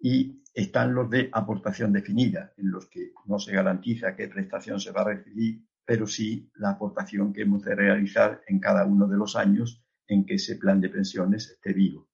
y 0.00 0.42
están 0.54 0.94
los 0.94 1.08
de 1.10 1.28
aportación 1.32 1.92
definida, 1.92 2.52
en 2.56 2.70
los 2.70 2.86
que 2.86 3.12
no 3.26 3.38
se 3.38 3.52
garantiza 3.52 4.16
qué 4.16 4.28
prestación 4.28 4.80
se 4.80 4.90
va 4.90 5.02
a 5.02 5.14
recibir, 5.14 5.62
pero 5.84 6.06
sí 6.06 6.50
la 6.56 6.70
aportación 6.70 7.32
que 7.32 7.42
hemos 7.42 7.64
de 7.64 7.74
realizar 7.74 8.42
en 8.46 8.58
cada 8.58 8.84
uno 8.84 9.06
de 9.06 9.16
los 9.16 9.36
años 9.36 9.82
en 10.06 10.26
que 10.26 10.34
ese 10.34 10.56
plan 10.56 10.80
de 10.80 10.88
pensiones 10.88 11.50
esté 11.50 11.72
vivo. 11.72 12.08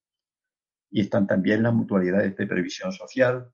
Y 0.91 1.01
están 1.01 1.27
también 1.27 1.63
las 1.63 1.75
mutualidades 1.75 2.37
de 2.37 2.47
previsión 2.47 2.93
social. 2.93 3.51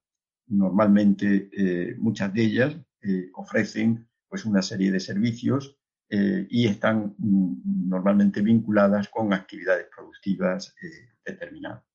Normalmente 0.49 1.51
eh, 1.53 1.95
muchas 1.99 2.33
de 2.35 2.43
ellas 2.43 2.77
eh, 3.03 3.31
ofrecen 3.35 4.09
pues 4.29 4.45
una 4.45 4.63
serie 4.63 4.93
de 4.93 5.01
servicios 5.01 5.79
eh, 6.09 6.47
y 6.51 6.67
están 6.67 7.15
mm, 7.17 7.89
normalmente 7.89 8.43
vinculadas 8.43 9.09
con 9.09 9.33
actividades 9.33 9.87
productivas 9.95 10.75
determinadas. 11.25 11.90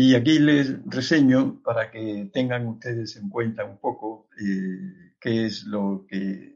Y 0.00 0.14
aquí 0.14 0.38
les 0.38 0.80
reseño 0.84 1.60
para 1.60 1.90
que 1.90 2.30
tengan 2.32 2.68
ustedes 2.68 3.16
en 3.16 3.28
cuenta 3.28 3.64
un 3.64 3.78
poco 3.78 4.28
eh, 4.40 5.16
qué 5.20 5.46
es 5.46 5.64
lo 5.64 6.06
que 6.08 6.54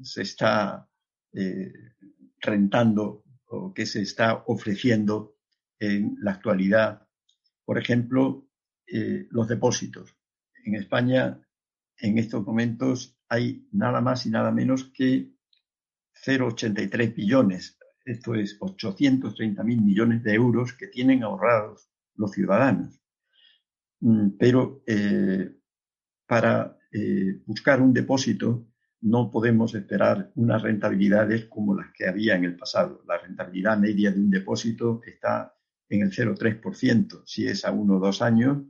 se 0.00 0.22
está 0.22 0.88
eh, 1.34 1.70
rentando 2.40 3.24
o 3.48 3.74
qué 3.74 3.84
se 3.84 4.00
está 4.00 4.44
ofreciendo 4.46 5.36
en 5.78 6.16
la 6.22 6.30
actualidad. 6.30 7.06
Por 7.62 7.76
ejemplo, 7.76 8.48
eh, 8.86 9.26
los 9.28 9.48
depósitos. 9.48 10.16
En 10.64 10.76
España, 10.76 11.38
en 11.98 12.18
estos 12.18 12.42
momentos, 12.42 13.18
hay 13.28 13.68
nada 13.72 14.00
más 14.00 14.24
y 14.24 14.30
nada 14.30 14.50
menos 14.50 14.84
que 14.94 15.30
0,83 16.24 17.14
billones, 17.14 17.78
esto 18.06 18.34
es 18.34 18.56
830 18.60 19.62
mil 19.62 19.82
millones 19.82 20.22
de 20.22 20.32
euros 20.32 20.72
que 20.72 20.86
tienen 20.86 21.22
ahorrados 21.22 21.90
los 22.16 22.32
ciudadanos. 22.32 23.00
Mm, 24.00 24.30
pero 24.38 24.82
eh, 24.86 25.56
para 26.26 26.78
eh, 26.92 27.40
buscar 27.46 27.80
un 27.80 27.92
depósito 27.92 28.66
no 29.02 29.30
podemos 29.30 29.74
esperar 29.74 30.32
unas 30.34 30.62
rentabilidades 30.62 31.46
como 31.46 31.74
las 31.74 31.92
que 31.92 32.08
había 32.08 32.34
en 32.34 32.44
el 32.44 32.56
pasado. 32.56 33.02
La 33.06 33.18
rentabilidad 33.18 33.78
media 33.78 34.10
de 34.10 34.18
un 34.18 34.30
depósito 34.30 35.00
está 35.04 35.54
en 35.88 36.02
el 36.02 36.10
0,3%, 36.10 37.22
si 37.24 37.46
es 37.46 37.64
a 37.64 37.70
uno 37.70 37.96
o 37.96 38.00
dos 38.00 38.22
años, 38.22 38.64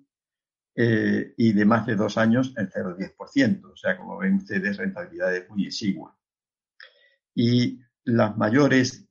eh, 0.74 1.32
y 1.38 1.52
de 1.52 1.64
más 1.64 1.86
de 1.86 1.96
dos 1.96 2.18
años 2.18 2.52
el 2.56 2.68
0,10%. 2.70 3.72
O 3.72 3.76
sea, 3.76 3.96
como 3.96 4.18
ven 4.18 4.34
ustedes, 4.34 4.76
rentabilidades 4.76 5.48
muy 5.48 5.66
exiguas. 5.66 6.14
Y 7.34 7.80
las 8.04 8.36
mayores 8.36 9.05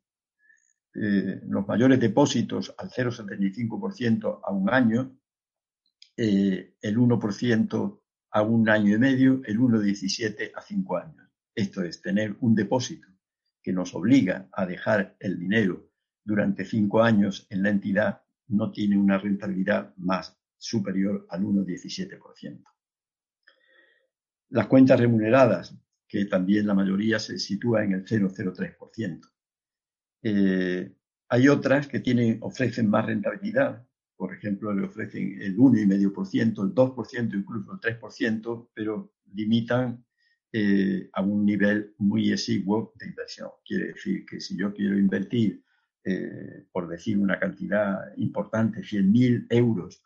eh, 0.96 1.42
los 1.48 1.68
mayores 1.68 2.00
depósitos 2.00 2.74
al 2.78 2.90
0,75% 2.90 4.40
a 4.44 4.52
un 4.52 4.70
año, 4.70 5.20
eh, 6.18 6.76
el 6.82 6.98
1% 6.98 8.02
a 8.32 8.42
un 8.42 8.70
año 8.70 8.96
y 8.96 9.00
medio, 9.00 9.42
el 9.46 9.60
1,17 9.60 10.52
a 10.56 10.62
cinco 10.62 10.98
años. 10.98 11.30
Esto 11.54 11.84
es 11.84 12.02
tener 12.02 12.36
un 12.42 12.56
depósito 12.56 13.08
que 13.62 13.74
nos 13.74 13.96
obliga 13.96 14.50
a 14.52 14.66
dejar 14.66 15.16
el 15.20 15.40
dinero 15.40 15.90
durante 16.24 16.66
cinco 16.66 17.04
años 17.04 17.46
en 17.50 17.64
la 17.64 17.70
entidad 17.70 18.22
no 18.48 18.72
tiene 18.72 18.98
una 18.98 19.18
rentabilidad 19.18 19.96
más 19.98 20.38
superior 20.58 21.26
al 21.30 21.44
1,17%. 21.44 22.64
Las 24.50 24.68
cuentas 24.68 25.00
remuneradas, 25.00 25.76
que 26.08 26.26
también 26.26 26.68
la 26.68 26.74
mayoría 26.74 27.20
se 27.20 27.38
sitúa 27.38 27.84
en 27.84 27.94
el 27.94 28.06
0,03%. 28.06 29.35
Eh, 30.22 30.92
hay 31.30 31.48
otras 31.48 31.88
que 31.88 32.00
tienen, 32.00 32.40
ofrecen 32.42 32.90
más 32.90 33.06
rentabilidad, 33.06 33.86
por 34.16 34.34
ejemplo, 34.34 34.74
le 34.74 34.86
ofrecen 34.86 35.42
el 35.42 35.58
1,5%, 35.58 36.64
el 36.64 36.74
2%, 36.74 37.34
incluso 37.36 37.74
el 37.74 37.80
3%, 37.80 38.70
pero 38.74 39.14
limitan 39.34 40.06
eh, 40.52 41.10
a 41.14 41.22
un 41.22 41.46
nivel 41.46 41.94
muy 41.98 42.32
exiguo 42.32 42.94
de 42.98 43.08
inversión. 43.08 43.50
Quiere 43.66 43.88
decir 43.88 44.26
que 44.26 44.40
si 44.40 44.58
yo 44.58 44.74
quiero 44.74 44.98
invertir, 44.98 45.64
eh, 46.04 46.66
por 46.72 46.88
decir 46.88 47.18
una 47.18 47.40
cantidad 47.40 48.16
importante, 48.18 48.82
100.000 48.82 49.48
euros 49.50 50.02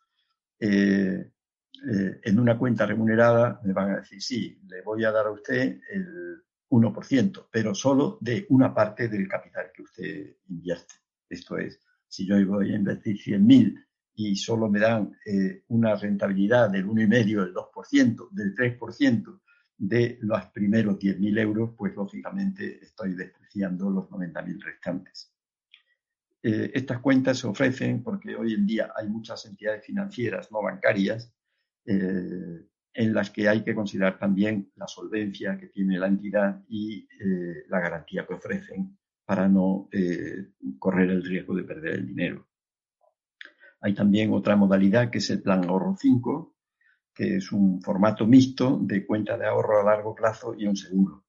en 0.61 2.39
una 2.39 2.57
cuenta 2.57 2.85
remunerada, 2.85 3.61
me 3.63 3.71
van 3.71 3.91
a 3.91 3.97
decir, 3.99 4.21
sí, 4.21 4.59
le 4.67 4.81
voy 4.81 5.05
a 5.05 5.11
dar 5.11 5.27
a 5.27 5.31
usted 5.31 5.79
el 5.89 6.43
1%, 6.69 7.47
pero 7.51 7.73
solo 7.73 8.17
de 8.21 8.45
una 8.49 8.73
parte 8.73 9.07
del 9.07 9.27
capital 9.27 9.71
que 9.73 9.81
usted 9.81 10.35
invierte. 10.49 10.95
Esto 11.27 11.57
es, 11.57 11.79
si 12.07 12.25
yo 12.25 12.35
voy 12.45 12.71
a 12.71 12.75
invertir 12.75 13.17
100.000 13.17 13.85
y 14.15 14.35
solo 14.35 14.69
me 14.69 14.79
dan 14.79 15.15
una 15.69 15.95
rentabilidad 15.95 16.69
del 16.69 16.85
1,5, 16.87 17.09
del 17.09 17.53
2%, 17.53 18.29
del 18.31 18.55
3%, 18.55 19.39
de 19.79 20.17
los 20.21 20.45
primeros 20.47 20.99
10.000 20.99 21.39
euros, 21.39 21.71
pues 21.77 21.95
lógicamente 21.95 22.83
estoy 22.83 23.15
despreciando 23.15 23.89
los 23.89 24.09
90.000 24.09 24.61
restantes. 24.61 25.33
Eh, 26.43 26.71
estas 26.73 26.99
cuentas 26.99 27.37
se 27.39 27.47
ofrecen 27.47 28.03
porque 28.03 28.35
hoy 28.35 28.53
en 28.53 28.65
día 28.65 28.91
hay 28.95 29.07
muchas 29.07 29.45
entidades 29.45 29.85
financieras 29.85 30.49
no 30.53 30.61
bancarias 30.61 31.33
eh, 31.85 32.65
en 32.99 33.13
las 33.13 33.29
que 33.29 33.47
hay 33.47 33.63
que 33.63 33.73
considerar 33.73 34.19
también 34.19 34.73
la 34.75 34.85
solvencia 34.85 35.57
que 35.57 35.67
tiene 35.67 35.97
la 35.97 36.07
entidad 36.07 36.61
y 36.67 37.07
eh, 37.19 37.63
la 37.69 37.79
garantía 37.79 38.27
que 38.27 38.33
ofrecen 38.33 38.97
para 39.23 39.47
no 39.47 39.87
correr 40.79 41.09
el 41.11 41.23
riesgo 41.23 41.55
de 41.55 41.63
perder 41.63 41.93
el 41.93 42.07
dinero. 42.07 42.49
Hay 43.81 43.93
también 43.93 44.33
otra 44.33 44.57
modalidad 44.57 45.09
que 45.09 45.19
es 45.19 45.29
el 45.29 45.41
plan 45.41 45.63
ahorro 45.63 45.95
5, 45.97 46.55
que 47.13 47.37
es 47.37 47.51
un 47.53 47.81
formato 47.81 48.27
mixto 48.27 48.79
de 48.81 49.05
cuenta 49.05 49.37
de 49.37 49.45
ahorro 49.45 49.79
a 49.79 49.83
largo 49.83 50.13
plazo 50.13 50.53
y 50.57 50.67
un 50.67 50.75
seguro. 50.75 51.23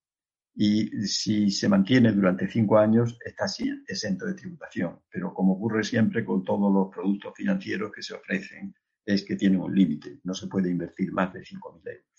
Y 0.55 1.07
si 1.07 1.51
se 1.51 1.69
mantiene 1.69 2.11
durante 2.11 2.49
cinco 2.49 2.79
años, 2.79 3.17
está 3.25 3.47
exento 3.87 4.27
de 4.27 4.35
tributación. 4.35 5.01
Pero 5.09 5.33
como 5.33 5.53
ocurre 5.53 5.85
siempre 5.85 6.25
con 6.25 6.43
todos 6.43 6.73
los 6.73 6.93
productos 6.93 7.33
financieros 7.37 7.93
que 7.93 8.03
se 8.03 8.15
ofrecen, 8.15 8.75
es 9.05 9.25
que 9.25 9.37
tienen 9.37 9.61
un 9.61 9.75
límite. 9.75 10.21
No 10.25 10.35
se 10.35 10.47
puede 10.47 10.71
invertir 10.71 11.13
más 11.13 11.33
de 11.33 11.41
5.000 11.41 11.89
euros. 11.89 12.11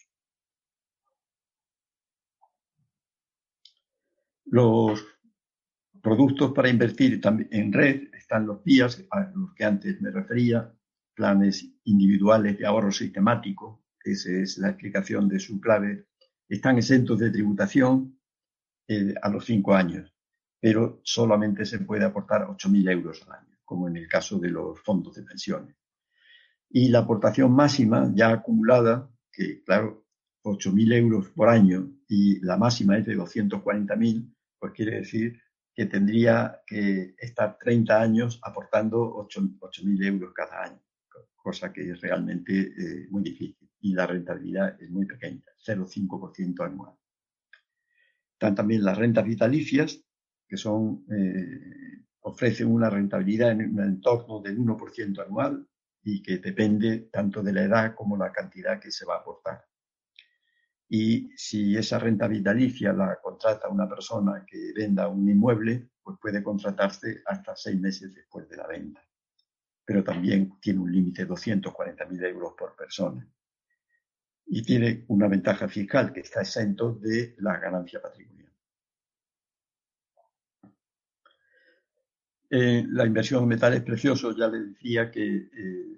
Los 4.46 5.06
productos 6.02 6.52
para 6.52 6.70
invertir 6.70 7.22
en 7.52 7.72
red 7.72 8.14
están 8.14 8.46
los 8.48 8.64
días 8.64 9.06
a 9.12 9.32
los 9.34 9.54
que 9.54 9.64
antes 9.64 10.02
me 10.02 10.12
refería, 10.12 10.74
planes 11.14 11.70
individuales 11.86 12.58
de 12.58 12.66
ahorro 12.66 12.92
sistemático, 12.92 13.86
esa 14.04 14.32
es 14.32 14.58
la 14.58 14.70
explicación 14.70 15.28
de 15.30 15.40
su 15.40 15.62
clave, 15.62 16.08
están 16.50 16.78
exentos 16.78 17.20
de 17.20 17.32
tributación 17.32 18.20
eh, 18.88 19.14
a 19.22 19.30
los 19.30 19.46
cinco 19.46 19.74
años, 19.74 20.14
pero 20.60 21.02
solamente 21.04 21.66
se 21.66 21.80
puede 21.80 22.04
aportar 22.04 22.48
8.000 22.48 22.92
euros 22.92 23.22
al 23.28 23.40
año, 23.40 23.58
como 23.64 23.88
en 23.88 23.98
el 23.98 24.08
caso 24.08 24.40
de 24.40 24.50
los 24.50 24.82
fondos 24.82 25.16
de 25.16 25.24
pensiones. 25.24 25.76
Y 26.74 26.90
la 26.90 27.00
aportación 27.00 27.52
máxima 27.52 28.12
ya 28.16 28.32
acumulada, 28.32 29.10
que 29.32 29.64
claro, 29.64 30.06
8.000 30.44 30.94
euros 30.94 31.30
por 31.30 31.50
año 31.50 31.92
y 32.08 32.40
la 32.40 32.58
máxima 32.58 32.98
es 32.98 33.06
de 33.06 33.18
240.000, 33.18 34.34
pues 34.60 34.74
quiere 34.74 34.98
decir 34.98 35.40
que 35.74 35.86
tendría 35.86 36.62
que 36.66 37.16
estar 37.18 37.58
30 37.58 38.02
años 38.02 38.40
aportando 38.44 39.16
8.000 39.16 40.06
euros 40.06 40.34
cada 40.34 40.64
año 40.64 40.82
cosa 41.42 41.74
que 41.74 41.90
es 41.90 42.02
realmente 42.02 42.54
eh, 42.54 43.08
muy 43.10 43.24
difícil. 43.24 43.70
Y 43.82 43.94
la 43.94 44.06
rentabilidad 44.06 44.82
es 44.82 44.90
muy 44.90 45.06
pequeña, 45.06 45.44
0,5% 45.66 46.66
anual. 46.66 46.94
Están 48.34 48.56
también 48.56 48.84
las 48.84 48.98
rentas 48.98 49.26
vitalicias, 49.26 50.04
que 50.48 50.58
son, 50.58 51.06
eh, 51.12 52.04
ofrecen 52.22 52.68
una 52.72 52.90
rentabilidad 52.90 53.52
en 53.52 53.74
un 53.74 53.84
entorno 53.84 54.40
del 54.42 54.58
1% 54.60 55.26
anual 55.26 55.68
y 56.04 56.22
que 56.22 56.38
depende 56.38 57.10
tanto 57.12 57.42
de 57.44 57.54
la 57.54 57.64
edad 57.64 57.96
como 57.96 58.18
la 58.18 58.32
cantidad 58.32 58.80
que 58.80 58.92
se 58.92 59.06
va 59.06 59.16
a 59.16 59.20
aportar. 59.20 59.66
Y 60.90 61.32
si 61.38 61.78
esa 61.78 62.00
renta 62.00 62.28
vitalicia 62.28 62.92
la 62.94 63.20
contrata 63.22 63.70
una 63.70 63.88
persona 63.88 64.46
que 64.46 64.74
venda 64.76 65.08
un 65.08 65.30
inmueble, 65.30 65.90
pues 66.04 66.18
puede 66.20 66.44
contratarse 66.44 67.22
hasta 67.26 67.56
seis 67.56 67.80
meses 67.80 68.14
después 68.14 68.50
de 68.50 68.58
la 68.58 68.68
venta 68.68 69.02
pero 69.92 70.06
también 70.06 70.58
tiene 70.62 70.80
un 70.80 70.90
límite 70.90 71.26
de 71.26 71.30
240.000 71.30 72.26
euros 72.26 72.54
por 72.58 72.78
persona. 72.78 73.28
Y 74.46 74.64
tiene 74.64 75.04
una 75.10 75.28
ventaja 75.28 75.68
fiscal 75.68 76.14
que 76.14 76.22
está 76.22 76.42
exento 76.42 76.94
de 76.94 77.36
la 77.40 77.58
ganancia 77.58 78.02
patrimonial. 78.02 78.41
Eh, 82.52 82.86
la 82.90 83.06
inversión 83.06 83.44
en 83.44 83.50
metales 83.50 83.82
preciosos, 83.82 84.36
ya 84.38 84.48
les 84.48 84.74
decía 84.74 85.10
que 85.10 85.24
eh, 85.24 85.98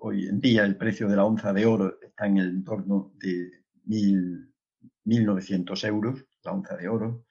hoy 0.00 0.26
en 0.26 0.40
día 0.40 0.64
el 0.64 0.76
precio 0.76 1.06
de 1.06 1.16
la 1.16 1.24
onza 1.24 1.52
de 1.52 1.66
oro 1.66 1.98
está 2.00 2.26
en 2.26 2.38
el 2.38 2.48
entorno 2.48 3.12
de 3.18 3.50
1.900 3.86 5.84
euros, 5.86 6.24
la 6.42 6.52
onza 6.52 6.76
de 6.76 6.88
oro, 6.88 7.26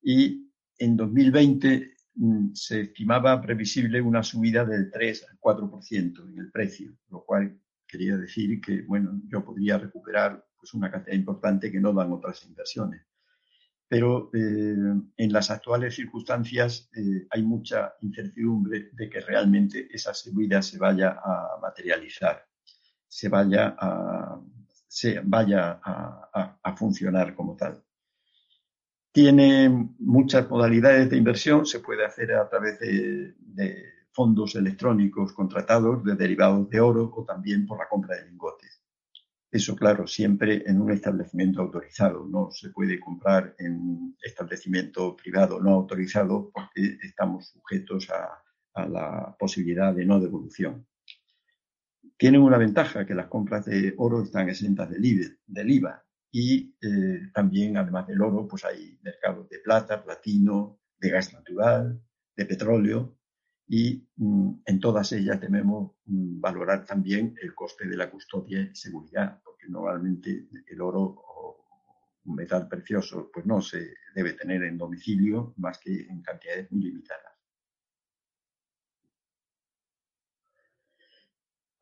y 0.00 0.48
en 0.78 0.96
2020 0.96 1.98
Mm, 2.20 2.52
se 2.52 2.80
estimaba 2.80 3.40
previsible 3.40 4.00
una 4.00 4.24
subida 4.24 4.64
del 4.64 4.90
3 4.90 5.26
al 5.30 5.38
4% 5.38 6.28
en 6.28 6.38
el 6.38 6.50
precio, 6.50 6.96
lo 7.10 7.24
cual 7.24 7.60
quería 7.86 8.16
decir 8.16 8.60
que, 8.60 8.82
bueno, 8.82 9.20
yo 9.28 9.44
podría 9.44 9.78
recuperar 9.78 10.44
pues, 10.58 10.74
una 10.74 10.90
cantidad 10.90 11.14
importante 11.14 11.70
que 11.70 11.78
no 11.78 11.92
dan 11.92 12.10
otras 12.12 12.44
inversiones. 12.44 13.02
Pero 13.88 14.30
eh, 14.34 14.76
en 15.16 15.32
las 15.32 15.50
actuales 15.50 15.94
circunstancias 15.94 16.90
eh, 16.94 17.26
hay 17.30 17.42
mucha 17.42 17.94
incertidumbre 18.02 18.90
de 18.92 19.08
que 19.08 19.20
realmente 19.20 19.88
esa 19.90 20.12
subida 20.12 20.60
se 20.60 20.78
vaya 20.78 21.18
a 21.24 21.58
materializar, 21.60 22.46
se 23.06 23.28
vaya 23.28 23.74
a, 23.78 24.40
se 24.86 25.20
vaya 25.20 25.80
a 25.82 26.76
funcionar 26.76 27.34
como 27.34 27.56
tal. 27.56 27.82
Tiene 29.18 29.68
muchas 29.98 30.48
modalidades 30.48 31.10
de 31.10 31.16
inversión, 31.16 31.66
se 31.66 31.80
puede 31.80 32.04
hacer 32.04 32.32
a 32.34 32.48
través 32.48 32.78
de, 32.78 33.34
fondos 34.12 34.54
electrónicos 34.56 35.32
contratados 35.32 36.04
de 36.04 36.14
derivados 36.14 36.68
de 36.70 36.80
oro 36.80 37.12
o 37.14 37.24
también 37.24 37.66
por 37.66 37.78
la 37.78 37.88
compra 37.88 38.16
de 38.16 38.26
lingotes. 38.26 38.80
Eso, 39.50 39.74
claro, 39.74 40.06
siempre 40.06 40.62
en 40.66 40.80
un 40.80 40.90
establecimiento 40.90 41.62
autorizado. 41.62 42.26
No 42.26 42.50
se 42.50 42.68
puede 42.70 43.00
comprar 43.00 43.54
en 43.58 43.72
un 43.72 44.16
establecimiento 44.22 45.16
privado 45.16 45.58
no 45.60 45.70
autorizado 45.70 46.50
porque 46.52 46.98
estamos 47.02 47.48
sujetos 47.48 48.08
a, 48.10 48.42
la 48.88 49.34
posibilidad 49.36 49.92
de 49.92 50.06
no 50.06 50.20
devolución. 50.20 50.86
Tienen 52.16 52.42
una 52.42 52.58
ventaja, 52.58 53.04
que 53.04 53.14
las 53.14 53.26
compras 53.26 53.64
de 53.64 53.94
oro 53.96 54.22
están 54.22 54.48
exentas 54.48 54.88
del 54.88 55.04
IVA 55.70 56.04
y 56.30 56.76
eh, 56.80 57.30
también, 57.34 57.76
además 57.76 58.06
del 58.06 58.22
oro, 58.22 58.46
pues 58.46 58.64
hay 58.64 58.96
mercados 59.02 59.48
de 59.48 59.58
plata, 59.58 60.04
platino, 60.04 60.78
de 60.96 61.10
gas 61.10 61.32
natural, 61.32 62.00
de 62.36 62.46
petróleo 62.46 63.17
y 63.68 64.08
mm, 64.16 64.62
en 64.64 64.80
todas 64.80 65.12
ellas 65.12 65.40
debemos 65.40 65.92
mm, 66.06 66.40
valorar 66.40 66.84
también 66.84 67.34
el 67.40 67.54
coste 67.54 67.86
de 67.86 67.96
la 67.96 68.10
custodia 68.10 68.60
y 68.60 68.74
seguridad, 68.74 69.40
porque 69.44 69.68
normalmente 69.68 70.48
el 70.66 70.80
oro 70.80 71.02
o 71.02 71.66
un 72.24 72.34
metal 72.34 72.66
precioso 72.68 73.30
pues 73.32 73.46
no 73.46 73.60
se 73.60 73.94
debe 74.14 74.32
tener 74.32 74.62
en 74.64 74.78
domicilio 74.78 75.54
más 75.58 75.78
que 75.78 76.02
en 76.02 76.22
cantidades 76.22 76.70
muy 76.72 76.82
limitadas. 76.82 77.32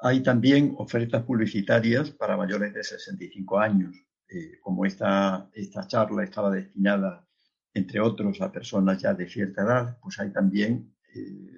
Hay 0.00 0.22
también 0.22 0.74
ofertas 0.76 1.22
publicitarias 1.24 2.10
para 2.10 2.36
mayores 2.36 2.74
de 2.74 2.84
65 2.84 3.58
años 3.58 3.96
eh, 4.28 4.58
como 4.60 4.84
esta, 4.84 5.48
esta 5.52 5.86
charla 5.86 6.24
estaba 6.24 6.50
destinada, 6.50 7.24
entre 7.72 8.00
otros, 8.00 8.40
a 8.40 8.50
personas 8.50 9.00
ya 9.00 9.14
de 9.14 9.28
cierta 9.28 9.62
edad, 9.62 9.98
pues 10.00 10.18
hay 10.18 10.32
también, 10.32 10.94
eh, 11.14 11.55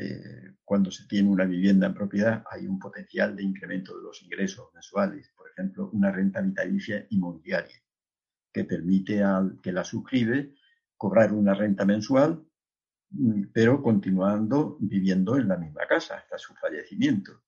eh, 0.00 0.54
cuando 0.64 0.92
se 0.92 1.08
tiene 1.08 1.28
una 1.28 1.44
vivienda 1.44 1.88
en 1.88 1.94
propiedad, 1.94 2.44
hay 2.50 2.68
un 2.68 2.78
potencial 2.78 3.34
de 3.34 3.42
incremento 3.42 3.96
de 3.96 4.04
los 4.04 4.22
ingresos 4.22 4.68
mensuales. 4.72 5.32
Por 5.36 5.50
ejemplo, 5.50 5.90
una 5.92 6.12
renta 6.12 6.40
vitalicia 6.40 7.04
inmobiliaria, 7.10 7.74
que 8.52 8.64
permite 8.64 9.24
al 9.24 9.60
que 9.60 9.72
la 9.72 9.82
suscribe 9.82 10.54
cobrar 10.96 11.32
una 11.32 11.52
renta 11.52 11.84
mensual, 11.84 12.44
mm, 13.10 13.44
pero 13.52 13.82
continuando 13.82 14.76
viviendo 14.80 15.36
en 15.36 15.48
la 15.48 15.56
misma 15.56 15.86
casa 15.88 16.18
hasta 16.18 16.38
su 16.38 16.54
fallecimiento. 16.54 17.42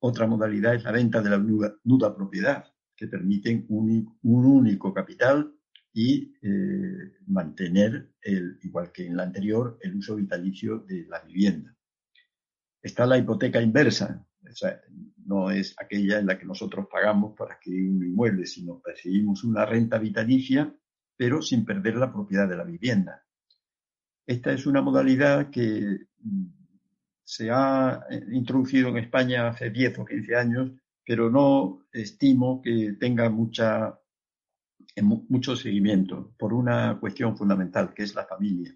Otra 0.00 0.26
modalidad 0.26 0.74
es 0.74 0.84
la 0.84 0.92
venta 0.92 1.20
de 1.20 1.30
la 1.30 1.38
nuda 1.38 2.16
propiedad, 2.16 2.64
que 2.96 3.08
permiten 3.08 3.66
un, 3.68 4.18
único 4.22 4.92
capital 4.94 5.54
y 5.98 6.36
eh, 6.42 7.14
mantener, 7.26 8.10
el, 8.20 8.58
igual 8.62 8.92
que 8.92 9.06
en 9.06 9.16
la 9.16 9.22
anterior, 9.22 9.78
el 9.80 9.96
uso 9.96 10.16
vitalicio 10.16 10.80
de 10.80 11.06
la 11.06 11.20
vivienda. 11.20 11.74
Está 12.82 13.06
la 13.06 13.16
hipoteca 13.16 13.62
inversa, 13.62 14.22
no 15.24 15.50
es 15.50 15.74
aquella 15.78 16.18
en 16.18 16.26
la 16.26 16.38
que 16.38 16.44
nosotros 16.44 16.86
pagamos 16.92 17.34
para 17.34 17.54
adquirir 17.54 17.88
un 17.88 18.04
inmueble, 18.04 18.44
sino 18.44 18.78
percibimos 18.78 19.42
una 19.42 19.64
renta 19.64 19.96
vitalicia, 19.98 20.70
pero 21.16 21.40
sin 21.40 21.64
perder 21.64 21.96
la 21.96 22.12
propiedad 22.12 22.46
de 22.46 22.56
la 22.58 22.64
vivienda. 22.64 23.24
Esta 24.26 24.52
es 24.52 24.66
una 24.66 24.82
modalidad 24.82 25.48
que 25.48 26.08
mm, 26.20 26.44
se 27.24 27.50
ha 27.50 28.04
eh, 28.10 28.22
introducido 28.32 28.90
en 28.90 28.98
España 28.98 29.48
hace 29.48 29.70
10 29.70 30.00
o 30.00 30.04
15 30.04 30.36
años, 30.36 30.72
pero 31.06 31.30
no 31.30 31.86
estimo 31.90 32.60
que 32.60 32.98
tenga 33.00 33.30
mucha, 33.30 33.98
mucho 35.02 35.54
seguimiento 35.56 36.34
por 36.38 36.52
una 36.54 36.98
cuestión 36.98 37.36
fundamental, 37.36 37.92
que 37.94 38.04
es 38.04 38.14
la 38.14 38.26
familia. 38.26 38.74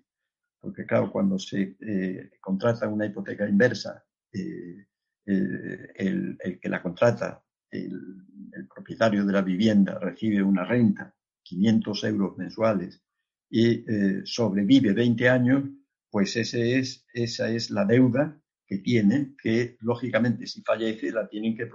Porque 0.61 0.85
claro, 0.85 1.11
cuando 1.11 1.39
se 1.39 1.77
eh, 1.81 2.31
contrata 2.41 2.89
una 2.89 3.07
hipoteca 3.07 3.49
inversa, 3.49 4.05
eh, 4.33 4.87
el, 5.25 6.39
que 6.61 6.69
la 6.69 6.83
contrata, 6.83 7.43
el, 7.71 8.27
propietario 8.75 9.25
de 9.25 9.33
la 9.33 9.43
vivienda, 9.43 9.99
recibe 9.99 10.43
una 10.43 10.65
renta, 10.65 11.15
500 11.43 12.05
euros 12.05 12.37
mensuales, 12.37 13.03
y 13.49 13.85
sobrevive 14.25 14.93
20 14.93 15.29
años, 15.29 15.65
pues 16.11 16.37
ese 16.37 16.79
es, 16.79 17.07
esa 17.13 17.49
es 17.51 17.71
la 17.71 17.85
deuda 17.85 18.41
que 18.71 18.79
tiene, 18.79 19.35
que 19.43 19.77
lógicamente 19.81 20.47
si 20.47 20.63
fallece 20.63 21.11
la 21.11 21.29
tienen 21.29 21.57
que, 21.57 21.69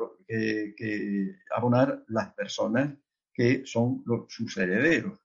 abonar 1.54 2.06
las 2.08 2.34
personas 2.34 2.96
que 3.36 3.63
son 3.65 4.03
sus 4.29 4.57
herederos. 4.57 5.19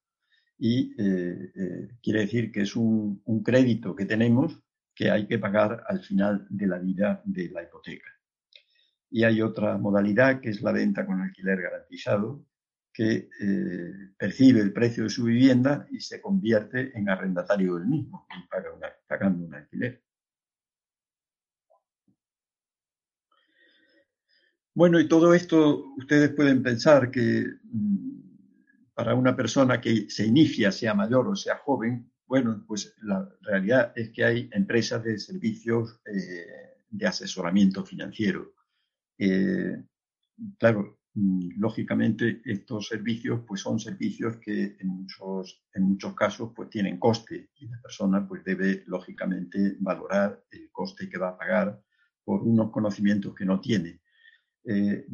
Y 0.58 0.94
eh, 0.98 1.52
eh, 1.54 1.88
quiere 2.02 2.20
decir 2.20 2.52
que 2.52 2.62
es 2.62 2.76
un, 2.76 3.22
crédito 3.42 3.94
que 3.94 4.04
tenemos 4.04 4.60
que 4.94 5.10
hay 5.10 5.26
que 5.26 5.38
pagar 5.38 5.84
al 5.88 6.00
final 6.00 6.46
de 6.50 6.66
la 6.66 6.78
vida 6.78 7.22
de 7.24 7.48
la 7.48 7.62
hipoteca. 7.62 8.10
Y 9.08 9.24
hay 9.24 9.40
otra 9.40 9.78
modalidad 9.78 10.40
que 10.40 10.50
es 10.50 10.60
la 10.60 10.72
venta 10.72 11.06
con 11.06 11.20
alquiler 11.20 11.62
garantizado, 11.62 12.44
que 12.92 13.30
eh, 13.40 13.92
percibe 14.18 14.60
el 14.60 14.72
precio 14.72 15.04
de 15.04 15.10
su 15.10 15.24
vivienda 15.24 15.86
y 15.90 16.00
se 16.00 16.20
convierte 16.20 16.96
en 16.98 17.08
arrendatario 17.08 17.76
del 17.76 17.86
mismo 17.86 18.26
y 18.36 18.46
paga 18.48 18.70
pagando 19.06 19.46
un 19.46 19.54
alquiler. 19.54 20.02
Bueno, 24.74 25.00
y 25.00 25.08
todo 25.08 25.34
esto 25.34 25.94
ustedes 25.96 26.30
pueden 26.30 26.62
pensar 26.62 27.10
que 27.10 27.44
mm, 27.64 28.20
para 28.94 29.14
una 29.14 29.34
persona 29.34 29.80
que 29.80 30.08
se 30.08 30.26
inicia, 30.26 30.70
sea 30.70 30.94
mayor 30.94 31.26
o 31.28 31.34
sea 31.34 31.56
joven, 31.58 32.10
bueno, 32.26 32.64
pues 32.66 32.94
la 33.02 33.28
realidad 33.40 33.92
es 33.96 34.10
que 34.10 34.24
hay 34.24 34.48
empresas 34.52 35.02
de 35.02 35.18
servicios 35.18 36.00
eh, 36.06 36.46
de 36.88 37.06
asesoramiento 37.06 37.84
financiero. 37.84 38.52
Eh, 39.18 39.82
claro, 40.56 41.00
mm, 41.14 41.58
lógicamente 41.58 42.40
estos 42.44 42.86
servicios 42.86 43.40
pues 43.46 43.62
son 43.62 43.80
servicios 43.80 44.36
que 44.36 44.76
en 44.78 44.86
muchos, 44.86 45.64
en 45.74 45.82
muchos 45.82 46.14
casos 46.14 46.52
pues 46.54 46.70
tienen 46.70 47.00
coste 47.00 47.50
y 47.56 47.66
la 47.66 47.80
persona 47.82 48.26
pues 48.28 48.44
debe 48.44 48.84
lógicamente 48.86 49.76
valorar 49.80 50.44
el 50.52 50.70
coste 50.70 51.08
que 51.08 51.18
va 51.18 51.30
a 51.30 51.38
pagar 51.38 51.82
por 52.22 52.42
unos 52.42 52.70
conocimientos 52.70 53.34
que 53.34 53.44
no 53.44 53.60
tiene. 53.60 54.00
Eh, 54.62 55.06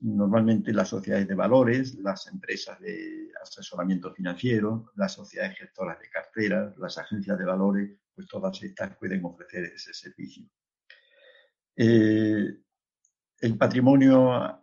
normalmente 0.00 0.72
las 0.72 0.88
sociedades 0.88 1.26
de 1.26 1.34
valores, 1.34 1.94
las 1.96 2.26
empresas 2.26 2.78
de 2.80 3.30
asesoramiento 3.42 4.12
financiero, 4.12 4.92
las 4.96 5.14
sociedades 5.14 5.58
gestoras 5.58 5.98
de 5.98 6.10
carteras, 6.10 6.76
las 6.76 6.98
agencias 6.98 7.38
de 7.38 7.44
valores, 7.44 7.98
pues 8.14 8.28
todas 8.28 8.62
estas 8.62 8.96
pueden 8.96 9.24
ofrecer 9.24 9.64
ese 9.64 9.94
servicio. 9.94 10.44
Eh, 11.76 12.58
el 13.40 13.56
patrimonio 13.56 14.60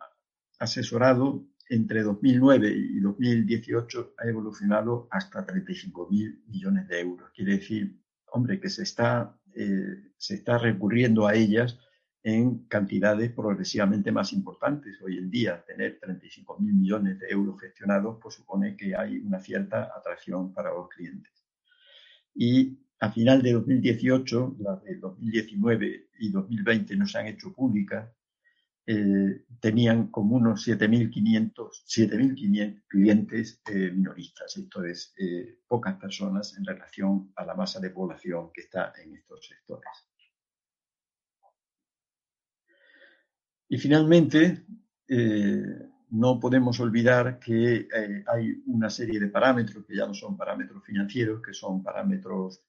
asesorado 0.60 1.44
entre 1.68 2.02
2009 2.02 2.70
y 2.70 3.00
2018 3.00 4.14
ha 4.18 4.28
evolucionado 4.28 5.08
hasta 5.10 5.44
35.000 5.44 6.44
millones 6.46 6.86
de 6.88 7.00
euros. 7.00 7.30
Quiere 7.34 7.56
decir, 7.56 8.00
hombre, 8.32 8.60
que 8.60 8.70
se 8.70 8.84
está, 8.84 9.36
eh, 9.54 10.12
se 10.16 10.34
está 10.36 10.58
recurriendo 10.58 11.26
a 11.26 11.34
ellas 11.34 11.78
en 12.22 12.66
cantidades 12.66 13.32
progresivamente 13.32 14.12
más 14.12 14.32
importantes. 14.32 15.00
Hoy 15.02 15.18
en 15.18 15.30
día, 15.30 15.64
tener 15.64 16.00
35.000 16.00 16.60
millones 16.60 17.18
de 17.20 17.28
euros 17.28 17.60
gestionados 17.60 18.18
pues 18.20 18.34
supone 18.34 18.76
que 18.76 18.96
hay 18.96 19.18
una 19.18 19.40
cierta 19.40 19.92
atracción 19.96 20.52
para 20.52 20.70
los 20.70 20.88
clientes. 20.88 21.32
Y 22.34 22.78
a 23.00 23.10
final 23.10 23.42
de 23.42 23.52
2018, 23.52 24.56
las 24.58 24.82
de 24.82 24.96
2019 24.96 26.08
y 26.18 26.30
2020 26.30 26.96
no 26.96 27.06
se 27.06 27.18
han 27.18 27.26
hecho 27.28 27.52
públicas, 27.52 28.08
eh, 28.90 29.44
tenían 29.60 30.08
como 30.08 30.36
unos 30.36 30.66
7.500 30.66 32.88
clientes 32.88 33.60
eh, 33.70 33.90
minoristas, 33.92 34.56
esto 34.56 34.82
es, 34.82 35.12
eh, 35.18 35.58
pocas 35.68 35.96
personas 35.96 36.56
en 36.56 36.64
relación 36.64 37.30
a 37.36 37.44
la 37.44 37.54
masa 37.54 37.80
de 37.80 37.90
población 37.90 38.50
que 38.50 38.62
está 38.62 38.94
en 39.04 39.14
estos 39.14 39.46
sectores. 39.46 40.07
Y 43.68 43.76
finalmente, 43.76 44.64
eh, 45.06 45.88
no 46.10 46.40
podemos 46.40 46.80
olvidar 46.80 47.38
que 47.38 47.88
eh, 47.92 48.24
hay 48.26 48.62
una 48.66 48.88
serie 48.88 49.20
de 49.20 49.28
parámetros 49.28 49.84
que 49.84 49.94
ya 49.94 50.06
no 50.06 50.14
son 50.14 50.36
parámetros 50.38 50.82
financieros, 50.84 51.42
que 51.42 51.52
son 51.52 51.82
parámetros, 51.82 52.62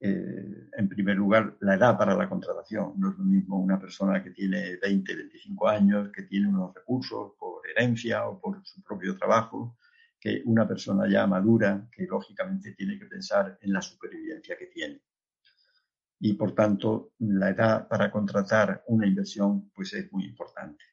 eh, 0.00 0.68
en 0.72 0.88
primer 0.88 1.16
lugar, 1.16 1.56
la 1.60 1.74
edad 1.74 1.98
para 1.98 2.14
la 2.14 2.28
contratación. 2.28 2.94
No 2.96 3.10
es 3.10 3.18
lo 3.18 3.24
mismo 3.24 3.60
una 3.60 3.78
persona 3.78 4.22
que 4.22 4.30
tiene 4.30 4.76
20, 4.76 5.14
25 5.14 5.68
años, 5.68 6.10
que 6.10 6.22
tiene 6.22 6.48
unos 6.48 6.74
recursos 6.74 7.32
por 7.38 7.60
herencia 7.68 8.26
o 8.26 8.40
por 8.40 8.64
su 8.64 8.82
propio 8.82 9.14
trabajo, 9.14 9.76
que 10.18 10.42
una 10.46 10.66
persona 10.66 11.06
ya 11.06 11.26
madura, 11.26 11.86
que 11.92 12.06
lógicamente 12.06 12.72
tiene 12.72 12.98
que 12.98 13.04
pensar 13.04 13.58
en 13.60 13.72
la 13.74 13.82
supervivencia 13.82 14.56
que 14.56 14.66
tiene 14.66 15.02
y 16.18 16.34
por 16.34 16.52
tanto 16.52 17.12
la 17.18 17.50
edad 17.50 17.88
para 17.88 18.10
contratar 18.10 18.82
una 18.88 19.06
inversión 19.06 19.70
pues 19.74 19.92
es 19.94 20.10
muy 20.12 20.24
importante. 20.24 20.84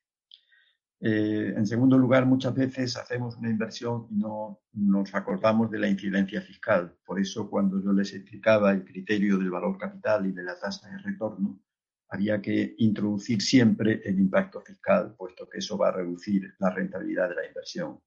Eh, 1.05 1.53
en 1.57 1.67
segundo 1.67 1.97
lugar, 1.97 2.25
muchas 2.25 2.55
veces 2.55 2.95
hacemos 2.95 3.35
una 3.35 3.49
inversión 3.49 4.07
y 4.09 4.15
no 4.15 4.61
nos 4.71 5.13
acordamos 5.13 5.69
de 5.69 5.79
la 5.79 5.89
incidencia 5.89 6.41
fiscal. 6.41 6.95
Por 7.05 7.19
eso, 7.19 7.49
cuando 7.49 7.83
yo 7.83 7.91
les 7.91 8.13
explicaba 8.13 8.71
el 8.71 8.85
criterio 8.85 9.37
del 9.37 9.51
valor 9.51 9.77
capital 9.77 10.25
y 10.25 10.31
de 10.31 10.43
la 10.43 10.57
tasa 10.57 10.89
de 10.89 10.99
retorno, 10.99 11.59
había 12.07 12.41
que 12.41 12.75
introducir 12.77 13.41
siempre 13.41 14.01
el 14.05 14.17
impacto 14.17 14.61
fiscal, 14.61 15.13
puesto 15.17 15.49
que 15.49 15.57
eso 15.57 15.77
va 15.77 15.89
a 15.89 15.91
reducir 15.91 16.53
la 16.59 16.69
rentabilidad 16.69 17.27
de 17.27 17.35
la 17.35 17.47
inversión. 17.47 17.99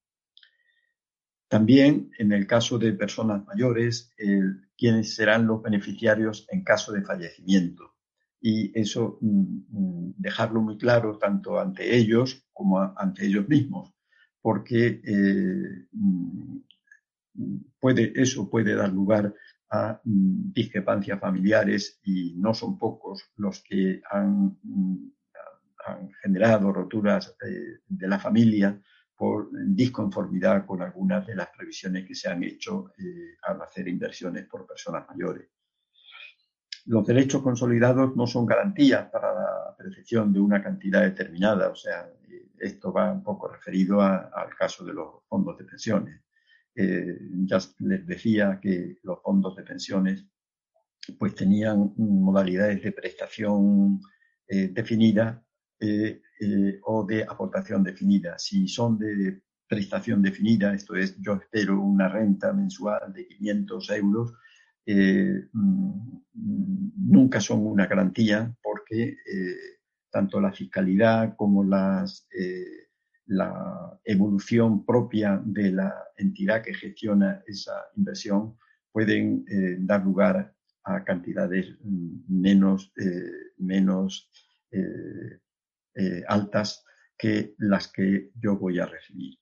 También, 1.47 2.11
en 2.17 2.33
el 2.33 2.45
caso 2.45 2.77
de 2.77 2.93
personas 2.93 3.45
mayores, 3.45 4.13
quienes 4.77 5.15
serán 5.15 5.47
los 5.47 5.61
beneficiarios 5.61 6.45
en 6.49 6.63
caso 6.63 6.91
de 6.91 7.03
fallecimiento. 7.03 7.95
Y 8.39 8.77
eso 8.79 9.17
mm, 9.21 9.57
mm, 9.69 10.13
dejarlo 10.17 10.61
muy 10.61 10.77
claro 10.77 11.17
tanto 11.17 11.59
ante 11.59 11.95
ellos 11.95 12.47
como 12.53 12.79
ante 12.81 13.25
ellos 13.25 13.47
mismos, 13.47 13.93
porque 14.41 15.01
eh, 15.03 15.87
mm, 15.91 16.57
puede, 17.79 18.13
eso 18.15 18.49
puede 18.49 18.75
dar 18.75 18.91
lugar 18.91 19.33
a 19.69 19.99
discrepancias 20.03 21.19
familiares 21.19 21.99
y 22.03 22.35
no 22.37 22.53
son 22.53 22.77
pocos 22.77 23.23
los 23.35 23.61
que 23.63 24.01
han, 24.09 24.57
han 25.85 26.11
generado 26.21 26.71
roturas 26.71 27.35
eh, 27.45 27.79
de 27.87 28.07
la 28.07 28.19
familia 28.19 28.79
por 29.17 29.49
disconformidad 29.51 30.65
con 30.65 30.81
algunas 30.81 31.25
de 31.25 31.35
las 31.35 31.49
previsiones 31.49 32.05
que 32.05 32.13
se 32.13 32.29
han 32.29 32.43
hecho 32.43 32.91
eh, 32.99 33.35
al 33.41 33.59
hacer 33.61 33.87
inversiones 33.87 34.45
por 34.45 34.67
personas 34.67 35.07
mayores. 35.09 35.49
Los 36.85 37.05
derechos 37.05 37.41
consolidados 37.41 38.15
no 38.15 38.27
son 38.27 38.45
garantías 38.45 39.09
para 39.09 39.33
la 39.33 39.75
percepción 39.75 40.31
de 40.31 40.39
una 40.39 40.63
cantidad 40.63 41.01
determinada, 41.01 41.69
o 41.69 41.75
sea, 41.75 42.07
esto 42.59 42.93
va 42.93 43.11
un 43.11 43.23
poco 43.23 43.47
referido 43.47 44.01
al 44.01 44.55
caso 44.57 44.85
de 44.85 44.93
los 44.93 45.23
fondos 45.27 45.57
de 45.57 45.65
pensiones. 45.65 46.21
Eh, 46.75 47.17
ya 47.45 47.57
les 47.79 48.05
decía 48.05 48.59
que 48.61 48.99
los 49.01 49.21
fondos 49.21 49.55
de 49.55 49.63
pensiones 49.63 50.25
pues 51.17 51.33
tenían 51.33 51.93
modalidades 51.97 52.83
de 52.83 52.91
prestación 52.91 53.99
eh, 54.47 54.67
definida 54.67 55.43
eh, 55.79 56.21
eh, 56.39 56.79
o 56.85 57.05
de 57.05 57.21
aportación 57.21 57.83
definida. 57.83 58.39
Si 58.39 58.67
son 58.67 58.97
de 58.97 59.41
prestación 59.67 60.23
definida, 60.23 60.73
esto 60.73 60.95
es, 60.95 61.15
yo 61.21 61.35
espero 61.35 61.79
una 61.79 62.09
renta 62.09 62.51
mensual 62.51 63.13
de 63.13 63.27
500 63.27 63.89
euros, 63.91 64.33
eh, 64.87 65.47
mm, 65.53 66.17
nunca 67.11 67.39
son 67.39 67.67
una 67.67 67.85
garantía 67.85 68.55
porque 68.63 69.17
tanto 70.09 70.41
la 70.41 70.51
fiscalidad 70.51 71.35
como 71.35 71.63
las, 71.63 72.27
la 73.27 73.99
evolución 74.03 74.83
propia 74.85 75.39
de 75.43 75.71
la 75.73 75.93
entidad 76.17 76.63
que 76.63 76.73
gestiona 76.73 77.43
esa 77.45 77.85
inversión 77.95 78.57
pueden 78.91 79.45
dar 79.85 80.03
lugar 80.03 80.55
a 80.83 81.03
cantidades 81.03 81.75
mm, 81.83 82.41
menos, 82.41 82.91
menos 83.57 84.31
altas 86.27 86.85
que 87.17 87.55
las 87.57 87.87
que 87.91 88.31
yo 88.35 88.57
voy 88.57 88.79
a 88.79 88.85
recibir. 88.85 89.37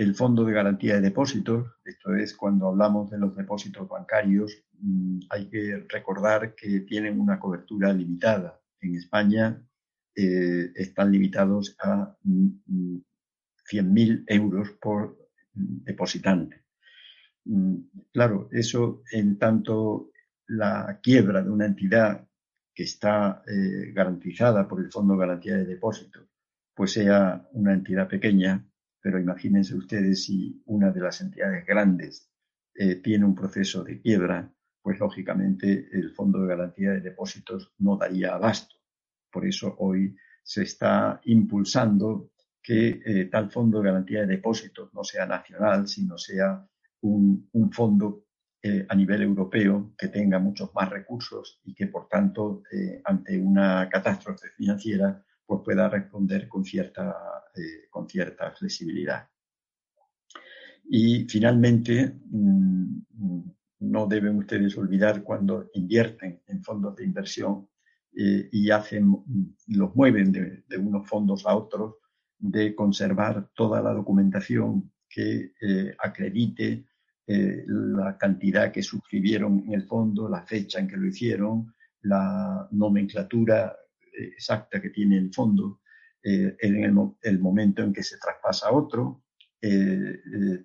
El 0.00 0.14
Fondo 0.14 0.44
de 0.44 0.54
Garantía 0.54 0.94
de 0.94 1.02
Depósitos, 1.02 1.72
esto 1.84 2.14
es 2.14 2.34
cuando 2.34 2.68
hablamos 2.68 3.10
de 3.10 3.18
los 3.18 3.36
depósitos 3.36 3.86
bancarios, 3.86 4.64
mm, 4.78 5.18
hay 5.28 5.50
que 5.50 5.84
recordar 5.88 6.54
que 6.54 6.80
tienen 6.80 7.20
una 7.20 7.38
cobertura 7.38 7.92
limitada. 7.92 8.58
En 8.80 8.94
España 8.94 9.62
eh, 10.14 10.72
están 10.74 11.12
limitados 11.12 11.76
a 11.82 12.16
100.000 12.24 13.84
mm, 13.84 14.24
euros 14.28 14.70
por 14.80 15.18
depositante. 15.52 16.64
Mm, 17.44 17.76
claro, 18.10 18.48
eso 18.52 19.02
en 19.12 19.38
tanto 19.38 20.12
la 20.46 20.98
quiebra 21.02 21.42
de 21.42 21.50
una 21.50 21.66
entidad 21.66 22.26
que 22.80 22.84
está 22.84 23.42
eh, 23.46 23.92
garantizada 23.92 24.66
por 24.66 24.80
el 24.80 24.90
Fondo 24.90 25.12
de 25.12 25.20
Garantía 25.20 25.54
de 25.58 25.66
Depósitos, 25.66 26.26
pues 26.74 26.92
sea 26.92 27.46
una 27.52 27.74
entidad 27.74 28.08
pequeña, 28.08 28.66
pero 29.02 29.18
imagínense 29.18 29.74
ustedes 29.74 30.24
si 30.24 30.62
una 30.64 30.90
de 30.90 31.00
las 31.02 31.20
entidades 31.20 31.66
grandes 31.66 32.32
eh, 32.74 32.94
tiene 32.94 33.26
un 33.26 33.34
proceso 33.34 33.84
de 33.84 34.00
quiebra, 34.00 34.50
pues 34.80 34.98
lógicamente 34.98 35.90
el 35.92 36.12
Fondo 36.12 36.40
de 36.40 36.48
Garantía 36.48 36.92
de 36.92 37.02
Depósitos 37.02 37.74
no 37.80 37.98
daría 37.98 38.32
abasto. 38.32 38.76
Por 39.30 39.46
eso 39.46 39.76
hoy 39.78 40.16
se 40.42 40.62
está 40.62 41.20
impulsando 41.24 42.30
que 42.62 43.02
eh, 43.04 43.26
tal 43.26 43.50
Fondo 43.50 43.82
de 43.82 43.90
Garantía 43.90 44.20
de 44.20 44.36
Depósitos 44.36 44.94
no 44.94 45.04
sea 45.04 45.26
nacional, 45.26 45.86
sino 45.86 46.16
sea 46.16 46.66
un, 47.02 47.46
un 47.52 47.70
fondo 47.70 48.24
eh, 48.62 48.84
a 48.86 48.94
nivel 48.94 49.22
europeo 49.22 49.94
que 49.96 50.08
tenga 50.08 50.38
muchos 50.38 50.74
más 50.74 50.90
recursos 50.90 51.62
y 51.64 51.72
que, 51.72 51.86
por 51.86 52.08
tanto, 52.08 52.62
eh, 52.70 53.00
ante 53.06 53.38
una 53.38 53.88
catástrofe 53.88 54.48
financiera, 54.54 55.24
pues 55.46 55.62
pueda 55.64 55.88
responder 55.88 56.46
con 56.46 56.62
cierta, 56.62 57.16
eh, 57.56 57.88
con 57.88 58.06
cierta 58.06 58.50
flexibilidad. 58.50 59.26
Y 60.84 61.26
finalmente, 61.26 62.20
mm, 62.22 63.00
no 63.78 64.06
deben 64.06 64.36
ustedes 64.36 64.76
olvidar 64.76 65.22
cuando 65.22 65.70
invierten 65.72 66.42
en 66.46 66.62
fondos 66.62 66.94
de 66.96 67.04
inversión 67.04 67.66
y 68.12 68.70
hacen, 68.70 69.16
los 69.68 69.94
mueven 69.94 70.32
de, 70.32 70.64
unos 70.78 71.08
fondos 71.08 71.46
a 71.46 71.56
otros, 71.56 71.94
de 72.38 72.74
conservar 72.74 73.48
toda 73.54 73.80
la 73.80 73.92
documentación 73.94 74.92
que 75.08 75.52
acredite 75.98 76.89
eh, 77.32 77.62
la 77.64 78.18
cantidad 78.18 78.72
que 78.72 78.82
suscribieron 78.82 79.62
en 79.64 79.74
el 79.74 79.86
fondo, 79.86 80.28
la 80.28 80.42
fecha 80.42 80.80
en 80.80 80.88
que 80.88 80.96
lo 80.96 81.06
hicieron, 81.06 81.72
la 82.02 82.66
nomenclatura 82.72 83.72
eh, 84.00 84.32
exacta 84.34 84.82
que 84.82 84.90
tiene 84.90 85.16
el 85.16 85.32
fondo, 85.32 85.80
eh, 86.24 86.56
en 86.58 86.82
el, 87.22 87.38
momento 87.38 87.84
en 87.84 87.92
que 87.92 88.02
se 88.02 88.18
traspasa 88.18 88.66
a 88.66 88.72
otro, 88.72 89.22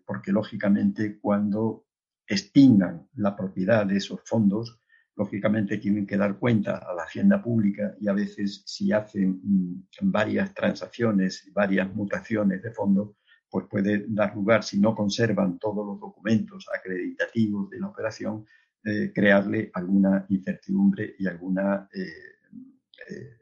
porque 0.07 0.31
lógicamente 0.31 1.19
cuando 1.19 1.85
extingan 2.27 3.09
la 3.13 3.35
propiedad 3.35 3.85
de 3.85 3.97
esos 3.97 4.21
fondos, 4.25 4.79
lógicamente 5.15 5.77
tienen 5.77 6.07
que 6.07 6.17
dar 6.17 6.39
cuenta 6.39 6.77
a 6.77 6.95
la 6.95 7.03
hacienda 7.03 7.43
pública 7.43 7.95
y 7.99 8.07
a 8.07 8.13
veces 8.13 8.63
si 8.65 8.91
hacen 8.91 9.39
mm, 9.43 9.87
varias 10.01 10.51
transacciones, 10.55 11.47
varias 11.53 11.93
mutaciones 11.93 12.63
de 12.63 12.71
fondo, 12.71 13.17
pues 13.55 13.67
puede 13.67 14.03
dar 14.09 14.35
lugar, 14.35 14.65
si 14.65 14.77
no 14.77 14.93
conservan 14.93 15.57
todos 15.59 15.87
los 15.87 15.97
documentos 15.97 16.67
acreditativos 16.77 17.69
de 17.69 17.79
la 17.79 17.87
operación, 17.87 18.45
eh, 18.83 19.13
crearle 19.15 19.71
alguna 19.73 20.25
incertidumbre 20.27 21.15
y 21.17 21.25
alguna 21.25 21.87
eh, 21.93 23.37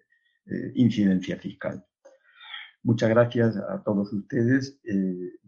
eh, 0.45 0.72
incidencia 0.76 1.36
fiscal. 1.38 1.84
Muchas 2.84 3.09
gracias 3.09 3.57
a 3.57 3.82
todos 3.82 4.14
ustedes. 4.14 4.80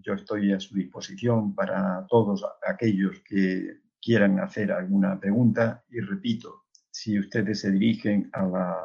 yo 0.01 0.13
estoy 0.13 0.51
a 0.51 0.59
su 0.59 0.73
disposición 0.73 1.53
para 1.53 2.03
todos 2.09 2.43
aquellos 2.67 3.21
que 3.21 3.81
quieran 4.01 4.39
hacer 4.39 4.71
alguna 4.71 5.19
pregunta 5.19 5.83
y 5.91 5.99
repito, 5.99 6.63
si 6.89 7.19
ustedes 7.19 7.59
se 7.59 7.69
dirigen 7.69 8.31
a 8.33 8.47
la 8.47 8.77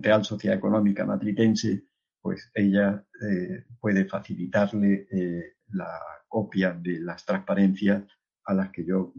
Real 0.00 0.24
Sociedad 0.24 0.58
Económica 0.58 1.04
Matritense, 1.04 1.88
pues 2.24 2.50
ella 2.54 3.04
eh, 3.20 3.66
puede 3.78 4.06
facilitarle 4.06 5.06
eh, 5.12 5.58
la 5.72 6.00
copia 6.26 6.72
de 6.72 6.98
las 7.00 7.22
transparencias 7.26 8.02
a 8.46 8.54
las 8.54 8.70
que 8.70 8.86
yo 8.86 9.12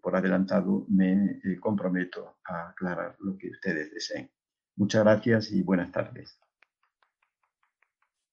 por 0.00 0.14
adelantado 0.14 0.86
me 0.88 1.40
eh, 1.42 1.58
comprometo 1.58 2.36
a 2.44 2.68
aclarar 2.68 3.16
lo 3.18 3.36
que 3.36 3.50
ustedes 3.50 3.92
deseen. 3.92 4.30
Muchas 4.76 5.02
gracias 5.02 5.50
y 5.50 5.64
buenas 5.64 5.90
tardes. 5.90 6.38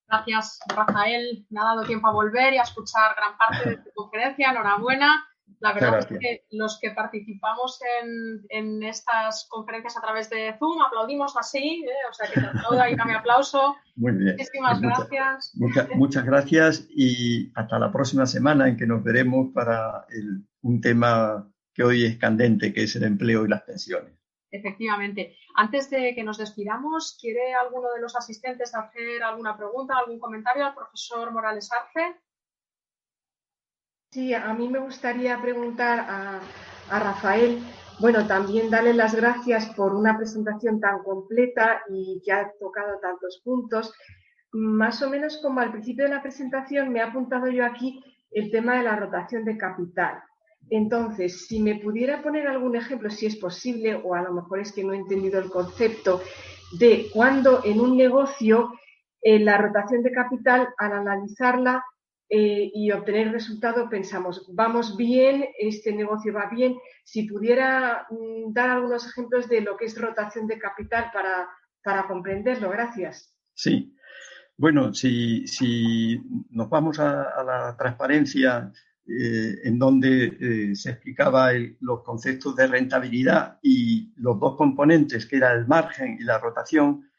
Gracias, 0.08 0.60
Rafael. 0.68 1.48
Me 1.50 1.60
ha 1.60 1.64
dado 1.64 1.84
tiempo 1.84 2.08
a 2.08 2.14
volver 2.14 2.54
y 2.54 2.60
a 2.60 2.64
escuchar 2.64 3.16
gran 3.16 3.36
parte 3.40 3.70
de 3.72 3.78
tu 3.78 3.90
conferencia. 3.96 4.52
Enhorabuena. 4.52 5.31
La 5.60 5.74
verdad 5.74 6.00
es 6.00 6.06
que 6.06 6.46
los 6.52 6.80
que 6.80 6.92
participamos 6.92 7.80
en, 8.50 8.84
estas 8.84 9.48
conferencias 9.50 9.98
a 9.98 10.02
través 10.02 10.30
de 10.30 10.56
Zoom 10.58 10.82
aplaudimos 10.82 11.36
así, 11.38 11.84
¿eh? 11.86 12.10
o 12.10 12.14
sea 12.14 12.28
que 12.28 12.40
te 12.40 12.48
aplaudo 12.48 12.88
y 12.88 12.96
mi 12.96 13.14
aplauso. 13.14 13.76
Muy 13.96 14.14
bien. 14.14 14.36
Muchísimas 14.38 14.80
pues 14.80 15.10
gracias. 15.10 15.54
muchas 15.96 16.26
gracias 16.26 16.88
y 16.90 17.52
hasta 17.56 17.80
la 17.80 17.92
próxima 17.92 18.26
semana 18.26 18.68
en 18.68 18.78
que 18.78 18.88
nos 18.88 19.04
veremos 19.04 19.52
para 19.54 20.06
un 20.62 20.82
tema 20.82 21.52
que 21.74 21.84
hoy 21.84 22.06
es 22.06 22.18
candente, 22.18 22.74
que 22.74 22.84
es 22.84 22.96
el 22.96 23.04
empleo 23.04 23.46
y 23.46 23.50
las 23.50 23.62
pensiones. 23.64 24.14
Efectivamente. 24.52 25.38
Antes 25.56 25.90
de 25.90 26.14
que 26.14 26.24
nos 26.24 26.38
despidamos, 26.38 27.18
¿quiere 27.20 27.54
alguno 27.54 27.92
de 27.94 28.02
los 28.02 28.16
asistentes 28.16 28.76
hacer 28.76 29.24
alguna 29.24 29.56
pregunta, 29.56 29.98
algún 29.98 30.20
comentario 30.20 30.66
al 30.66 30.76
profesor 30.76 31.32
Morales 31.32 31.70
Arce? 31.72 32.20
Sí, 34.14 34.34
a 34.34 34.54
mí 34.54 34.68
me 34.68 34.80
gustaría 34.80 35.42
preguntar 35.42 36.00
a, 36.02 36.42
Rafael, 37.00 37.60
bueno, 38.02 38.28
también 38.28 38.70
darle 38.70 38.94
las 38.94 39.16
gracias 39.16 39.70
por 39.70 39.96
una 39.96 40.18
presentación 40.18 40.82
tan 40.82 41.02
completa 41.02 41.84
y 41.90 42.22
que 42.26 42.34
ha 42.34 42.52
tocado 42.60 43.00
tantos 43.00 43.40
puntos. 43.42 43.94
Más 44.52 45.02
o 45.02 45.10
menos 45.10 45.38
como 45.38 45.62
al 45.62 45.72
principio 45.72 46.04
de 46.04 46.10
la 46.10 46.22
presentación 46.22 46.92
me 46.92 47.00
ha 47.00 47.06
apuntado 47.06 47.48
yo 47.48 47.66
aquí 47.66 48.04
el 48.32 48.52
tema 48.52 48.76
de 48.76 48.84
la 48.84 48.98
rotación 48.98 49.46
de 49.46 49.56
capital. 49.56 50.22
Entonces, 50.70 51.48
si 51.48 51.62
me 51.62 51.76
pudiera 51.76 52.22
poner 52.22 52.50
algún 52.50 52.76
ejemplo, 52.76 53.10
si 53.10 53.28
es 53.28 53.38
posible, 53.38 53.96
o 53.96 54.14
a 54.14 54.24
lo 54.24 54.34
mejor 54.34 54.60
es 54.60 54.74
que 54.74 54.84
no 54.84 54.92
he 54.92 54.98
entendido 54.98 55.40
el 55.40 55.50
concepto, 55.50 56.20
de 56.78 57.08
cuando 57.14 57.62
en 57.64 57.80
un 57.80 57.96
negocio 57.96 58.74
eh, 59.22 59.40
la 59.40 59.58
rotación 59.58 60.04
de 60.04 60.12
capital, 60.12 60.68
al 60.78 60.92
analizarla, 60.92 61.86
eh, 62.34 62.72
y 62.74 62.90
obtener 62.92 63.30
resultado, 63.30 63.90
pensamos, 63.90 64.46
vamos 64.54 64.96
bien, 64.96 65.50
este 65.60 65.92
negocio 65.92 66.34
va 66.34 66.50
bien. 66.50 66.78
Si 67.04 67.24
pudiera 67.24 68.08
mm, 68.10 68.54
dar 68.54 68.70
algunos 68.70 69.06
ejemplos 69.06 69.50
de 69.50 69.60
lo 69.60 69.76
que 69.76 69.84
es 69.84 70.00
rotación 70.00 70.48
de 70.48 70.58
capital 70.58 71.12
para, 71.12 71.50
para 71.84 72.08
comprenderlo, 72.08 72.70
gracias. 72.70 73.38
Sí. 73.54 73.94
Bueno, 74.56 74.94
si, 74.94 75.46
si 75.46 76.22
nos 76.52 76.70
vamos 76.70 77.00
a, 77.00 77.44
la 77.44 77.76
transparencia 77.78 78.72
eh, 79.06 79.56
en 79.66 79.78
donde 79.78 80.38
eh, 80.40 80.74
se 80.74 80.92
explicaba 80.92 81.50
los 81.82 82.02
conceptos 82.02 82.56
de 82.56 82.68
rentabilidad 82.68 83.60
y 83.62 84.14
los 84.16 84.40
dos 84.40 84.56
componentes, 84.56 85.26
que 85.26 85.36
era 85.36 85.52
el 85.52 85.68
margen 85.68 86.16
y 86.18 86.24
la 86.24 86.38
rotación, 86.38 87.12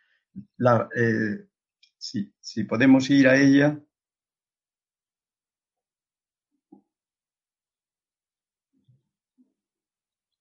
si, 1.98 2.32
si 2.40 2.64
podemos 2.64 3.10
ir 3.10 3.28
a 3.28 3.36
ella. 3.36 3.78
Mm, 3.78 3.82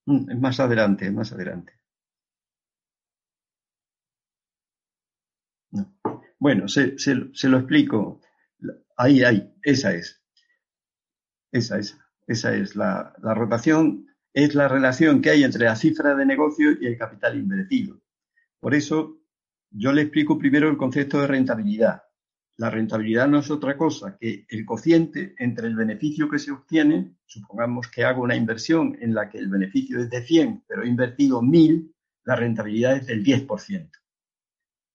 más 0.05 0.59
adelante, 0.59 1.11
más 1.11 1.31
adelante. 1.31 1.73
Bueno, 6.39 6.67
se, 6.67 6.95
lo 7.15 7.57
explico. 7.57 8.21
Ahí, 8.97 9.23
ahí, 9.23 9.53
esa 9.63 9.93
es. 9.93 10.23
Esa 11.51 11.77
es. 11.77 11.97
Esa 12.27 12.55
es. 12.55 12.75
La, 12.75 13.13
la 13.21 13.33
rotación 13.33 14.07
es 14.33 14.55
la 14.55 14.67
relación 14.67 15.21
que 15.21 15.29
hay 15.29 15.43
entre 15.43 15.65
la 15.65 15.75
cifra 15.75 16.15
de 16.15 16.25
negocio 16.25 16.71
y 16.79 16.87
el 16.87 16.97
capital 16.97 17.37
invertido. 17.37 18.01
Por 18.59 18.73
eso, 18.73 19.19
yo 19.69 19.93
le 19.93 20.03
explico 20.03 20.37
primero 20.37 20.69
el 20.69 20.77
concepto 20.77 21.21
de 21.21 21.27
rentabilidad. 21.27 22.03
La 22.57 22.69
rentabilidad 22.69 23.27
no 23.27 23.39
es 23.39 23.49
otra 23.49 23.77
cosa 23.77 24.17
que 24.19 24.45
el 24.49 24.65
cociente 24.65 25.33
entre 25.37 25.67
el 25.67 25.75
beneficio 25.75 26.29
que 26.29 26.39
se 26.39 26.51
obtiene, 26.51 27.15
supongamos 27.25 27.87
que 27.87 28.03
hago 28.03 28.21
una 28.21 28.35
inversión 28.35 28.97
en 29.01 29.13
la 29.13 29.29
que 29.29 29.39
el 29.39 29.49
beneficio 29.49 29.99
es 29.99 30.09
de 30.09 30.21
100, 30.21 30.65
pero 30.67 30.83
he 30.83 30.87
invertido 30.87 31.41
1000, 31.41 31.93
la 32.25 32.35
rentabilidad 32.35 32.97
es 32.97 33.07
del 33.07 33.23
10%, 33.23 33.89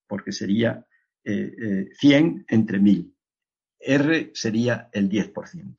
porque 0.06 0.32
sería 0.32 0.86
100 1.24 1.34
eh, 1.34 1.88
eh, 2.02 2.44
entre 2.48 2.78
1000. 2.78 3.16
R 3.78 4.30
sería 4.34 4.88
el 4.92 5.08
10%. 5.08 5.76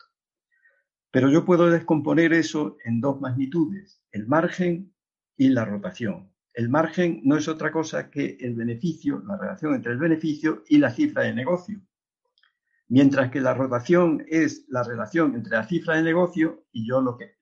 Pero 1.12 1.32
yo 1.32 1.46
puedo 1.46 1.70
descomponer 1.70 2.34
eso 2.34 2.78
en 2.84 3.00
dos 3.00 3.22
magnitudes, 3.22 4.02
el 4.12 4.28
margen 4.28 4.94
y 5.38 5.50
la 5.50 5.66
rotación. 5.66 6.32
El 6.58 6.70
margen 6.70 7.22
no 7.24 7.38
es 7.38 7.48
otra 7.48 7.72
cosa 7.72 8.10
que 8.10 8.36
el 8.40 8.56
beneficio, 8.56 9.22
la 9.28 9.38
relación 9.38 9.76
entre 9.76 9.92
el 9.92 10.00
beneficio 10.00 10.64
y 10.68 10.80
la 10.80 10.90
cifra 10.90 11.22
de 11.22 11.36
negocio. 11.36 11.80
Mientras 12.88 13.30
que 13.30 13.42
la 13.42 13.54
rotación 13.54 14.26
es 14.28 14.66
la 14.68 14.82
relación 14.82 15.36
entre 15.36 15.56
la 15.56 15.68
cifra 15.68 15.98
de 15.98 16.02
negocio 16.02 16.66
y 16.72 16.88
yo 16.88 17.00
lo 17.00 17.16
que, 17.16 17.36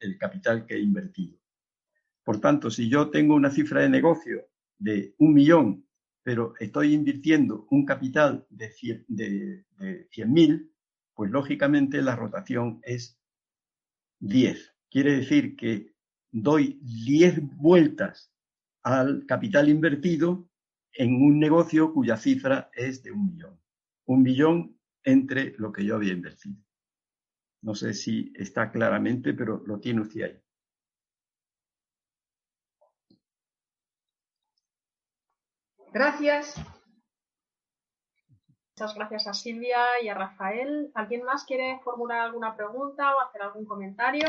el 0.00 0.16
capital 0.16 0.64
que 0.64 0.76
he 0.76 0.80
invertido. 0.80 1.36
Por 2.24 2.40
tanto, 2.40 2.70
si 2.70 2.88
yo 2.88 3.10
tengo 3.10 3.34
una 3.34 3.50
cifra 3.50 3.82
de 3.82 3.90
negocio 3.90 4.48
de 4.78 5.14
un 5.18 5.34
millón, 5.34 5.86
pero 6.22 6.54
estoy 6.58 6.94
invirtiendo 6.94 7.66
un 7.70 7.84
capital 7.84 8.46
de 8.48 8.70
100.000, 8.70 9.04
de, 9.06 10.66
pues 11.12 11.30
lógicamente 11.30 12.00
la 12.00 12.16
rotación 12.16 12.80
es 12.84 13.20
10. 14.20 14.74
Quiere 14.90 15.16
decir 15.16 15.56
que 15.56 15.92
doy 16.30 16.80
10 16.80 17.54
vueltas 17.58 18.31
al 18.82 19.26
capital 19.26 19.68
invertido 19.68 20.48
en 20.92 21.14
un 21.14 21.38
negocio 21.38 21.92
cuya 21.92 22.16
cifra 22.16 22.70
es 22.74 23.02
de 23.02 23.12
un 23.12 23.26
millón. 23.26 23.60
Un 24.06 24.22
millón 24.22 24.78
entre 25.04 25.54
lo 25.58 25.72
que 25.72 25.84
yo 25.84 25.96
había 25.96 26.12
invertido. 26.12 26.56
No 27.62 27.74
sé 27.74 27.94
si 27.94 28.32
está 28.36 28.70
claramente, 28.70 29.34
pero 29.34 29.62
lo 29.66 29.78
tiene 29.78 30.00
usted 30.00 30.22
ahí. 30.22 30.42
Gracias. 35.92 36.56
Muchas 38.74 38.94
gracias 38.94 39.26
a 39.26 39.34
Silvia 39.34 39.78
y 40.02 40.08
a 40.08 40.14
Rafael. 40.14 40.90
¿Alguien 40.94 41.22
más 41.24 41.44
quiere 41.44 41.78
formular 41.84 42.20
alguna 42.20 42.56
pregunta 42.56 43.14
o 43.14 43.20
hacer 43.20 43.42
algún 43.42 43.66
comentario? 43.66 44.28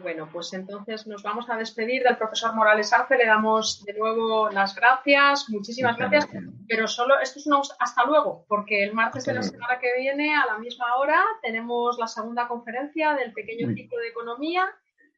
Bueno, 0.00 0.28
pues 0.30 0.52
entonces 0.52 1.06
nos 1.06 1.22
vamos 1.22 1.48
a 1.48 1.56
despedir 1.56 2.02
del 2.02 2.16
profesor 2.16 2.54
Morales 2.54 2.92
Arce. 2.92 3.16
Le 3.16 3.26
damos 3.26 3.84
de 3.84 3.94
nuevo 3.94 4.50
las 4.50 4.74
gracias. 4.74 5.48
Muchísimas 5.48 5.96
gracias. 5.96 6.28
Pero 6.68 6.86
solo, 6.86 7.18
esto 7.20 7.38
es 7.38 7.46
una 7.46 7.60
hasta 7.78 8.04
luego, 8.04 8.44
porque 8.48 8.84
el 8.84 8.92
martes 8.92 9.24
de 9.24 9.34
la 9.34 9.42
semana 9.42 9.78
que 9.78 9.98
viene, 9.98 10.36
a 10.36 10.46
la 10.46 10.58
misma 10.58 10.96
hora, 10.96 11.24
tenemos 11.42 11.98
la 11.98 12.06
segunda 12.06 12.46
conferencia 12.46 13.14
del 13.14 13.32
pequeño 13.32 13.72
ciclo 13.74 13.98
de 13.98 14.08
economía. 14.08 14.68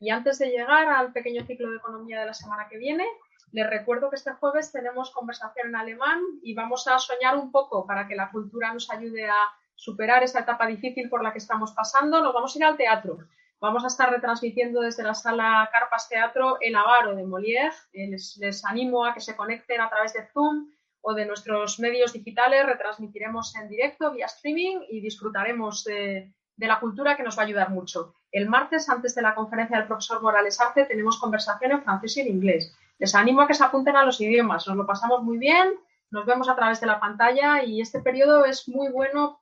Y 0.01 0.11
antes 0.11 0.39
de 0.39 0.51
llegar 0.51 0.89
al 0.89 1.13
pequeño 1.13 1.45
ciclo 1.45 1.71
de 1.71 1.77
economía 1.77 2.21
de 2.21 2.27
la 2.27 2.35
semana 2.35 2.69
que 2.69 2.79
viene, 2.79 3.05
les 3.51 3.69
recuerdo 3.69 4.11
que 4.11 4.17
este 4.17 4.33
jueves 4.33 4.71
tenemos 4.71 5.11
conversación 5.11 5.69
en 5.69 5.77
alemán 5.77 6.21
y 6.43 6.55
vamos 6.55 6.87
a 6.87 6.99
soñar 6.99 7.37
un 7.37 7.51
poco 7.51 7.85
para 7.87 8.07
que 8.07 8.15
la 8.15 8.31
cultura 8.31 8.73
nos 8.73 8.91
ayude 8.91 9.29
a 9.29 9.37
superar 9.75 10.23
esta 10.23 10.41
etapa 10.41 10.67
difícil 10.67 11.09
por 11.09 11.23
la 11.23 11.33
que 11.33 11.39
estamos 11.39 11.73
pasando. 11.73 12.23
Nos 12.23 12.35
vamos 12.35 12.55
a 12.55 12.59
ir 12.59 12.65
al 12.65 12.77
teatro. 12.77 13.19
Vamos 13.61 13.83
a 13.83 13.89
estar 13.89 14.09
retransmitiendo 14.09 14.83
desde 14.83 15.03
la 15.03 15.15
sala 15.15 15.69
Carpas 15.73 16.09
Teatro 16.09 16.59
El 16.61 16.77
Avaro 16.77 17.17
de 17.17 17.25
Molière. 17.25 17.75
Eh, 17.93 18.07
les, 18.09 18.65
animo 18.65 19.05
a 19.05 19.13
que 19.13 19.21
se 19.21 19.35
conecten 19.35 19.81
a 19.81 19.89
través 19.89 20.13
de 20.13 20.29
Zoom 20.33 20.71
o 21.01 21.13
de 21.13 21.27
nuestros 21.27 21.81
medios 21.81 22.13
digitales. 22.13 22.65
Retransmitiremos 22.67 23.57
en 23.57 23.69
directo 23.69 24.13
vía 24.13 24.27
streaming 24.27 24.83
y 24.89 25.01
disfrutaremos 25.01 25.83
de, 25.83 26.33
la 26.57 26.79
cultura 26.79 27.17
que 27.17 27.25
nos 27.25 27.37
va 27.37 27.43
a 27.43 27.47
ayudar 27.47 27.71
mucho. 27.71 28.15
El 28.31 28.49
martes, 28.49 28.89
antes 28.89 29.17
de 29.17 29.23
la 29.23 29.35
conferencia 29.35 29.77
del 29.77 29.89
profesor 29.89 30.23
Morales 30.23 30.61
Arce, 30.61 30.85
tenemos 30.85 31.19
conversación 31.19 31.73
en 31.73 31.83
francés 31.83 32.17
y 32.17 32.21
en 32.21 32.29
inglés. 32.29 32.73
Les 33.01 33.13
animo 33.17 33.43
a 33.43 33.49
que 33.49 33.55
se 33.55 33.65
apunten 33.65 33.97
a 33.97 34.05
los 34.05 34.21
idiomas. 34.21 34.69
Nos 34.69 34.77
lo 34.77 34.87
pasamos 34.87 35.25
muy 35.25 35.39
bien, 35.39 35.75
nos 36.13 36.27
vemos 36.27 36.49
a 36.49 36.55
través 36.55 36.81
de 36.81 36.87
la 36.87 37.01
pantalla 37.01 37.65
y 37.65 37.81
este 37.81 38.01
periodo 38.01 38.45
es 38.45 38.69
muy 38.69 38.89
bueno 38.93 39.41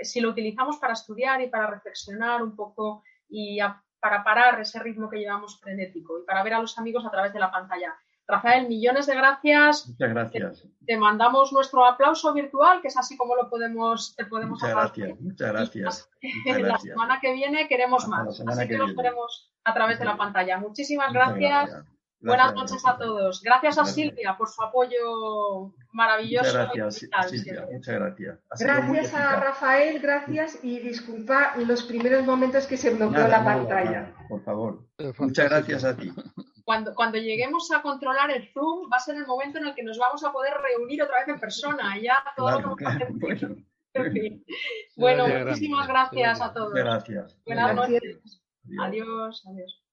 eh, 0.00 0.04
si 0.04 0.20
lo 0.20 0.30
utilizamos 0.30 0.76
para 0.76 0.92
estudiar 0.92 1.40
y 1.40 1.48
para 1.48 1.66
reflexionar 1.66 2.44
un 2.44 2.54
poco 2.54 3.02
y 3.28 3.58
para 4.00 4.22
parar 4.22 4.60
ese 4.60 4.78
ritmo 4.80 5.08
que 5.08 5.18
llevamos 5.18 5.60
frenético 5.60 6.18
y 6.18 6.24
para 6.24 6.42
ver 6.42 6.54
a 6.54 6.60
los 6.60 6.78
amigos 6.78 7.04
a 7.04 7.10
través 7.10 7.32
de 7.32 7.40
la 7.40 7.50
pantalla. 7.50 7.96
Rafael, 8.28 8.66
millones 8.68 9.06
de 9.06 9.14
gracias. 9.14 9.86
Muchas 9.86 10.10
gracias. 10.10 10.64
Te, 10.84 10.96
mandamos 10.96 11.52
nuestro 11.52 11.84
aplauso 11.84 12.32
virtual, 12.32 12.80
que 12.82 12.88
es 12.88 12.96
así 12.96 13.16
como 13.16 13.36
lo 13.36 13.48
podemos, 13.48 14.16
te 14.16 14.26
podemos 14.26 14.60
Muchas 14.60 14.74
gracias, 14.74 15.20
muchas 15.20 15.52
gracias. 15.52 16.10
La 16.44 16.78
semana 16.78 17.20
que 17.20 17.32
viene 17.32 17.68
queremos 17.68 18.08
más, 18.08 18.40
así 18.40 18.68
que, 18.68 18.78
lo 18.78 18.94
queremos 18.94 19.52
a 19.64 19.74
través 19.74 19.98
de 19.98 20.04
la 20.04 20.16
pantalla. 20.16 20.58
Muchísimas 20.58 21.12
gracias. 21.12 21.84
Buenas 22.20 22.54
noches 22.54 22.82
a 22.86 22.96
todos. 22.96 23.42
Gracias 23.42 23.78
a 23.78 23.84
Silvia 23.84 24.36
por 24.36 24.48
su 24.48 24.62
apoyo 24.62 25.72
maravilloso. 25.92 26.58
Muchas 26.58 26.72
gracias, 26.74 27.30
Silvia. 27.30 27.68
Muchas 27.70 27.94
gracias. 27.94 28.38
gracias 28.58 29.14
a 29.14 29.36
Rafael, 29.36 30.00
gracias 30.00 30.58
y 30.62 30.78
disculpa 30.80 31.54
los 31.56 31.82
primeros 31.82 32.24
momentos 32.24 32.66
que 32.66 32.76
se 32.76 32.94
bloqueó 32.94 33.28
la 33.28 33.44
pantalla. 33.44 34.14
por 34.28 34.42
favor. 34.42 34.86
Muchas 35.18 35.50
gracias 35.50 35.84
a 35.84 35.96
ti. 35.96 36.12
Cuando, 36.64 36.94
cuando 36.94 37.18
lleguemos 37.18 37.70
a 37.70 37.80
controlar 37.80 38.30
el 38.30 38.48
Zoom, 38.52 38.90
va 38.92 38.96
a 38.96 39.00
ser 39.00 39.16
el 39.16 39.26
momento 39.26 39.58
en 39.58 39.68
el 39.68 39.74
que 39.74 39.84
nos 39.84 39.98
vamos 39.98 40.24
a 40.24 40.32
poder 40.32 40.54
reunir 40.54 41.02
otra 41.02 41.20
vez 41.20 41.28
en 41.28 41.38
persona. 41.38 41.96
Ya 42.00 42.24
todo 42.36 42.60
lo 42.60 42.76
que 42.76 42.84
Bueno, 44.96 45.26
muchísimas 45.46 45.86
gracias 45.86 46.40
a 46.40 46.52
todos. 46.52 46.74
Gracias. 46.74 47.38
Buenas 47.46 47.74
noches. 47.74 48.42
Adiós. 48.80 49.44
adiós. 49.46 49.85